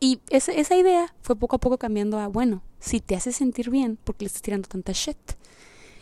Y 0.00 0.20
esa, 0.30 0.76
idea 0.76 1.14
fue 1.22 1.36
poco 1.36 1.56
a 1.56 1.58
poco 1.58 1.78
cambiando 1.78 2.18
a, 2.18 2.28
bueno, 2.28 2.62
si 2.78 3.00
te 3.00 3.16
hace 3.16 3.32
sentir 3.32 3.70
bien, 3.70 3.98
porque 4.04 4.24
le 4.24 4.28
estás 4.28 4.42
tirando 4.42 4.68
tanta 4.68 4.92
shit? 4.92 5.18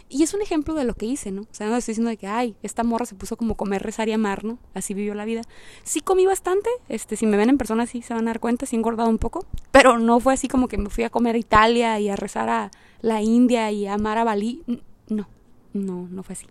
Y 0.08 0.22
es 0.22 0.34
un 0.34 0.42
ejemplo 0.42 0.74
de 0.74 0.84
lo 0.84 0.94
que 0.94 1.06
hice, 1.06 1.32
¿no? 1.32 1.42
O 1.42 1.48
sea, 1.50 1.66
no 1.66 1.76
estoy 1.76 1.92
diciendo 1.92 2.16
que, 2.16 2.28
ay, 2.28 2.54
esta 2.62 2.84
morra 2.84 3.06
se 3.06 3.16
puso 3.16 3.36
como 3.36 3.56
comer, 3.56 3.82
rezar 3.82 4.08
y 4.08 4.12
amar, 4.12 4.44
¿no? 4.44 4.58
Así 4.72 4.94
vivió 4.94 5.14
la 5.14 5.24
vida. 5.24 5.42
Sí 5.82 6.00
comí 6.00 6.26
bastante, 6.26 6.70
este, 6.88 7.16
si 7.16 7.26
me 7.26 7.36
ven 7.36 7.48
en 7.48 7.58
persona 7.58 7.86
sí 7.86 8.02
se 8.02 8.14
van 8.14 8.28
a 8.28 8.30
dar 8.30 8.40
cuenta, 8.40 8.66
sí 8.66 8.76
engordado 8.76 9.08
un 9.08 9.18
poco, 9.18 9.46
pero 9.72 9.98
no 9.98 10.20
fue 10.20 10.34
así 10.34 10.46
como 10.46 10.68
que 10.68 10.78
me 10.78 10.90
fui 10.90 11.02
a 11.02 11.10
comer 11.10 11.34
a 11.34 11.38
Italia 11.38 11.98
y 11.98 12.08
a 12.08 12.14
rezar 12.14 12.48
a 12.48 12.70
la 13.00 13.20
India 13.22 13.72
y 13.72 13.86
a 13.86 13.94
amar 13.94 14.18
a 14.18 14.24
Bali. 14.24 14.62
No, 15.08 15.26
no, 15.72 16.08
no 16.08 16.22
fue 16.22 16.34
así. 16.34 16.46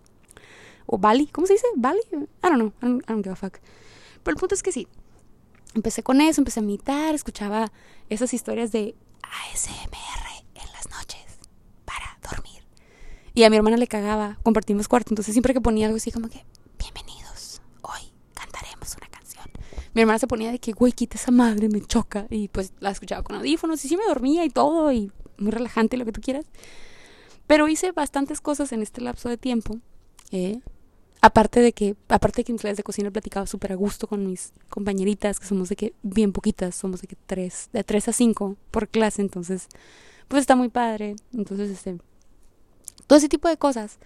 O 0.86 0.98
Bali, 0.98 1.26
¿cómo 1.26 1.46
se 1.46 1.54
dice? 1.54 1.66
¿Bali? 1.76 2.00
I 2.12 2.26
don't 2.42 2.56
know, 2.56 2.72
I 2.82 3.02
don't, 3.08 3.24
give 3.24 3.32
a 3.32 3.36
fuck. 3.36 3.58
Pero 4.22 4.34
el 4.34 4.40
punto 4.40 4.54
es 4.54 4.62
que 4.62 4.72
sí, 4.72 4.86
empecé 5.76 6.02
con 6.02 6.20
eso, 6.20 6.40
empecé 6.40 6.60
a 6.60 6.62
meditar, 6.62 7.14
escuchaba 7.14 7.70
esas 8.08 8.34
historias 8.34 8.72
de 8.72 8.94
ASMR 9.22 10.44
en 10.54 10.72
las 10.72 10.90
noches 10.90 11.38
para 11.84 12.18
dormir. 12.28 12.64
Y 13.34 13.44
a 13.44 13.50
mi 13.50 13.56
hermana 13.56 13.76
le 13.76 13.86
cagaba, 13.86 14.38
compartimos 14.42 14.88
cuarto, 14.88 15.10
entonces 15.12 15.34
siempre 15.34 15.54
que 15.54 15.60
ponía 15.60 15.86
algo 15.86 15.96
así 15.96 16.10
como 16.10 16.28
que, 16.28 16.44
bienvenidos, 16.78 17.60
hoy 17.82 18.12
cantaremos 18.34 18.96
una 18.96 19.08
canción. 19.08 19.44
Mi 19.94 20.00
hermana 20.00 20.18
se 20.18 20.26
ponía 20.26 20.50
de 20.50 20.58
que, 20.58 20.72
güey, 20.72 20.92
quita 20.92 21.16
esa 21.16 21.30
madre, 21.30 21.68
me 21.68 21.80
choca. 21.82 22.26
Y 22.30 22.48
pues 22.48 22.72
la 22.80 22.90
escuchaba 22.90 23.22
con 23.22 23.36
audífonos 23.36 23.84
y 23.84 23.88
sí 23.88 23.96
me 23.96 24.04
dormía 24.06 24.44
y 24.44 24.50
todo, 24.50 24.90
y 24.92 25.12
muy 25.38 25.50
relajante, 25.50 25.96
lo 25.96 26.04
que 26.04 26.12
tú 26.12 26.20
quieras. 26.20 26.46
Pero 27.46 27.68
hice 27.68 27.92
bastantes 27.92 28.40
cosas 28.40 28.72
en 28.72 28.82
este 28.82 29.00
lapso 29.02 29.28
de 29.28 29.36
tiempo. 29.36 29.78
Eh, 30.32 30.60
aparte 31.20 31.60
de 31.60 31.72
que, 31.72 31.96
aparte 32.08 32.40
de 32.40 32.44
que 32.44 32.52
en 32.52 32.58
clases 32.58 32.76
de 32.76 32.82
cocina 32.82 33.08
he 33.08 33.12
platicado 33.12 33.46
súper 33.46 33.72
a 33.72 33.76
gusto 33.76 34.06
con 34.06 34.26
mis 34.26 34.52
compañeritas, 34.68 35.40
que 35.40 35.46
somos 35.46 35.68
de 35.68 35.76
que 35.76 35.94
bien 36.02 36.32
poquitas, 36.32 36.74
somos 36.74 37.00
de 37.00 37.08
que 37.08 37.16
tres, 37.26 37.68
de 37.72 37.84
tres 37.84 38.08
a 38.08 38.12
cinco 38.12 38.56
por 38.70 38.88
clase, 38.88 39.22
entonces, 39.22 39.68
pues 40.28 40.40
está 40.40 40.56
muy 40.56 40.68
padre. 40.68 41.16
Entonces, 41.32 41.70
este, 41.70 41.98
todo 43.06 43.18
ese 43.18 43.28
tipo 43.28 43.48
de 43.48 43.56
cosas. 43.56 43.98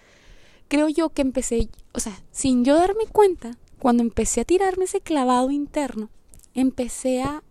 Creo 0.68 0.88
yo 0.88 1.10
que 1.10 1.22
empecé, 1.22 1.68
o 1.92 2.00
sea, 2.00 2.16
sin 2.30 2.64
yo 2.64 2.76
darme 2.76 3.06
cuenta, 3.10 3.56
cuando 3.78 4.02
empecé 4.02 4.42
a 4.42 4.44
tirarme 4.44 4.84
ese 4.84 5.00
clavado 5.00 5.50
interno, 5.50 6.10
empecé 6.54 7.22
a, 7.22 7.42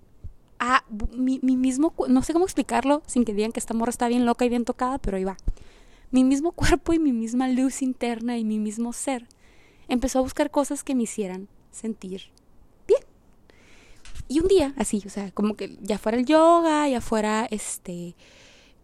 a 0.59 0.85
mi, 1.11 1.39
mi 1.41 1.57
mismo, 1.57 1.93
no 2.07 2.23
sé 2.23 2.31
cómo 2.31 2.45
explicarlo 2.45 3.01
sin 3.07 3.25
que 3.25 3.33
digan 3.33 3.51
que 3.51 3.59
esta 3.59 3.73
morra 3.73 3.89
está 3.89 4.07
bien 4.07 4.25
loca 4.25 4.45
y 4.45 4.49
bien 4.49 4.63
tocada, 4.63 4.99
pero 4.99 5.17
ahí 5.17 5.25
va. 5.25 5.35
Mi 6.11 6.23
mismo 6.23 6.51
cuerpo 6.53 6.93
y 6.93 6.99
mi 6.99 7.11
misma 7.11 7.49
luz 7.49 7.81
interna 7.81 8.37
y 8.37 8.45
mi 8.45 8.57
mismo 8.57 8.93
ser 8.93 9.27
empezó 9.89 10.19
a 10.19 10.21
buscar 10.21 10.51
cosas 10.51 10.83
que 10.83 10.95
me 10.95 11.03
hicieran 11.03 11.47
sentir 11.71 12.23
bien. 12.87 13.01
Y 14.27 14.39
un 14.39 14.47
día, 14.47 14.73
así, 14.77 15.03
o 15.05 15.09
sea, 15.09 15.31
como 15.31 15.55
que 15.55 15.77
ya 15.81 15.97
fuera 15.97 16.17
el 16.17 16.25
yoga, 16.25 16.87
ya 16.87 17.01
fuera 17.01 17.47
este 17.49 18.15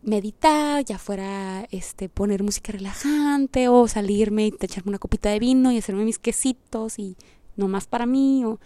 meditar, 0.02 0.84
ya 0.86 0.98
fuera 0.98 1.68
este 1.72 2.10
poner 2.10 2.44
música 2.44 2.72
relajante 2.72 3.70
o 3.70 3.88
salirme 3.88 4.48
y 4.48 4.54
echarme 4.60 4.90
una 4.90 5.00
copita 5.00 5.30
de 5.30 5.40
vino 5.40 5.72
y 5.72 5.78
hacerme 5.78 6.06
mis 6.06 6.20
quesitos 6.20 7.00
y 7.00 7.18
no 7.56 7.68
más 7.68 7.88
para 7.88 8.06
mí 8.06 8.46
o 8.46 8.60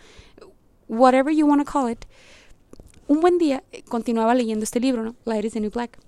whatever 0.87 1.33
you 1.33 1.45
want 1.45 1.65
to 1.65 1.71
call 1.71 1.89
it. 1.89 2.05
Un 3.07 3.21
buen 3.21 3.37
día 3.37 3.63
eh, 3.71 3.83
continuaba 3.83 4.35
leyendo 4.35 4.63
este 4.63 4.79
libro, 4.79 5.03
¿no? 5.03 5.15
Light 5.25 5.45
is 5.45 5.53
the 5.53 5.59
New 5.59 5.71
Black 5.71 5.99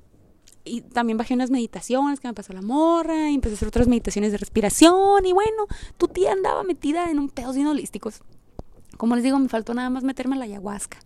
y 0.63 0.81
también 0.81 1.17
bajé 1.17 1.33
unas 1.33 1.49
meditaciones 1.49 2.19
que 2.19 2.27
me 2.27 2.33
pasó 2.33 2.53
la 2.53 2.61
morra, 2.61 3.29
y 3.29 3.35
empecé 3.35 3.53
a 3.53 3.57
hacer 3.57 3.67
otras 3.67 3.87
meditaciones 3.87 4.31
de 4.31 4.37
respiración, 4.37 5.25
y 5.25 5.33
bueno, 5.33 5.67
tu 5.97 6.07
tía 6.07 6.31
andaba 6.31 6.63
metida 6.63 7.09
en 7.09 7.19
un 7.19 7.29
pedo 7.29 7.53
sin 7.53 7.67
holísticos. 7.67 8.21
Como 8.97 9.15
les 9.15 9.23
digo, 9.23 9.39
me 9.39 9.49
faltó 9.49 9.73
nada 9.73 9.89
más 9.89 10.03
meterme 10.03 10.35
a 10.35 10.39
la 10.39 10.45
ayahuasca. 10.45 10.99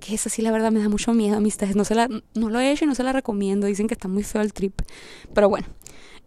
Que 0.00 0.14
esa 0.14 0.30
sí, 0.30 0.42
la 0.42 0.52
verdad, 0.52 0.70
me 0.72 0.80
da 0.80 0.88
mucho 0.88 1.12
miedo, 1.12 1.36
amistades. 1.36 1.76
No, 1.76 1.84
se 1.84 1.94
la, 1.94 2.08
no 2.08 2.48
lo 2.48 2.60
he 2.60 2.70
hecho 2.70 2.84
y 2.84 2.88
no 2.88 2.94
se 2.94 3.02
la 3.02 3.12
recomiendo. 3.12 3.66
Dicen 3.66 3.88
que 3.88 3.94
está 3.94 4.08
muy 4.08 4.22
feo 4.22 4.40
el 4.40 4.52
trip. 4.52 4.80
Pero 5.34 5.48
bueno, 5.48 5.66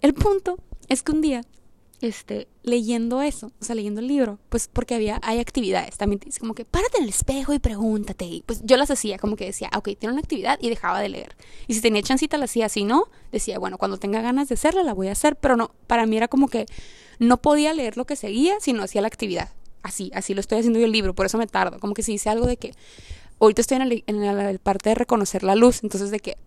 el 0.01 0.13
punto 0.13 0.57
es 0.89 1.01
que 1.03 1.11
un 1.11 1.21
día 1.21 1.41
este, 2.01 2.47
leyendo 2.63 3.21
eso, 3.21 3.51
o 3.59 3.63
sea, 3.63 3.75
leyendo 3.75 4.01
el 4.01 4.07
libro, 4.07 4.39
pues 4.49 4.67
porque 4.71 4.95
había, 4.95 5.19
hay 5.23 5.39
actividades, 5.39 5.97
también 5.97 6.19
te 6.19 6.25
dice 6.25 6.39
como 6.39 6.53
que 6.53 6.65
párate 6.65 6.97
en 6.97 7.03
el 7.03 7.09
espejo 7.09 7.53
y 7.53 7.59
pregúntate, 7.59 8.25
y 8.25 8.43
pues 8.45 8.61
yo 8.63 8.77
las 8.77 8.91
hacía, 8.91 9.17
como 9.17 9.35
que 9.35 9.45
decía, 9.45 9.69
ok, 9.75 9.89
tiene 9.97 10.13
una 10.13 10.21
actividad 10.21 10.57
y 10.61 10.69
dejaba 10.69 10.99
de 10.99 11.09
leer, 11.09 11.35
y 11.67 11.73
si 11.73 11.81
tenía 11.81 12.01
chancita 12.01 12.37
la 12.37 12.45
hacía, 12.45 12.69
si 12.69 12.83
no, 12.83 13.05
decía, 13.31 13.59
bueno, 13.59 13.77
cuando 13.77 13.97
tenga 13.97 14.21
ganas 14.21 14.49
de 14.49 14.55
hacerla 14.55 14.83
la 14.83 14.93
voy 14.93 15.07
a 15.07 15.11
hacer, 15.11 15.35
pero 15.35 15.55
no, 15.55 15.71
para 15.87 16.05
mí 16.05 16.17
era 16.17 16.27
como 16.27 16.47
que 16.47 16.65
no 17.19 17.41
podía 17.41 17.73
leer 17.73 17.97
lo 17.97 18.05
que 18.05 18.15
seguía, 18.15 18.59
sino 18.59 18.83
hacía 18.83 19.01
la 19.01 19.07
actividad, 19.07 19.49
así, 19.83 20.11
así 20.13 20.33
lo 20.33 20.39
estoy 20.39 20.59
haciendo 20.59 20.79
yo 20.79 20.85
el 20.85 20.91
libro, 20.91 21.13
por 21.13 21.25
eso 21.25 21.37
me 21.37 21.47
tardo, 21.47 21.79
como 21.79 21.93
que 21.93 22.03
si 22.03 22.13
dice 22.13 22.29
algo 22.29 22.47
de 22.47 22.57
que, 22.57 22.73
ahorita 23.39 23.61
estoy 23.61 23.77
en 23.77 24.03
en 24.07 24.37
la 24.37 24.57
parte 24.59 24.89
de 24.89 24.95
reconocer 24.95 25.43
la 25.43 25.55
luz, 25.55 25.83
entonces 25.83 26.11
de 26.11 26.19
que 26.19 26.37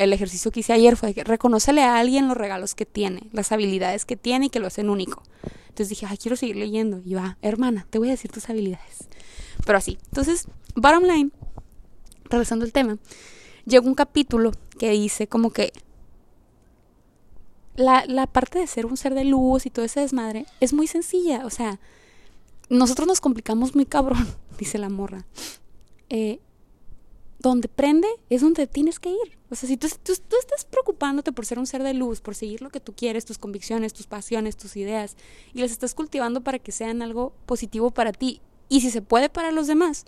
el 0.00 0.14
ejercicio 0.14 0.50
que 0.50 0.60
hice 0.60 0.72
ayer 0.72 0.96
fue 0.96 1.12
que 1.12 1.24
reconocele 1.24 1.82
a 1.82 1.98
alguien 1.98 2.26
los 2.26 2.36
regalos 2.36 2.74
que 2.74 2.86
tiene, 2.86 3.28
las 3.32 3.52
habilidades 3.52 4.06
que 4.06 4.16
tiene 4.16 4.46
y 4.46 4.48
que 4.48 4.58
lo 4.58 4.66
hacen 4.66 4.88
único. 4.88 5.22
Entonces 5.68 5.90
dije, 5.90 6.06
ay, 6.08 6.16
quiero 6.16 6.36
seguir 6.36 6.56
leyendo. 6.56 7.02
Y 7.04 7.12
va, 7.12 7.36
hermana, 7.42 7.86
te 7.90 7.98
voy 7.98 8.08
a 8.08 8.12
decir 8.12 8.32
tus 8.32 8.48
habilidades. 8.48 9.08
Pero 9.66 9.76
así. 9.76 9.98
Entonces, 10.06 10.46
bottom 10.74 11.04
line, 11.04 11.30
regresando 12.24 12.64
al 12.64 12.72
tema, 12.72 12.96
llegó 13.66 13.86
un 13.86 13.94
capítulo 13.94 14.52
que 14.78 14.90
dice 14.90 15.26
como 15.26 15.50
que 15.50 15.70
la, 17.76 18.06
la 18.06 18.26
parte 18.26 18.58
de 18.58 18.66
ser 18.66 18.86
un 18.86 18.96
ser 18.96 19.14
de 19.14 19.24
luz 19.24 19.66
y 19.66 19.70
todo 19.70 19.84
ese 19.84 20.00
desmadre 20.00 20.46
es 20.60 20.72
muy 20.72 20.86
sencilla. 20.86 21.44
O 21.44 21.50
sea, 21.50 21.78
nosotros 22.70 23.06
nos 23.06 23.20
complicamos 23.20 23.74
muy 23.74 23.84
cabrón, 23.84 24.26
dice 24.58 24.78
la 24.78 24.88
morra. 24.88 25.26
Eh, 26.08 26.40
donde 27.40 27.68
prende 27.68 28.06
es 28.28 28.42
donde 28.42 28.66
tienes 28.66 29.00
que 29.00 29.08
ir. 29.08 29.38
O 29.50 29.54
sea, 29.54 29.66
si 29.66 29.78
tú, 29.78 29.86
estás 29.86 30.64
preocupándote 30.70 31.32
por 31.32 31.46
ser 31.46 31.58
un 31.58 31.66
ser 31.66 31.82
de 31.82 31.94
luz, 31.94 32.20
por 32.20 32.34
seguir 32.34 32.60
lo 32.60 32.68
que 32.68 32.80
tú 32.80 32.92
quieres, 32.94 33.24
tus 33.24 33.38
convicciones, 33.38 33.94
tus 33.94 34.06
pasiones, 34.06 34.58
tus 34.58 34.76
ideas, 34.76 35.16
y 35.54 35.60
las 35.60 35.70
estás 35.70 35.94
cultivando 35.94 36.42
para 36.42 36.58
que 36.58 36.70
sean 36.70 37.00
algo 37.00 37.32
positivo 37.46 37.90
para 37.90 38.12
ti, 38.12 38.42
y 38.68 38.82
si 38.82 38.90
se 38.90 39.00
puede 39.00 39.30
para 39.30 39.52
los 39.52 39.66
demás, 39.66 40.04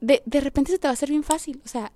de, 0.00 0.20
repente 0.40 0.72
se 0.72 0.78
te 0.78 0.88
va 0.88 0.90
a 0.90 0.94
hacer 0.94 1.10
bien 1.10 1.22
fácil. 1.22 1.62
O 1.64 1.68
sea, 1.68 1.92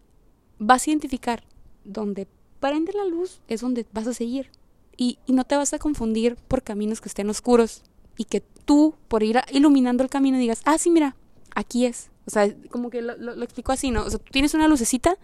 vas 0.58 0.86
a 0.86 0.90
identificar 0.90 1.44
donde 1.84 2.28
prende 2.60 2.92
la 2.92 3.04
luz 3.04 3.40
es 3.48 3.60
donde 3.60 3.84
vas 3.92 4.06
a 4.06 4.14
seguir. 4.14 4.50
Y, 4.96 5.18
y 5.26 5.32
no 5.32 5.44
te 5.44 5.56
vas 5.56 5.74
a 5.74 5.78
confundir 5.78 6.36
por 6.48 6.62
caminos 6.62 7.00
que 7.00 7.08
estén 7.08 7.28
oscuros 7.28 7.82
y 8.16 8.24
que 8.24 8.40
tú, 8.40 8.94
por 9.08 9.24
ir 9.24 9.40
iluminando 9.50 10.04
el 10.04 10.08
camino, 10.08 10.38
digas, 10.38 10.62
ah, 10.64 10.78
sí, 10.78 10.88
mira, 10.88 11.16
aquí 11.54 11.84
es 11.84 12.10
o 12.26 12.30
sea, 12.30 12.52
como 12.70 12.90
que 12.90 13.02
lo, 13.02 13.42
explico 13.42 13.72
así, 13.72 13.90
¿no? 13.90 14.04
O 14.04 14.10
sea, 14.10 14.18
tú 14.18 14.30
tienes 14.32 14.54
una 14.54 14.68
lucecita, 14.68 15.16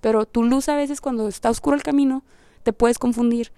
pero 0.00 0.26
tu 0.26 0.42
luz 0.44 0.68
a 0.68 0.76
veces 0.76 1.00
cuando 1.00 1.28
está 1.28 1.50
oscuro 1.50 1.76
el 1.76 1.82
camino 1.82 2.24
te 2.62 2.72
puedes 2.72 2.98
confundir 2.98 3.52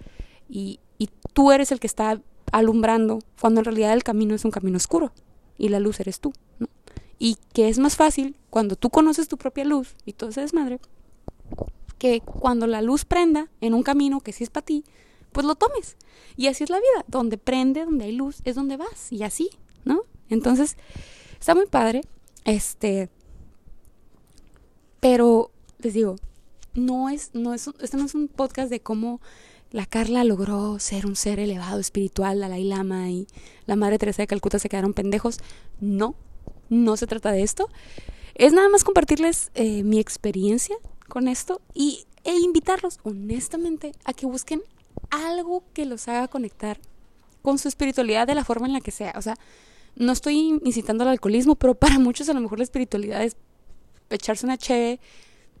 y, 0.49 0.79
y 0.97 1.09
tú 1.33 1.51
eres 1.51 1.71
el 1.71 1.79
que 1.79 1.87
está 1.87 2.21
alumbrando 2.51 3.19
cuando 3.39 3.61
en 3.61 3.65
realidad 3.65 3.93
el 3.93 4.03
camino 4.03 4.33
es 4.33 4.45
un 4.45 4.51
camino 4.51 4.77
oscuro 4.77 5.11
y 5.57 5.69
la 5.69 5.79
luz 5.79 5.99
eres 5.99 6.19
tú, 6.19 6.33
¿no? 6.59 6.67
Y 7.19 7.37
que 7.53 7.69
es 7.69 7.79
más 7.79 7.95
fácil 7.95 8.35
cuando 8.49 8.75
tú 8.75 8.89
conoces 8.89 9.27
tu 9.27 9.37
propia 9.37 9.65
luz 9.65 9.95
y 10.05 10.13
todo 10.13 10.29
ese 10.29 10.41
desmadre, 10.41 10.79
que 11.97 12.21
cuando 12.21 12.67
la 12.67 12.81
luz 12.81 13.05
prenda 13.05 13.49
en 13.61 13.73
un 13.73 13.83
camino 13.83 14.21
que 14.21 14.33
sí 14.33 14.43
es 14.43 14.49
para 14.49 14.65
ti, 14.65 14.83
pues 15.31 15.45
lo 15.45 15.55
tomes. 15.55 15.97
Y 16.35 16.47
así 16.47 16.63
es 16.63 16.69
la 16.69 16.77
vida, 16.77 17.05
donde 17.07 17.37
prende, 17.37 17.85
donde 17.85 18.05
hay 18.05 18.11
luz, 18.11 18.41
es 18.43 18.55
donde 18.55 18.77
vas, 18.77 19.11
y 19.11 19.23
así, 19.23 19.49
¿no? 19.83 20.01
Entonces, 20.29 20.77
está 21.39 21.55
muy 21.55 21.65
padre. 21.65 22.01
Este, 22.47 23.09
pero 25.01 25.51
les 25.79 25.93
digo, 25.93 26.15
no 26.75 27.09
es, 27.09 27.31
no 27.33 27.53
es, 27.53 27.69
este 27.81 27.97
no 27.97 28.05
es 28.05 28.15
un 28.15 28.29
podcast 28.29 28.69
de 28.69 28.79
cómo 28.79 29.19
la 29.71 29.85
Carla 29.85 30.23
logró 30.23 30.79
ser 30.79 31.05
un 31.05 31.17
ser 31.17 31.39
elevado 31.39 31.81
espiritual, 31.81 32.39
la 32.39 32.47
Dalai 32.47 32.63
Lama 32.63 33.11
y 33.11 33.27
la 33.65 33.75
Madre 33.75 33.99
Teresa 33.99 34.23
de 34.23 34.27
Calcuta 34.27 34.59
se 34.59 34.69
quedaron 34.69 34.93
pendejos. 34.93 35.39
No, 35.81 36.15
no 36.69 36.95
se 36.95 37.05
trata 37.05 37.33
de 37.33 37.43
esto. 37.43 37.67
Es 38.33 38.53
nada 38.53 38.69
más 38.69 38.85
compartirles 38.85 39.51
eh, 39.53 39.83
mi 39.83 39.99
experiencia 39.99 40.77
con 41.09 41.27
esto 41.27 41.59
y, 41.73 42.05
e 42.23 42.33
invitarlos 42.33 42.99
honestamente 43.03 43.91
a 44.05 44.13
que 44.13 44.25
busquen 44.25 44.61
algo 45.09 45.65
que 45.73 45.85
los 45.85 46.07
haga 46.07 46.29
conectar 46.29 46.79
con 47.41 47.57
su 47.57 47.67
espiritualidad 47.67 48.25
de 48.25 48.35
la 48.35 48.45
forma 48.45 48.67
en 48.67 48.73
la 48.73 48.79
que 48.79 48.91
sea. 48.91 49.13
O 49.17 49.21
sea, 49.21 49.35
no 49.97 50.11
estoy 50.13 50.59
incitando 50.63 51.03
al 51.03 51.09
alcoholismo, 51.09 51.55
pero 51.55 51.75
para 51.79 51.99
muchos 51.99 52.29
a 52.29 52.33
lo 52.33 52.41
mejor 52.41 52.59
la 52.59 52.63
espiritualidad 52.63 53.23
es 53.23 53.35
echarse 54.09 54.45
una 54.45 54.57
cheve 54.57 54.99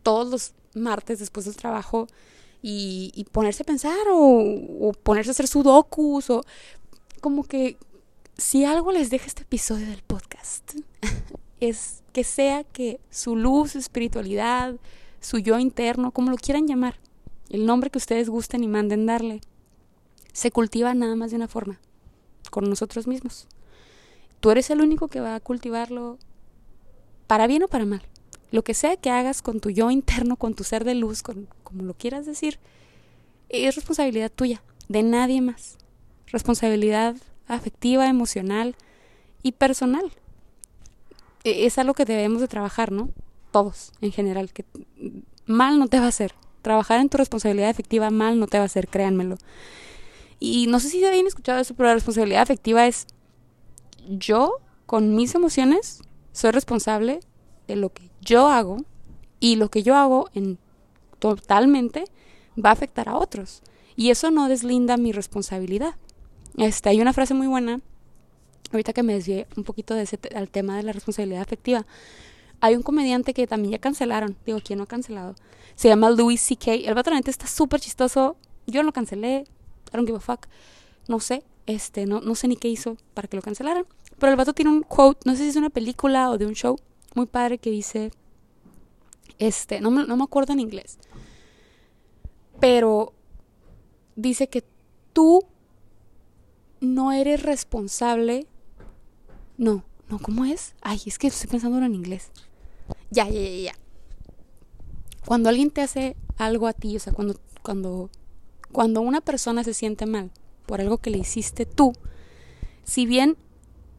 todos 0.03 0.27
los 0.29 0.53
martes 0.73 1.19
después 1.19 1.45
del 1.45 1.55
trabajo 1.55 2.07
y, 2.61 3.25
ponerse 3.31 3.63
a 3.63 3.65
pensar 3.65 3.97
o, 4.11 4.91
ponerse 5.03 5.31
a 5.31 5.33
hacer 5.33 5.47
sudokus 5.47 6.29
o 6.29 6.43
como 7.21 7.43
que 7.43 7.77
si 8.37 8.65
algo 8.65 8.91
les 8.91 9.09
deja 9.09 9.25
este 9.25 9.43
episodio 9.43 9.87
del 9.87 10.03
podcast 10.03 10.73
es 11.59 12.03
que 12.13 12.23
sea 12.23 12.63
que 12.63 12.99
su 13.09 13.35
luz, 13.35 13.71
su 13.71 13.79
espiritualidad, 13.79 14.75
su 15.19 15.39
yo 15.39 15.59
interno, 15.59 16.11
como 16.11 16.31
lo 16.31 16.37
quieran 16.37 16.67
llamar, 16.67 16.99
el 17.49 17.65
nombre 17.65 17.89
que 17.89 17.97
ustedes 17.97 18.29
gusten 18.29 18.63
y 18.63 18.67
manden 18.67 19.05
darle, 19.05 19.41
se 20.33 20.51
cultiva 20.51 20.93
nada 20.93 21.15
más 21.15 21.31
de 21.31 21.37
una 21.37 21.47
forma, 21.47 21.79
con 22.51 22.69
nosotros 22.69 23.07
mismos. 23.07 23.47
Tú 24.39 24.51
eres 24.51 24.69
el 24.69 24.81
único 24.81 25.07
que 25.07 25.19
va 25.19 25.35
a 25.35 25.39
cultivarlo 25.39 26.17
para 27.27 27.47
bien 27.47 27.63
o 27.63 27.67
para 27.67 27.85
mal. 27.85 28.01
Lo 28.51 28.63
que 28.63 28.73
sea 28.73 28.95
que 28.95 29.09
hagas 29.09 29.41
con 29.41 29.59
tu 29.59 29.69
yo 29.69 29.91
interno, 29.91 30.37
con 30.37 30.53
tu 30.53 30.63
ser 30.63 30.83
de 30.83 30.95
luz, 30.95 31.21
con 31.21 31.47
como 31.63 31.83
lo 31.83 31.93
quieras 31.93 32.25
decir, 32.25 32.59
es 33.49 33.75
responsabilidad 33.75 34.31
tuya, 34.31 34.61
de 34.87 35.03
nadie 35.03 35.41
más. 35.41 35.77
Responsabilidad 36.27 37.15
afectiva, 37.47 38.07
emocional 38.07 38.75
y 39.43 39.53
personal. 39.53 40.11
E, 41.43 41.65
es 41.65 41.77
algo 41.77 41.93
que 41.93 42.05
debemos 42.05 42.41
de 42.41 42.47
trabajar, 42.47 42.91
¿no? 42.91 43.09
Todos, 43.51 43.91
en 44.01 44.11
general, 44.11 44.51
que 44.51 44.65
mal 45.45 45.79
no 45.79 45.87
te 45.87 45.99
va 45.99 46.05
a 46.05 46.09
hacer. 46.09 46.33
Trabajar 46.61 46.99
en 46.99 47.09
tu 47.09 47.17
responsabilidad 47.17 47.69
afectiva 47.69 48.09
mal 48.09 48.39
no 48.39 48.47
te 48.47 48.57
va 48.57 48.63
a 48.63 48.65
hacer, 48.65 48.87
créanmelo. 48.87 49.37
Y 50.39 50.67
no 50.67 50.79
sé 50.79 50.89
si 50.89 51.03
habían 51.03 51.27
escuchado 51.27 51.59
eso, 51.59 51.73
pero 51.73 51.87
la 51.87 51.95
responsabilidad 51.95 52.41
afectiva 52.41 52.85
es 52.87 53.07
yo, 54.07 54.59
con 54.85 55.15
mis 55.15 55.35
emociones, 55.35 56.01
soy 56.31 56.51
responsable 56.51 57.19
de 57.67 57.75
lo 57.75 57.89
que 57.89 58.09
yo 58.21 58.47
hago 58.47 58.77
y 59.39 59.55
lo 59.55 59.69
que 59.69 59.83
yo 59.83 59.95
hago 59.95 60.29
en 60.33 60.57
totalmente 61.19 62.05
va 62.63 62.69
a 62.69 62.73
afectar 62.73 63.09
a 63.09 63.17
otros. 63.17 63.61
Y 63.95 64.11
eso 64.11 64.31
no 64.31 64.47
deslinda 64.47 64.97
mi 64.97 65.11
responsabilidad. 65.11 65.95
Este, 66.57 66.89
hay 66.89 67.01
una 67.01 67.13
frase 67.13 67.33
muy 67.33 67.47
buena, 67.47 67.81
ahorita 68.71 68.93
que 68.93 69.03
me 69.03 69.13
desvié 69.13 69.47
un 69.55 69.63
poquito 69.63 69.93
de 69.93 70.03
ese, 70.03 70.19
al 70.35 70.49
tema 70.49 70.77
de 70.77 70.83
la 70.83 70.91
responsabilidad 70.91 71.41
afectiva. 71.41 71.85
Hay 72.59 72.75
un 72.75 72.83
comediante 72.83 73.33
que 73.33 73.45
también 73.45 73.73
ya 73.73 73.79
cancelaron, 73.79 74.35
digo, 74.45 74.59
¿quién 74.63 74.77
no 74.77 74.83
ha 74.83 74.87
cancelado? 74.87 75.35
Se 75.75 75.87
llama 75.89 76.09
Louis 76.09 76.41
C.K. 76.41 76.73
El 76.73 76.95
vato 76.95 77.11
está 77.11 77.45
súper 77.45 77.79
chistoso. 77.79 78.35
Yo 78.65 78.81
lo 78.81 78.91
cancelé, 78.91 79.45
I 79.91 79.95
don't 79.95 80.07
give 80.07 80.17
a 80.17 80.21
fuck. 80.21 80.47
No 81.07 81.19
sé, 81.19 81.43
este, 81.67 82.05
no, 82.05 82.21
no 82.21 82.33
sé 82.33 82.47
ni 82.47 82.55
qué 82.55 82.69
hizo 82.69 82.97
para 83.13 83.27
que 83.27 83.35
lo 83.35 83.43
cancelaran. 83.43 83.85
Pero 84.17 84.31
el 84.31 84.37
vato 84.37 84.53
tiene 84.53 84.71
un 84.71 84.81
quote, 84.81 85.19
no 85.25 85.35
sé 85.35 85.43
si 85.43 85.49
es 85.49 85.55
una 85.57 85.69
película 85.69 86.31
o 86.31 86.37
de 86.37 86.47
un 86.47 86.53
show, 86.53 86.77
muy 87.13 87.27
padre 87.27 87.59
que 87.59 87.69
dice, 87.69 88.11
este, 89.37 89.79
no 89.81 89.91
me, 89.91 90.07
no 90.07 90.17
me 90.17 90.23
acuerdo 90.23 90.53
en 90.53 90.59
inglés, 90.59 90.97
pero 92.59 93.13
dice 94.15 94.49
que 94.49 94.63
tú 95.13 95.43
no 96.79 97.11
eres 97.11 97.43
responsable. 97.43 98.47
No, 99.57 99.83
no, 100.09 100.19
¿cómo 100.19 100.45
es? 100.45 100.73
Ay, 100.81 101.01
es 101.05 101.19
que 101.19 101.27
estoy 101.27 101.49
pensando 101.49 101.77
en 101.79 101.93
inglés. 101.93 102.31
Ya, 103.11 103.27
ya, 103.29 103.41
ya, 103.41 103.71
ya. 103.71 103.75
Cuando 105.25 105.49
alguien 105.49 105.69
te 105.69 105.81
hace 105.81 106.15
algo 106.37 106.67
a 106.67 106.73
ti, 106.73 106.95
o 106.95 106.99
sea, 106.99 107.13
cuando, 107.13 107.39
cuando, 107.61 108.09
cuando 108.71 109.01
una 109.01 109.21
persona 109.21 109.63
se 109.63 109.73
siente 109.73 110.05
mal 110.05 110.31
por 110.67 110.81
algo 110.81 110.99
que 110.99 111.09
le 111.09 111.17
hiciste 111.17 111.65
tú, 111.65 111.93
si 112.83 113.07
bien 113.07 113.37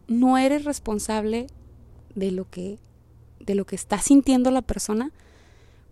no 0.07 0.39
eres 0.39 0.65
responsable 0.65 1.49
de 2.15 2.31
lo 2.31 2.49
que, 2.49 2.79
de 3.41 3.57
lo 3.57 3.67
que 3.67 3.75
está 3.75 3.99
sintiendo 3.99 4.53
la 4.53 4.63
persona, 4.63 5.11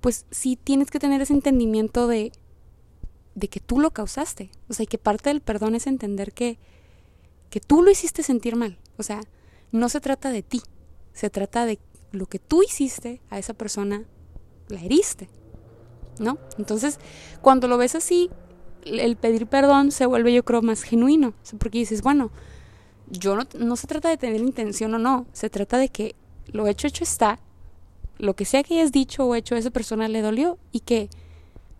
pues 0.00 0.26
sí 0.30 0.56
tienes 0.56 0.90
que 0.90 1.00
tener 1.00 1.20
ese 1.20 1.32
entendimiento 1.32 2.06
de 2.06 2.30
de 3.36 3.48
que 3.48 3.60
tú 3.60 3.78
lo 3.78 3.92
causaste. 3.92 4.50
O 4.68 4.72
sea, 4.72 4.84
y 4.84 4.86
que 4.88 4.98
parte 4.98 5.28
del 5.28 5.42
perdón 5.42 5.76
es 5.76 5.86
entender 5.86 6.32
que, 6.32 6.58
que 7.50 7.60
tú 7.60 7.82
lo 7.82 7.90
hiciste 7.90 8.24
sentir 8.24 8.56
mal. 8.56 8.78
O 8.96 9.04
sea, 9.04 9.20
no 9.70 9.88
se 9.88 10.00
trata 10.00 10.30
de 10.30 10.42
ti, 10.42 10.62
se 11.12 11.30
trata 11.30 11.66
de 11.66 11.78
lo 12.12 12.26
que 12.26 12.38
tú 12.38 12.62
hiciste 12.62 13.20
a 13.30 13.38
esa 13.38 13.52
persona, 13.54 14.04
la 14.68 14.80
heriste. 14.80 15.28
¿No? 16.18 16.38
Entonces, 16.56 16.98
cuando 17.42 17.68
lo 17.68 17.76
ves 17.76 17.94
así, 17.94 18.30
el 18.86 19.16
pedir 19.16 19.46
perdón 19.46 19.90
se 19.90 20.06
vuelve, 20.06 20.32
yo 20.32 20.44
creo, 20.44 20.62
más 20.62 20.82
genuino. 20.82 21.34
porque 21.58 21.78
dices, 21.78 22.02
bueno, 22.02 22.30
yo 23.08 23.36
no, 23.36 23.44
no 23.58 23.76
se 23.76 23.86
trata 23.86 24.08
de 24.08 24.16
tener 24.16 24.40
intención 24.40 24.94
o 24.94 24.98
no, 24.98 25.26
se 25.32 25.50
trata 25.50 25.78
de 25.78 25.88
que 25.88 26.14
lo 26.46 26.66
hecho, 26.66 26.86
hecho 26.86 27.04
está, 27.04 27.38
lo 28.18 28.34
que 28.34 28.44
sea 28.44 28.62
que 28.62 28.74
hayas 28.74 28.92
dicho 28.92 29.24
o 29.26 29.34
hecho 29.34 29.54
a 29.54 29.58
esa 29.58 29.70
persona 29.70 30.08
le 30.08 30.22
dolió 30.22 30.58
y 30.72 30.80
que 30.80 31.10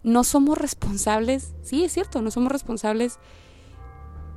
no 0.02 0.22
somos 0.22 0.59
responsables, 0.59 1.54
sí 1.62 1.84
es 1.84 1.92
cierto, 1.92 2.22
no 2.22 2.30
somos 2.30 2.52
responsables 2.52 3.18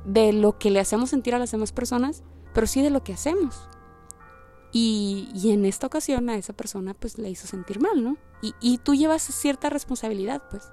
de 0.04 0.32
lo 0.32 0.58
que 0.58 0.70
le 0.70 0.80
hacemos 0.80 1.10
sentir 1.10 1.34
a 1.34 1.38
las 1.38 1.50
demás 1.50 1.72
personas, 1.72 2.22
pero 2.54 2.66
sí 2.66 2.82
de 2.82 2.90
lo 2.90 3.04
que 3.04 3.12
hacemos. 3.12 3.68
Y, 4.72 5.28
y 5.34 5.50
en 5.50 5.64
esta 5.64 5.86
ocasión 5.86 6.28
a 6.30 6.36
esa 6.36 6.52
persona 6.52 6.94
pues 6.94 7.18
le 7.18 7.30
hizo 7.30 7.46
sentir 7.46 7.80
mal, 7.80 8.02
¿no? 8.02 8.16
Y, 8.40 8.54
y 8.60 8.78
tú 8.78 8.94
llevas 8.94 9.22
cierta 9.22 9.68
responsabilidad, 9.68 10.42
pues. 10.50 10.70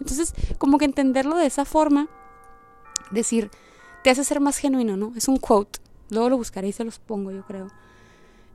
Entonces, 0.00 0.34
como 0.58 0.78
que 0.78 0.84
entenderlo 0.84 1.36
de 1.36 1.46
esa 1.46 1.64
forma, 1.64 2.08
decir, 3.10 3.50
te 4.02 4.10
hace 4.10 4.24
ser 4.24 4.40
más 4.40 4.58
genuino, 4.58 4.96
¿no? 4.96 5.12
Es 5.16 5.28
un 5.28 5.38
quote. 5.38 5.80
Luego 6.10 6.28
lo 6.28 6.36
buscaré 6.36 6.68
y 6.68 6.72
se 6.72 6.84
los 6.84 6.98
pongo, 6.98 7.30
yo 7.30 7.44
creo. 7.44 7.68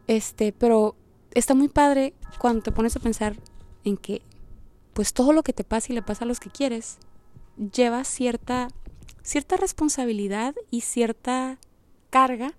Este, 0.08 0.52
pero 0.52 0.96
está 1.34 1.54
muy 1.54 1.68
padre 1.68 2.14
cuando 2.40 2.62
te 2.62 2.72
pones 2.72 2.96
a 2.96 3.00
pensar 3.00 3.36
en 3.84 3.98
que 3.98 4.22
pues 4.94 5.14
todo 5.14 5.34
lo 5.34 5.44
que 5.44 5.54
te 5.54 5.64
pasa 5.64 5.92
y 5.92 5.96
le 5.96 6.02
pasa 6.02 6.26
a 6.26 6.28
los 6.28 6.40
que 6.40 6.50
quieres 6.50 6.98
lleva 7.58 8.04
cierta, 8.04 8.70
cierta 9.22 9.58
responsabilidad 9.58 10.56
y 10.72 10.82
cierta 10.82 11.60
carga 12.10 12.54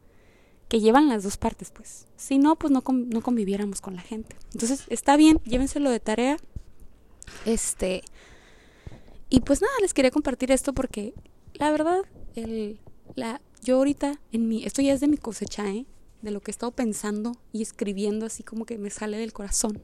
que 0.69 0.81
llevan 0.81 1.09
las 1.09 1.25
dos 1.25 1.37
partes, 1.37 1.71
pues. 1.73 2.07
Si 2.17 2.39
no, 2.39 2.57
pues 2.57 2.71
no, 2.73 2.83
no 2.87 3.21
conviviéramos 3.23 3.81
con 3.81 3.97
la 3.97 4.03
gente. 4.03 4.37
Entonces, 4.53 4.85
está 4.89 5.17
bien, 5.17 5.41
llévenselo 5.45 5.91
de 5.91 5.99
tarea. 5.99 6.37
Este. 7.45 8.03
Y 9.31 9.41
pues 9.41 9.63
nada, 9.63 9.73
les 9.81 9.95
quería 9.95 10.11
compartir 10.11 10.51
esto 10.51 10.75
porque 10.75 11.15
la 11.55 11.71
verdad, 11.71 12.01
el, 12.35 12.81
la, 13.15 13.41
yo 13.63 13.77
ahorita 13.77 14.21
en 14.33 14.49
mi, 14.49 14.65
esto 14.65 14.83
ya 14.83 14.93
es 14.93 15.01
de 15.01 15.09
mi 15.09 15.17
cosecha, 15.17 15.69
¿eh? 15.71 15.87
De 16.21 16.33
lo 16.33 16.41
que 16.41 16.51
he 16.51 16.53
estado 16.53 16.73
pensando 16.73 17.33
y 17.53 17.63
escribiendo 17.63 18.27
así 18.27 18.43
como 18.43 18.67
que 18.67 18.77
me 18.77 18.91
sale 18.91 19.17
del 19.17 19.33
corazón. 19.33 19.81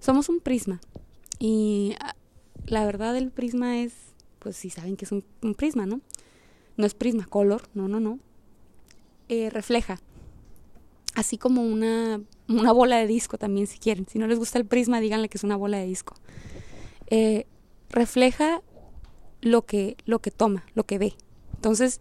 Somos 0.00 0.28
un 0.28 0.40
prisma. 0.40 0.80
Y 1.38 1.94
ah, 2.00 2.14
la 2.66 2.84
verdad 2.84 3.16
el 3.16 3.30
prisma 3.30 3.78
es, 3.80 3.92
pues 4.38 4.56
si 4.56 4.70
saben 4.70 4.96
que 4.96 5.06
es 5.06 5.12
un, 5.12 5.24
prisma, 5.56 5.86
¿no? 5.86 6.00
No 6.76 6.86
es 6.86 6.94
prisma 6.94 7.26
color, 7.26 7.62
no, 7.74 7.88
no, 7.88 8.00
no. 8.00 8.18
Eh, 9.28 9.50
refleja. 9.50 10.00
Así 11.14 11.38
como 11.38 11.62
una, 11.62 12.20
una 12.48 12.72
bola 12.72 12.98
de 12.98 13.06
disco 13.06 13.38
también 13.38 13.66
si 13.66 13.78
quieren. 13.78 14.06
Si 14.08 14.18
no 14.18 14.26
les 14.26 14.38
gusta 14.38 14.58
el 14.58 14.66
prisma, 14.66 15.00
díganle 15.00 15.28
que 15.28 15.38
es 15.38 15.44
una 15.44 15.56
bola 15.56 15.78
de 15.78 15.86
disco. 15.86 16.14
Eh, 17.06 17.46
refleja 17.90 18.62
lo 19.40 19.62
que, 19.62 19.96
lo 20.04 20.20
que 20.20 20.30
toma, 20.30 20.64
lo 20.74 20.84
que 20.84 20.98
ve. 20.98 21.14
Entonces, 21.54 22.00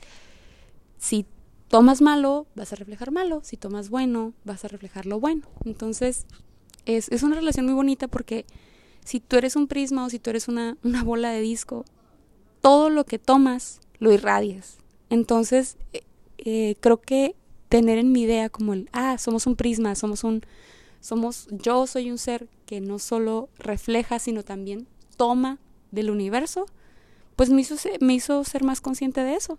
si 0.98 1.26
tomas 1.68 2.02
malo, 2.02 2.48
vas 2.56 2.74
a 2.74 2.76
reflejar 2.76 3.12
malo. 3.12 3.42
Si 3.44 3.58
tomas 3.58 3.90
bueno, 3.90 4.34
vas 4.44 4.66
a 4.66 4.68
reflejar 4.68 5.06
lo 5.06 5.20
bueno. 5.20 5.48
Entonces, 5.66 6.26
es, 6.86 7.10
es 7.10 7.24
una 7.24 7.36
relación 7.36 7.66
muy 7.66 7.76
bonita 7.76 8.08
porque 8.08 8.46
si 9.04 9.20
tú 9.20 9.38
eres 9.38 9.56
un 9.56 9.68
prisma 9.68 10.06
o 10.06 10.10
si 10.10 10.20
tú 10.20 10.30
eres 10.30 10.48
una, 10.48 10.78
una 10.84 11.04
bola 11.04 11.32
de 11.32 11.42
disco, 11.42 11.86
todo 12.62 12.90
lo 12.90 13.06
que 13.06 13.20
tomas 13.20 13.80
lo 14.00 14.12
irradias. 14.12 14.78
Entonces, 15.10 15.78
eh, 15.94 16.04
eh, 16.40 16.76
creo 16.80 17.02
que 17.02 17.36
tener 17.70 17.98
en 17.98 18.12
mi 18.12 18.24
idea 18.24 18.50
como 18.50 18.74
el, 18.74 18.90
ah, 18.94 19.18
somos 19.18 19.48
un 19.48 19.56
prisma, 19.56 19.96
somos 19.96 20.24
un, 20.24 20.42
somos, 21.00 21.48
yo 21.52 21.88
soy 21.88 22.12
un 22.12 22.18
ser 22.18 22.48
que 22.66 22.82
no 22.82 23.00
solo 23.00 23.50
refleja, 23.58 24.20
sino 24.20 24.44
también 24.44 24.88
toma 25.16 25.60
del 25.92 26.10
universo, 26.10 26.66
pues 27.36 27.50
me 27.50 27.62
hizo, 27.62 27.76
me 28.00 28.14
hizo 28.14 28.44
ser 28.44 28.64
más 28.64 28.82
consciente 28.82 29.24
de 29.24 29.36
eso, 29.36 29.58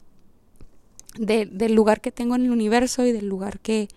de, 1.19 1.47
del 1.47 1.75
lugar 1.75 2.01
que 2.01 2.13
tengo 2.13 2.35
en 2.35 2.45
el 2.45 2.51
universo 2.51 3.05
y 3.07 3.13
del 3.13 3.29
lugar 3.29 3.61
que, 3.61 3.89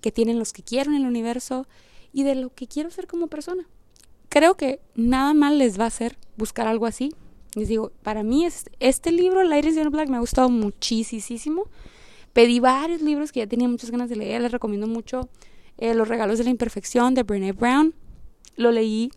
que 0.00 0.12
tienen 0.12 0.38
los 0.38 0.52
que 0.52 0.62
quiero 0.62 0.90
en 0.90 0.98
el 0.98 1.06
universo 1.06 1.66
y 2.12 2.24
de 2.24 2.34
lo 2.34 2.54
que 2.54 2.66
quiero 2.66 2.90
ser 2.90 3.06
como 3.06 3.28
persona 3.28 3.66
creo 4.30 4.56
que 4.56 4.80
nada 4.94 5.34
mal 5.34 5.58
les 5.58 5.78
va 5.78 5.84
a 5.84 5.88
hacer 5.88 6.16
buscar 6.38 6.66
algo 6.66 6.86
así. 6.86 7.12
Les 7.54 7.68
digo, 7.68 7.92
para 8.02 8.22
mí 8.22 8.46
es, 8.46 8.70
este 8.78 9.12
libro, 9.12 9.42
Ladies 9.42 9.76
in 9.76 9.90
Black, 9.90 10.08
me 10.08 10.16
ha 10.16 10.20
gustado 10.20 10.48
muchísimo. 10.48 11.64
Pedí 12.32 12.60
varios 12.60 13.02
libros 13.02 13.32
que 13.32 13.40
ya 13.40 13.46
tenía 13.46 13.68
muchas 13.68 13.90
ganas 13.90 14.08
de 14.08 14.16
leer. 14.16 14.40
Les 14.40 14.52
recomiendo 14.52 14.86
mucho 14.86 15.28
eh, 15.76 15.94
Los 15.94 16.08
regalos 16.08 16.38
de 16.38 16.44
la 16.44 16.50
imperfección 16.50 17.14
de 17.14 17.24
Brené 17.24 17.52
Brown. 17.52 17.92
Lo 18.56 18.70
leí, 18.70 19.10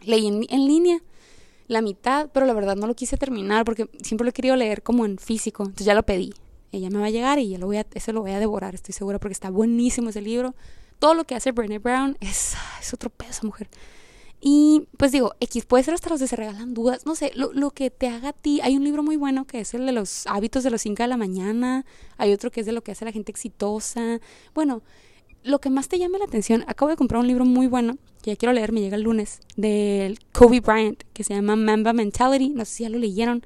leí 0.00 0.26
en, 0.26 0.46
en 0.48 0.66
línea 0.66 1.02
la 1.66 1.82
mitad, 1.82 2.30
pero 2.32 2.46
la 2.46 2.52
verdad 2.52 2.76
no 2.76 2.86
lo 2.86 2.94
quise 2.94 3.16
terminar 3.16 3.64
porque 3.64 3.88
siempre 4.02 4.24
lo 4.24 4.30
he 4.30 4.32
querido 4.32 4.56
leer 4.56 4.82
como 4.82 5.04
en 5.04 5.18
físico. 5.18 5.62
Entonces 5.62 5.86
ya 5.86 5.94
lo 5.94 6.02
pedí. 6.02 6.32
Ella 6.72 6.90
me 6.90 6.98
va 6.98 7.06
a 7.06 7.10
llegar 7.10 7.38
y 7.38 7.50
ya 7.50 7.58
lo 7.58 7.66
voy 7.66 7.76
a, 7.76 7.86
ese 7.94 8.12
lo 8.12 8.22
voy 8.22 8.32
a 8.32 8.40
devorar, 8.40 8.74
estoy 8.74 8.92
segura, 8.92 9.18
porque 9.18 9.32
está 9.32 9.50
buenísimo 9.50 10.10
ese 10.10 10.20
libro. 10.20 10.54
Todo 10.98 11.14
lo 11.14 11.24
que 11.24 11.34
hace 11.34 11.52
Brené 11.52 11.78
Brown 11.78 12.16
es, 12.20 12.54
es 12.80 12.94
otro 12.94 13.10
peso, 13.10 13.46
mujer. 13.46 13.68
Y 14.40 14.88
pues 14.98 15.10
digo, 15.12 15.34
X 15.40 15.64
puede 15.64 15.84
ser 15.84 15.94
hasta 15.94 16.10
los 16.10 16.20
que 16.20 16.26
se 16.26 16.36
regalan 16.36 16.74
dudas, 16.74 17.06
no 17.06 17.14
sé, 17.14 17.32
lo, 17.34 17.52
lo, 17.54 17.70
que 17.70 17.90
te 17.90 18.08
haga 18.08 18.30
a 18.30 18.32
ti. 18.34 18.60
Hay 18.62 18.76
un 18.76 18.84
libro 18.84 19.02
muy 19.02 19.16
bueno 19.16 19.46
que 19.46 19.60
es 19.60 19.72
el 19.72 19.86
de 19.86 19.92
los 19.92 20.26
hábitos 20.26 20.64
de 20.64 20.70
los 20.70 20.82
5 20.82 21.02
de 21.02 21.08
la 21.08 21.16
mañana, 21.16 21.86
hay 22.18 22.32
otro 22.32 22.50
que 22.50 22.60
es 22.60 22.66
de 22.66 22.72
lo 22.72 22.82
que 22.82 22.92
hace 22.92 23.06
la 23.06 23.12
gente 23.12 23.32
exitosa. 23.32 24.20
Bueno, 24.52 24.82
lo 25.44 25.60
que 25.60 25.70
más 25.70 25.88
te 25.88 25.98
llame 25.98 26.18
la 26.18 26.24
atención, 26.24 26.64
acabo 26.66 26.90
de 26.90 26.96
comprar 26.96 27.20
un 27.20 27.28
libro 27.28 27.44
muy 27.44 27.66
bueno, 27.66 27.98
que 28.22 28.32
ya 28.32 28.36
quiero 28.36 28.52
leer, 28.52 28.72
me 28.72 28.80
llega 28.80 28.96
el 28.96 29.02
lunes, 29.02 29.40
del 29.56 30.18
Kobe 30.32 30.60
Bryant, 30.60 31.02
que 31.12 31.22
se 31.22 31.34
llama 31.34 31.54
Mamba 31.54 31.92
Mentality, 31.92 32.48
no 32.48 32.64
sé 32.64 32.74
si 32.74 32.82
ya 32.84 32.88
lo 32.88 32.98
leyeron. 32.98 33.44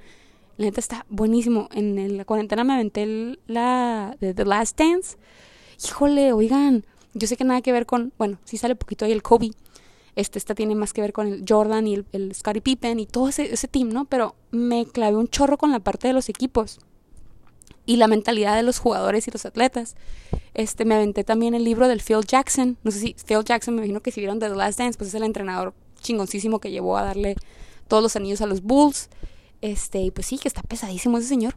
La 0.56 0.66
neta 0.66 0.80
está 0.80 1.06
buenísimo. 1.08 1.68
En 1.72 2.16
la 2.16 2.24
cuarentena 2.24 2.64
me 2.64 2.74
aventé 2.74 3.38
la 3.46 4.16
The 4.18 4.44
Last 4.44 4.76
Dance. 4.76 5.16
Híjole, 5.84 6.32
oigan, 6.32 6.84
yo 7.14 7.28
sé 7.28 7.36
que 7.36 7.44
nada 7.44 7.62
que 7.62 7.70
ver 7.70 7.86
con, 7.86 8.12
bueno, 8.18 8.38
sí 8.44 8.56
sale 8.56 8.74
poquito 8.74 9.04
ahí 9.04 9.12
el 9.12 9.22
Kobe. 9.22 9.50
Este, 10.16 10.36
esta 10.36 10.56
tiene 10.56 10.74
más 10.74 10.92
que 10.92 11.00
ver 11.00 11.12
con 11.12 11.28
el 11.28 11.44
Jordan 11.48 11.86
y 11.86 11.94
el, 11.94 12.06
el 12.10 12.34
Scottie 12.34 12.60
Pippen 12.60 12.98
y 12.98 13.06
todo 13.06 13.28
ese, 13.28 13.52
ese 13.52 13.68
team, 13.68 13.90
¿no? 13.90 14.04
Pero 14.06 14.34
me 14.50 14.84
clavé 14.86 15.16
un 15.16 15.28
chorro 15.28 15.58
con 15.58 15.70
la 15.70 15.78
parte 15.78 16.08
de 16.08 16.14
los 16.14 16.28
equipos 16.28 16.80
y 17.86 17.96
la 17.96 18.06
mentalidad 18.06 18.56
de 18.56 18.62
los 18.62 18.78
jugadores 18.78 19.26
y 19.28 19.30
los 19.30 19.46
atletas. 19.46 19.96
Este, 20.54 20.84
me 20.84 20.94
aventé 20.94 21.24
también 21.24 21.54
el 21.54 21.64
libro 21.64 21.88
del 21.88 22.00
Phil 22.00 22.24
Jackson. 22.26 22.76
No 22.82 22.90
sé 22.90 23.00
si 23.00 23.16
Phil 23.26 23.44
Jackson, 23.44 23.74
me 23.74 23.80
imagino 23.80 24.00
que 24.00 24.10
si 24.10 24.20
vieron 24.20 24.38
The 24.38 24.50
Last 24.50 24.78
Dance, 24.78 24.98
pues 24.98 25.08
es 25.08 25.14
el 25.14 25.24
entrenador 25.24 25.74
chingoncísimo 26.00 26.60
que 26.60 26.70
llevó 26.70 26.96
a 26.96 27.02
darle 27.02 27.36
todos 27.86 28.02
los 28.02 28.16
anillos 28.16 28.40
a 28.40 28.46
los 28.46 28.62
Bulls. 28.62 29.08
Este, 29.60 30.00
y 30.00 30.10
pues 30.10 30.26
sí, 30.26 30.38
que 30.38 30.48
está 30.48 30.62
pesadísimo 30.62 31.18
ese 31.18 31.28
señor. 31.28 31.56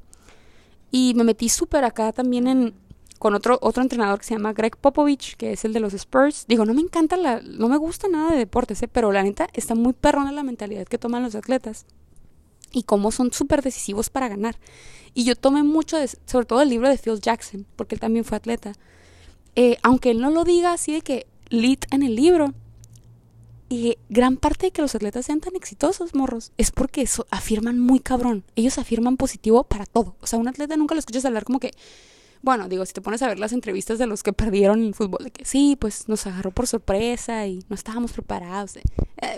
Y 0.92 1.14
me 1.16 1.24
metí 1.24 1.50
súper 1.50 1.84
acá 1.84 2.12
también 2.12 2.48
en 2.48 2.74
con 3.22 3.36
otro, 3.36 3.60
otro 3.62 3.84
entrenador 3.84 4.18
que 4.18 4.26
se 4.26 4.34
llama 4.34 4.52
Greg 4.52 4.76
Popovich, 4.78 5.36
que 5.36 5.52
es 5.52 5.64
el 5.64 5.74
de 5.74 5.80
los 5.80 5.94
Spurs. 5.94 6.46
Digo, 6.48 6.66
no 6.66 6.74
me 6.74 6.82
encanta 6.82 7.18
la, 7.18 7.40
no 7.40 7.70
me 7.70 7.78
gusta 7.78 8.08
nada 8.08 8.32
de 8.32 8.38
deportes, 8.40 8.82
¿eh? 8.82 8.88
pero 8.88 9.12
la 9.12 9.22
neta 9.22 9.48
está 9.54 9.76
muy 9.76 9.94
perrona 9.94 10.32
la 10.32 10.42
mentalidad 10.42 10.88
que 10.88 10.98
toman 10.98 11.22
los 11.22 11.36
atletas 11.36 11.86
y 12.72 12.82
cómo 12.82 13.12
son 13.12 13.32
súper 13.32 13.62
decisivos 13.62 14.10
para 14.10 14.28
ganar. 14.28 14.58
Y 15.14 15.24
yo 15.26 15.36
tomé 15.36 15.64
mucho, 15.64 15.98
sobre 16.26 16.46
todo 16.46 16.62
el 16.62 16.70
libro 16.70 16.90
de 16.90 16.98
Phil 16.98 17.20
Jackson, 17.20 17.66
porque 17.76 17.96
él 17.96 18.02
también 18.02 18.26
fue 18.26 18.38
atleta. 18.38 18.74
Eh, 19.56 19.78
aunque 19.84 20.12
él 20.12 20.22
no 20.22 20.30
lo 20.30 20.44
diga 20.44 20.74
así 20.74 20.94
de 20.94 21.02
que 21.02 21.28
lit 21.50 21.86
en 21.92 22.04
el 22.04 22.16
libro, 22.16 22.54
y 23.72 23.98
gran 24.10 24.36
parte 24.36 24.66
de 24.66 24.72
que 24.72 24.82
los 24.82 24.96
atletas 24.96 25.26
sean 25.26 25.40
tan 25.40 25.56
exitosos, 25.56 26.14
morros, 26.14 26.52
es 26.58 26.72
porque 26.72 27.04
eso 27.04 27.26
afirman 27.32 27.80
muy 27.80 28.02
cabrón. 28.02 28.44
Ellos 28.58 28.78
afirman 28.78 29.16
positivo 29.16 29.64
para 29.64 29.86
todo. 29.86 30.18
O 30.20 30.28
sea, 30.28 30.40
un 30.40 30.50
atleta 30.50 30.76
nunca 30.76 30.94
lo 30.94 31.00
escuchas 31.00 31.24
hablar 31.24 31.46
como 31.46 31.62
que, 31.62 31.72
bueno, 32.42 32.68
digo, 32.68 32.86
si 32.86 32.92
te 32.92 33.00
pones 33.00 33.22
a 33.22 33.30
ver 33.30 33.40
las 33.40 33.54
entrevistas 33.54 33.98
de 33.98 34.08
los 34.08 34.24
que 34.24 34.34
perdieron 34.34 34.84
el 34.84 34.94
fútbol, 34.94 35.24
de 35.24 35.32
que 35.32 35.46
sí, 35.46 35.78
pues 35.80 36.10
nos 36.10 36.28
agarró 36.28 36.52
por 36.52 36.68
sorpresa 36.68 37.48
y 37.48 37.64
no 37.70 37.76
estábamos 37.76 38.12
preparados, 38.12 38.76
eh, 38.76 38.84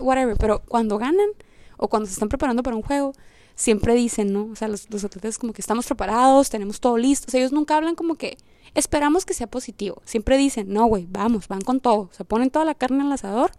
whatever. 0.02 0.36
Pero 0.40 0.64
cuando 0.68 0.98
ganan 0.98 1.30
o 1.78 1.88
cuando 1.88 2.08
se 2.08 2.14
están 2.14 2.30
preparando 2.30 2.64
para 2.64 2.76
un 2.76 2.82
juego, 2.82 3.14
siempre 3.56 3.94
dicen, 3.96 4.34
¿no? 4.34 4.50
O 4.52 4.56
sea, 4.56 4.68
los, 4.68 4.90
los 4.90 5.04
atletas 5.04 5.38
como 5.38 5.54
que 5.54 5.62
estamos 5.62 5.86
preparados, 5.86 6.50
tenemos 6.50 6.80
todo 6.80 6.98
listo. 6.98 7.28
O 7.28 7.32
sea, 7.32 7.40
ellos 7.40 7.52
nunca 7.52 7.78
hablan 7.78 7.96
como 7.96 8.16
que 8.16 8.38
esperamos 8.76 9.26
que 9.26 9.34
sea 9.34 9.48
positivo. 9.48 10.02
Siempre 10.06 10.38
dicen, 10.38 10.72
no, 10.72 10.86
güey, 10.86 11.08
vamos, 11.10 11.48
van 11.48 11.62
con 11.62 11.80
todo. 11.80 12.10
O 12.12 12.14
sea, 12.14 12.26
ponen 12.26 12.50
toda 12.50 12.66
la 12.66 12.76
carne 12.76 13.02
en 13.02 13.08
el 13.08 13.14
asador 13.14 13.52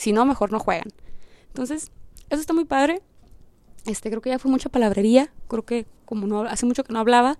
si 0.00 0.12
no, 0.12 0.24
mejor 0.24 0.50
no 0.50 0.58
juegan. 0.58 0.88
Entonces, 1.48 1.90
eso 2.30 2.40
está 2.40 2.54
muy 2.54 2.64
padre. 2.64 3.02
Este, 3.84 4.08
creo 4.08 4.22
que 4.22 4.30
ya 4.30 4.38
fue 4.38 4.50
mucha 4.50 4.70
palabrería. 4.70 5.32
Creo 5.46 5.64
que 5.64 5.86
como 6.06 6.26
no 6.26 6.40
hace 6.42 6.64
mucho 6.64 6.84
que 6.84 6.92
no 6.92 7.00
hablaba, 7.00 7.38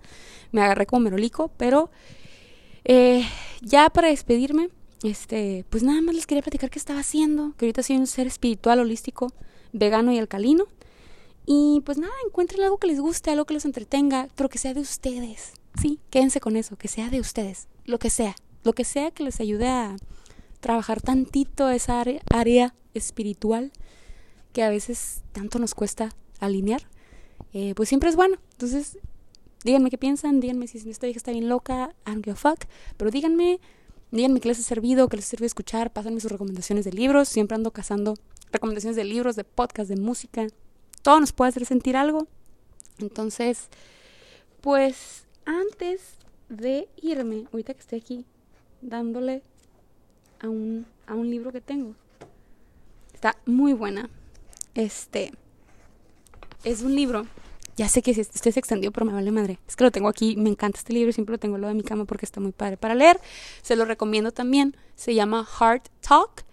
me 0.51 0.61
agarré 0.61 0.85
como 0.85 1.01
merolico. 1.01 1.49
Pero 1.57 1.89
eh, 2.83 3.25
ya 3.61 3.89
para 3.89 4.09
despedirme, 4.09 4.69
este, 5.03 5.65
pues 5.69 5.81
nada 5.81 6.01
más 6.01 6.13
les 6.13 6.27
quería 6.27 6.43
platicar 6.43 6.69
qué 6.69 6.77
estaba 6.77 6.99
haciendo. 6.99 7.53
Que 7.57 7.65
ahorita 7.65 7.81
soy 7.81 7.97
un 7.97 8.05
ser 8.05 8.27
espiritual, 8.27 8.79
holístico, 8.79 9.33
vegano 9.71 10.11
y 10.11 10.19
alcalino. 10.19 10.65
Y 11.45 11.81
pues 11.85 11.97
nada, 11.97 12.13
encuentren 12.25 12.63
algo 12.63 12.77
que 12.77 12.87
les 12.87 12.99
guste, 12.99 13.31
algo 13.31 13.45
que 13.45 13.53
los 13.53 13.65
entretenga, 13.65 14.27
pero 14.35 14.49
que 14.49 14.57
sea 14.57 14.73
de 14.73 14.81
ustedes. 14.81 15.53
Sí, 15.81 15.99
quédense 16.09 16.39
con 16.39 16.57
eso, 16.57 16.75
que 16.77 16.87
sea 16.87 17.09
de 17.09 17.19
ustedes, 17.19 17.67
lo 17.85 17.97
que 17.97 18.09
sea, 18.09 18.35
lo 18.63 18.73
que 18.73 18.83
sea 18.83 19.11
que 19.11 19.23
les 19.23 19.39
ayude 19.39 19.67
a, 19.67 19.95
trabajar 20.61 21.01
tantito 21.01 21.69
esa 21.69 22.01
área, 22.29 22.73
espiritual 22.93 23.71
que 24.53 24.63
a 24.63 24.69
veces 24.69 25.23
tanto 25.31 25.59
nos 25.59 25.73
cuesta 25.73 26.13
alinear, 26.39 26.83
eh, 27.53 27.73
pues 27.75 27.89
siempre 27.89 28.09
es 28.09 28.15
bueno. 28.15 28.37
Entonces, 28.51 28.99
díganme 29.63 29.89
qué 29.89 29.97
piensan, 29.97 30.39
díganme 30.39 30.67
si 30.67 30.89
esta 30.89 31.07
hija 31.07 31.17
está 31.17 31.31
bien 31.31 31.49
loca, 31.49 31.95
I 32.05 32.11
don't 32.11 32.23
give 32.23 32.33
a 32.33 32.35
fuck, 32.35 32.65
pero 32.97 33.11
díganme, 33.11 33.59
díganme 34.11 34.39
qué 34.39 34.49
les 34.49 34.59
ha 34.59 34.63
servido, 34.63 35.09
qué 35.09 35.17
les 35.17 35.25
sirve 35.25 35.45
escuchar, 35.45 35.91
pásenme 35.91 36.19
sus 36.19 36.31
recomendaciones 36.31 36.85
de 36.85 36.93
libros, 36.93 37.27
siempre 37.27 37.55
ando 37.55 37.71
cazando 37.71 38.15
recomendaciones 38.51 38.95
de 38.95 39.05
libros, 39.05 39.35
de 39.35 39.43
podcast, 39.43 39.89
de 39.89 39.95
música, 39.95 40.47
todo 41.01 41.19
nos 41.19 41.31
puede 41.31 41.49
hacer 41.49 41.65
sentir 41.65 41.97
algo. 41.97 42.27
Entonces, 42.99 43.67
pues 44.61 45.25
antes 45.45 46.17
de 46.49 46.87
irme, 47.01 47.45
ahorita 47.51 47.73
que 47.73 47.79
estoy 47.79 47.99
aquí 47.99 48.25
dándole 48.81 49.41
a 50.39 50.49
un, 50.49 50.85
a 51.07 51.15
un 51.15 51.29
libro 51.29 51.51
que 51.51 51.61
tengo. 51.61 51.95
Está 53.13 53.37
muy 53.45 53.73
buena. 53.73 54.09
Este 54.73 55.31
es 56.63 56.81
un 56.81 56.95
libro. 56.95 57.25
Ya 57.77 57.87
sé 57.87 58.01
que 58.01 58.11
este 58.11 58.51
se 58.51 58.59
extendió, 58.59 58.91
pero 58.91 59.05
me 59.05 59.13
vale 59.13 59.31
madre. 59.31 59.59
Es 59.67 59.75
que 59.75 59.83
lo 59.83 59.91
tengo 59.91 60.09
aquí, 60.09 60.35
me 60.35 60.49
encanta 60.49 60.77
este 60.77 60.93
libro, 60.93 61.11
siempre 61.13 61.33
lo 61.33 61.39
tengo 61.39 61.57
lo 61.57 61.67
de 61.67 61.73
mi 61.73 61.83
cama 61.83 62.05
porque 62.05 62.25
está 62.25 62.39
muy 62.39 62.51
padre 62.51 62.77
para 62.77 62.95
leer. 62.95 63.19
Se 63.61 63.75
lo 63.75 63.85
recomiendo 63.85 64.31
también. 64.31 64.75
Se 64.95 65.15
llama 65.15 65.45
Heart 65.45 65.87
Talk, 66.01 66.43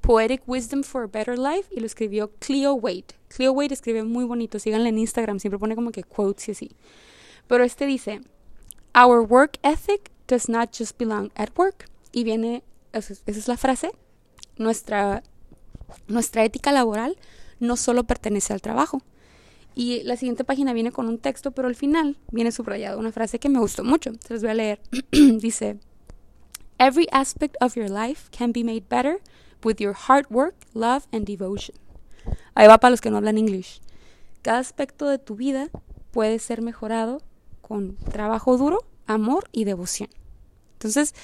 Poetic 0.00 0.42
Wisdom 0.46 0.82
for 0.82 1.04
a 1.04 1.06
Better 1.06 1.38
Life 1.38 1.74
y 1.74 1.80
lo 1.80 1.86
escribió 1.86 2.30
Cleo 2.38 2.74
Wade. 2.74 3.15
Cleo 3.28 3.52
Wade 3.52 3.74
escribe 3.74 4.04
muy 4.04 4.24
bonito, 4.24 4.58
síganle 4.58 4.88
en 4.88 4.98
Instagram, 4.98 5.40
siempre 5.40 5.58
pone 5.58 5.74
como 5.74 5.90
que 5.90 6.04
quotes 6.04 6.48
y 6.48 6.52
así. 6.52 6.70
Pero 7.46 7.64
este 7.64 7.86
dice, 7.86 8.20
Our 8.94 9.20
work 9.20 9.58
ethic 9.62 10.10
does 10.26 10.48
not 10.48 10.70
just 10.76 10.98
belong 10.98 11.30
at 11.34 11.50
work. 11.56 11.90
Y 12.12 12.24
viene 12.24 12.62
esa 12.92 13.14
es 13.26 13.48
la 13.48 13.56
frase, 13.56 13.90
nuestra, 14.56 15.22
nuestra 16.08 16.44
ética 16.44 16.72
laboral 16.72 17.18
no 17.60 17.76
solo 17.76 18.04
pertenece 18.04 18.52
al 18.52 18.62
trabajo. 18.62 19.02
Y 19.74 20.02
la 20.04 20.16
siguiente 20.16 20.44
página 20.44 20.72
viene 20.72 20.90
con 20.90 21.06
un 21.06 21.18
texto, 21.18 21.50
pero 21.50 21.68
al 21.68 21.74
final 21.74 22.16
viene 22.32 22.50
subrayado 22.50 22.98
una 22.98 23.12
frase 23.12 23.38
que 23.38 23.50
me 23.50 23.58
gustó 23.58 23.84
mucho. 23.84 24.12
Se 24.26 24.38
voy 24.38 24.48
a 24.48 24.54
leer. 24.54 24.80
Dice, 25.10 25.78
Every 26.78 27.06
aspect 27.12 27.56
of 27.60 27.74
your 27.74 27.90
life 27.90 28.30
can 28.30 28.52
be 28.52 28.64
made 28.64 28.84
better 28.88 29.20
with 29.62 29.76
your 29.78 29.94
hard 29.94 30.26
work, 30.30 30.54
love 30.72 31.06
and 31.12 31.26
devotion. 31.26 31.74
Ahí 32.54 32.66
va 32.66 32.78
para 32.78 32.90
los 32.90 33.00
que 33.00 33.10
no 33.10 33.16
hablan 33.16 33.38
inglés. 33.38 33.80
Cada 34.42 34.58
aspecto 34.58 35.08
de 35.08 35.18
tu 35.18 35.36
vida 35.36 35.68
puede 36.12 36.38
ser 36.38 36.62
mejorado 36.62 37.20
con 37.60 37.96
trabajo 37.96 38.56
duro, 38.56 38.78
amor 39.06 39.48
y 39.52 39.64
devoción. 39.64 40.08
Entonces, 40.74 41.14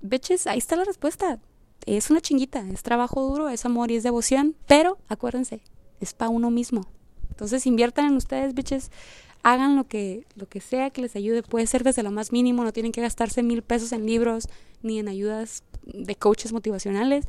bitches, 0.00 0.46
ahí 0.46 0.58
está 0.58 0.76
la 0.76 0.84
respuesta. 0.84 1.38
Es 1.86 2.10
una 2.10 2.20
chinguita, 2.20 2.60
es 2.68 2.82
trabajo 2.82 3.22
duro, 3.22 3.48
es 3.48 3.64
amor 3.64 3.90
y 3.90 3.96
es 3.96 4.02
devoción, 4.02 4.54
pero 4.66 4.98
acuérdense, 5.08 5.62
es 6.00 6.12
para 6.12 6.28
uno 6.28 6.50
mismo. 6.50 6.86
Entonces 7.30 7.66
inviertan 7.66 8.06
en 8.06 8.16
ustedes, 8.16 8.54
bitches, 8.54 8.90
hagan 9.42 9.76
lo 9.76 9.88
que, 9.88 10.26
lo 10.34 10.46
que 10.46 10.60
sea 10.60 10.90
que 10.90 11.00
les 11.00 11.16
ayude, 11.16 11.42
puede 11.42 11.66
ser 11.66 11.84
desde 11.84 12.02
lo 12.02 12.10
más 12.10 12.32
mínimo, 12.32 12.64
no 12.64 12.72
tienen 12.72 12.92
que 12.92 13.00
gastarse 13.00 13.42
mil 13.42 13.62
pesos 13.62 13.92
en 13.92 14.04
libros 14.04 14.48
ni 14.82 14.98
en 14.98 15.08
ayudas 15.08 15.62
de 15.84 16.14
coaches 16.16 16.52
motivacionales. 16.52 17.24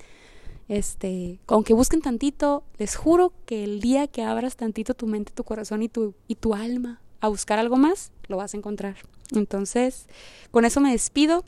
Este, 0.67 1.39
aunque 1.47 1.73
busquen 1.73 2.01
tantito, 2.01 2.63
les 2.77 2.95
juro 2.95 3.33
que 3.45 3.63
el 3.63 3.81
día 3.81 4.07
que 4.07 4.23
abras 4.23 4.55
tantito 4.55 4.93
tu 4.93 5.07
mente, 5.07 5.33
tu 5.33 5.43
corazón 5.43 5.83
y 5.83 5.89
tu, 5.89 6.13
y 6.27 6.35
tu 6.35 6.53
alma 6.53 7.01
a 7.19 7.27
buscar 7.27 7.59
algo 7.59 7.77
más, 7.77 8.11
lo 8.27 8.37
vas 8.37 8.53
a 8.53 8.57
encontrar. 8.57 8.95
Entonces, 9.33 10.07
con 10.51 10.65
eso 10.65 10.81
me 10.81 10.91
despido. 10.91 11.43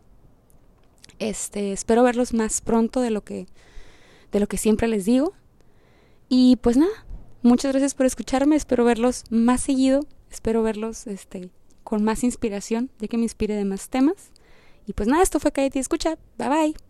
Este, 1.20 1.72
espero 1.72 2.04
verlos 2.04 2.34
más 2.34 2.62
pronto 2.62 3.02
de 3.02 3.12
lo 3.12 3.24
que 3.24 3.48
de 4.34 4.40
lo 4.40 4.48
que 4.48 4.58
siempre 4.58 4.88
les 4.88 5.06
digo. 5.06 5.34
Y 6.28 6.58
pues 6.58 6.76
nada, 6.76 7.06
muchas 7.44 7.72
gracias 7.72 7.94
por 7.94 8.06
escucharme, 8.06 8.56
espero 8.56 8.84
verlos 8.84 9.24
más 9.30 9.62
seguido, 9.62 10.06
espero 10.30 10.64
verlos 10.64 11.08
este 11.08 11.52
con 11.84 12.04
más 12.04 12.24
inspiración, 12.24 12.90
ya 13.00 13.08
que 13.08 13.18
me 13.18 13.24
inspire 13.24 13.56
de 13.56 13.66
más 13.66 13.90
temas. 13.90 14.32
Y 14.88 14.94
pues 14.94 15.08
nada, 15.08 15.24
esto 15.24 15.40
fue 15.40 15.52
Cállate 15.52 15.80
y 15.80 15.82
escucha. 15.82 16.18
Bye 16.38 16.50
bye. 16.50 16.83